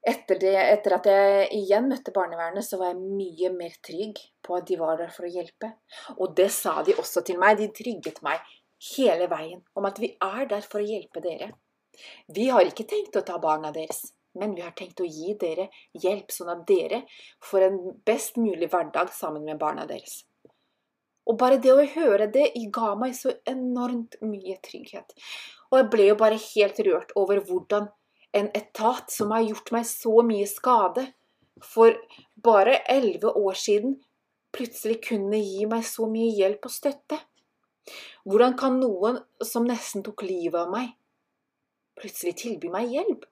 etter, 0.06 0.38
det, 0.40 0.52
etter, 0.58 0.96
at 0.98 1.06
jeg 1.08 1.46
igjen 1.56 1.88
møtte 1.88 2.12
barnevernet, 2.14 2.66
så 2.66 2.78
var 2.80 2.92
jeg 2.92 3.00
mye 3.02 3.50
mer 3.54 3.76
trygg 3.84 4.20
på 4.44 4.58
at 4.58 4.66
de 4.68 4.76
var 4.80 4.98
der 5.00 5.12
for 5.14 5.26
å 5.26 5.32
hjelpe. 5.32 5.70
Og 6.18 6.34
det 6.36 6.50
sa 6.52 6.82
de 6.84 6.96
også 7.00 7.24
til 7.24 7.40
meg. 7.40 7.56
De 7.60 7.70
trygget 7.72 8.20
meg 8.26 8.42
hele 8.94 9.28
veien 9.32 9.62
om 9.78 9.88
at 9.88 10.00
vi 10.02 10.12
er 10.22 10.44
der 10.50 10.66
for 10.66 10.82
å 10.82 10.88
hjelpe 10.88 11.22
dere. 11.24 11.54
Vi 12.36 12.50
har 12.50 12.66
ikke 12.66 12.86
tenkt 12.90 13.16
å 13.16 13.24
ta 13.24 13.38
barna 13.40 13.70
deres, 13.72 14.02
men 14.38 14.54
vi 14.56 14.64
har 14.66 14.74
tenkt 14.76 15.00
å 15.00 15.08
gi 15.08 15.36
dere 15.40 15.68
hjelp, 15.94 16.32
sånn 16.34 16.52
at 16.52 16.64
dere 16.68 17.04
får 17.44 17.68
en 17.68 17.80
best 18.06 18.40
mulig 18.40 18.68
hverdag 18.72 19.12
sammen 19.14 19.46
med 19.46 19.60
barna 19.60 19.86
deres. 19.88 20.24
Og 21.24 21.38
bare 21.40 21.56
det 21.62 21.72
å 21.72 21.84
høre 21.94 22.26
det 22.28 22.50
ga 22.74 22.92
meg 23.00 23.14
så 23.16 23.32
enormt 23.48 24.18
mye 24.20 24.58
trygghet. 24.64 25.14
Og 25.70 25.78
jeg 25.80 25.92
ble 25.94 26.08
jo 26.10 26.16
bare 26.20 26.40
helt 26.50 26.80
rørt 26.84 27.14
over 27.16 27.40
hvordan 27.46 27.88
en 28.34 28.50
etat 28.54 29.10
som 29.10 29.30
har 29.30 29.44
gjort 29.46 29.70
meg 29.74 29.86
så 29.86 30.22
mye 30.26 30.46
skade, 30.50 31.06
for 31.62 31.94
bare 32.44 32.80
elleve 32.90 33.30
år 33.30 33.54
siden 33.58 33.94
plutselig 34.54 35.00
kunne 35.08 35.38
gi 35.38 35.66
meg 35.70 35.86
så 35.86 36.08
mye 36.10 36.32
hjelp 36.34 36.66
og 36.66 36.74
støtte. 36.74 37.18
Hvordan 38.24 38.56
kan 38.58 38.80
noen 38.80 39.20
som 39.44 39.66
nesten 39.68 40.04
tok 40.04 40.24
livet 40.26 40.58
av 40.64 40.72
meg, 40.72 40.90
plutselig 42.00 42.36
tilby 42.42 42.70
meg 42.72 42.90
hjelp? 42.94 43.24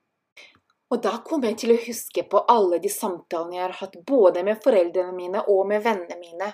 Og 0.92 1.00
da 1.00 1.16
kom 1.24 1.44
jeg 1.48 1.56
til 1.62 1.72
å 1.72 1.82
huske 1.86 2.24
på 2.28 2.42
alle 2.52 2.78
de 2.82 2.90
samtalene 2.92 3.56
jeg 3.56 3.64
har 3.64 3.78
hatt 3.78 3.94
både 4.06 4.42
med 4.44 4.60
foreldrene 4.62 5.14
mine 5.16 5.44
og 5.48 5.64
med 5.70 5.84
vennene 5.86 6.18
mine, 6.20 6.50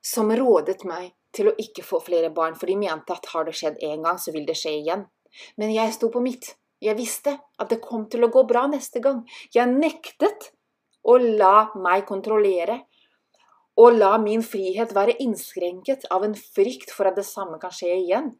som 0.00 0.30
rådet 0.30 0.84
meg 0.86 1.10
til 1.34 1.50
å 1.50 1.56
ikke 1.60 1.82
få 1.84 1.98
flere 2.04 2.30
barn, 2.30 2.54
for 2.54 2.70
de 2.70 2.76
mente 2.78 3.12
at 3.12 3.26
har 3.32 3.48
det 3.48 3.56
skjedd 3.58 3.82
én 3.84 4.06
gang, 4.06 4.20
så 4.22 4.32
vil 4.32 4.46
det 4.46 4.54
skje 4.56 4.76
igjen. 4.78 5.02
Men 5.58 5.74
jeg 5.74 5.96
sto 5.96 6.08
på 6.14 6.22
mitt. 6.22 6.54
Jeg 6.86 6.98
visste 6.98 7.34
at 7.58 7.72
det 7.72 7.82
kom 7.82 8.06
til 8.12 8.26
å 8.26 8.30
gå 8.32 8.44
bra 8.48 8.66
neste 8.70 9.02
gang. 9.02 9.24
Jeg 9.54 9.66
nektet 9.72 10.52
å 11.06 11.16
la 11.18 11.70
meg 11.74 12.06
kontrollere 12.06 12.84
og 13.76 13.98
la 13.98 14.14
min 14.20 14.40
frihet 14.44 14.94
være 14.96 15.18
innskrenket 15.20 16.06
av 16.14 16.24
en 16.24 16.34
frykt 16.36 16.92
for 16.96 17.10
at 17.10 17.18
det 17.18 17.26
samme 17.28 17.58
kan 17.60 17.74
skje 17.74 17.90
igjen. 17.98 18.30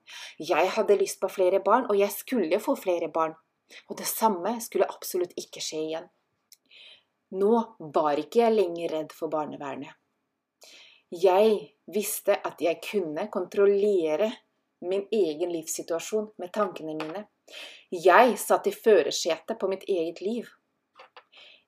Jeg 0.41 0.71
hadde 0.79 0.97
lyst 0.97 1.21
på 1.21 1.29
flere 1.29 1.61
barn, 1.65 1.85
og 1.91 1.99
jeg 2.01 2.13
skulle 2.15 2.61
få 2.63 2.77
flere 2.81 3.11
barn. 3.13 3.35
Og 3.91 3.99
det 3.99 4.09
samme 4.09 4.55
skulle 4.65 4.89
absolutt 4.89 5.37
ikke 5.37 5.61
skje 5.61 5.83
igjen. 5.83 6.09
Nå 7.37 7.53
var 7.93 8.23
ikke 8.23 8.45
jeg 8.45 8.57
lenger 8.57 8.93
redd 8.95 9.13
for 9.13 9.29
barnevernet. 9.29 9.93
Jeg 11.13 11.75
visste 11.93 12.39
at 12.41 12.63
jeg 12.63 12.81
kunne 12.83 13.29
kontrollere 13.31 14.31
min 14.87 15.05
egen 15.13 15.53
livssituasjon 15.53 16.33
med 16.41 16.53
tankene 16.55 16.97
mine. 16.97 17.27
Jeg 17.93 18.39
satt 18.43 18.67
i 18.67 18.75
førersetet 18.75 19.59
på 19.61 19.69
mitt 19.71 19.85
eget 19.89 20.21
liv. 20.25 20.49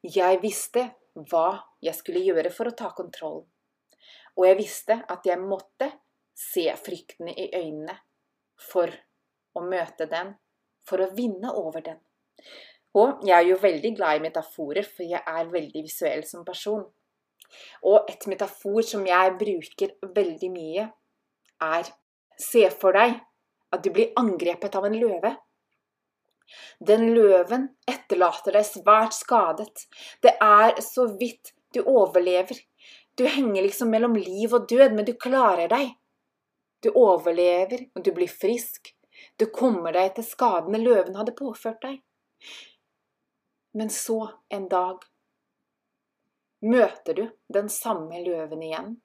Jeg 0.02 0.40
visste 0.42 0.88
hva 1.14 1.60
jeg 1.82 1.94
skulle 1.98 2.22
gjøre 2.26 2.50
for 2.54 2.70
å 2.70 2.76
ta 2.78 2.90
kontrollen. 2.96 3.46
Og 4.38 4.46
jeg 4.46 4.58
visste 4.58 5.00
at 5.10 5.26
jeg 5.26 5.42
måtte 5.42 5.90
se 6.38 6.68
fryktene 6.78 7.34
i 7.34 7.48
øynene 7.54 7.96
for 8.68 8.92
å 9.58 9.62
møte 9.66 10.06
den, 10.10 10.34
for 10.86 11.02
å 11.02 11.10
vinne 11.14 11.50
over 11.58 11.82
den. 11.82 11.98
Og 12.98 13.24
jeg 13.26 13.34
er 13.36 13.48
jo 13.50 13.58
veldig 13.60 13.90
glad 13.98 14.18
i 14.18 14.24
metaforer, 14.24 14.86
for 14.86 15.06
jeg 15.06 15.20
er 15.20 15.50
veldig 15.50 15.82
visuell 15.84 16.22
som 16.26 16.46
person. 16.46 16.84
Og 17.88 18.10
et 18.10 18.26
metafor 18.30 18.82
som 18.86 19.04
jeg 19.06 19.34
bruker 19.40 19.94
veldig 20.14 20.50
mye, 20.54 20.86
er 21.62 21.90
se 22.38 22.64
for 22.70 22.94
deg 22.94 23.18
at 23.74 23.84
du 23.84 23.90
blir 23.92 24.14
angrepet 24.18 24.78
av 24.78 24.86
en 24.88 24.96
løve. 24.96 25.34
Den 26.80 27.10
løven 27.14 27.68
etterlater 27.90 28.56
deg 28.56 28.66
svært 28.66 29.16
skadet. 29.16 29.86
Det 30.22 30.34
er 30.42 30.80
så 30.84 31.08
vidt 31.20 31.52
du 31.74 31.82
overlever. 31.84 32.60
Du 33.18 33.26
henger 33.26 33.62
liksom 33.62 33.90
mellom 33.90 34.16
liv 34.16 34.54
og 34.54 34.68
død, 34.70 34.94
men 34.94 35.04
du 35.04 35.14
klarer 35.18 35.68
deg. 35.72 35.92
Du 36.82 36.92
overlever, 36.94 37.88
og 37.94 38.04
du 38.06 38.12
blir 38.14 38.30
frisk. 38.30 38.94
Du 39.36 39.48
kommer 39.50 39.92
deg 39.96 40.14
til 40.16 40.26
skadene 40.26 40.78
løven 40.78 41.18
hadde 41.18 41.34
påført 41.38 41.82
deg. 41.82 41.98
Men 43.74 43.90
så, 43.90 44.20
en 44.48 44.68
dag, 44.70 45.02
møter 46.62 47.14
du 47.14 47.24
den 47.54 47.68
samme 47.68 48.22
løven 48.24 48.62
igjen. 48.62 48.96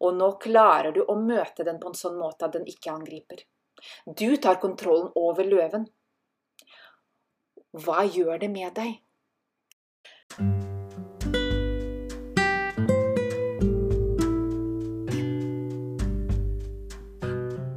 Og 0.00 0.16
nå 0.16 0.32
klarer 0.42 0.92
du 0.96 1.02
å 1.04 1.16
møte 1.20 1.64
den 1.64 1.78
på 1.80 1.92
en 1.92 1.98
sånn 2.00 2.18
måte 2.18 2.48
at 2.48 2.56
den 2.56 2.66
ikke 2.68 2.92
angriper. 2.92 3.44
Du 4.06 4.36
tar 4.36 4.60
kontrollen 4.60 5.12
over 5.16 5.44
løven. 5.44 5.86
Hva 7.70 8.02
gjør 8.02 8.40
det 8.42 8.48
med 8.50 8.72
deg? 8.74 8.96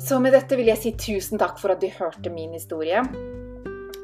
Så 0.01 0.17
med 0.19 0.33
dette 0.33 0.57
vil 0.57 0.71
jeg 0.71 0.81
si 0.81 0.95
tusen 0.97 1.37
takk 1.41 1.61
for 1.61 1.75
at 1.75 1.85
du 1.85 1.91
hørte 1.93 2.33
min 2.33 2.57
historie. 2.57 3.05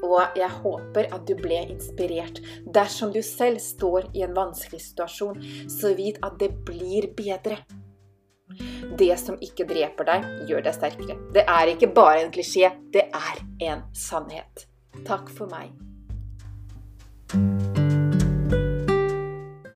Og 0.06 0.38
jeg 0.38 0.50
håper 0.62 1.10
at 1.10 1.26
du 1.26 1.34
ble 1.42 1.64
inspirert. 1.74 2.38
Dersom 2.70 3.10
du 3.14 3.24
selv 3.26 3.58
står 3.58 4.12
i 4.14 4.22
en 4.30 4.38
vanskelig 4.38 4.86
situasjon, 4.92 5.42
så 5.74 5.96
vit 5.98 6.22
at 6.22 6.38
det 6.38 6.54
blir 6.70 7.10
bedre. 7.18 7.64
Det 8.98 9.14
som 9.18 9.42
ikke 9.42 9.66
dreper 9.70 10.06
deg, 10.06 10.34
gjør 10.50 10.70
deg 10.70 10.78
sterkere. 10.78 11.22
Det 11.34 11.50
er 11.50 11.74
ikke 11.74 11.96
bare 11.98 12.28
en 12.28 12.34
klisjé, 12.34 12.76
det 12.94 13.10
er 13.10 13.48
en 13.72 13.88
sannhet. 13.98 14.69
Takk 15.06 15.30
for 15.30 15.48
meg. 15.48 15.70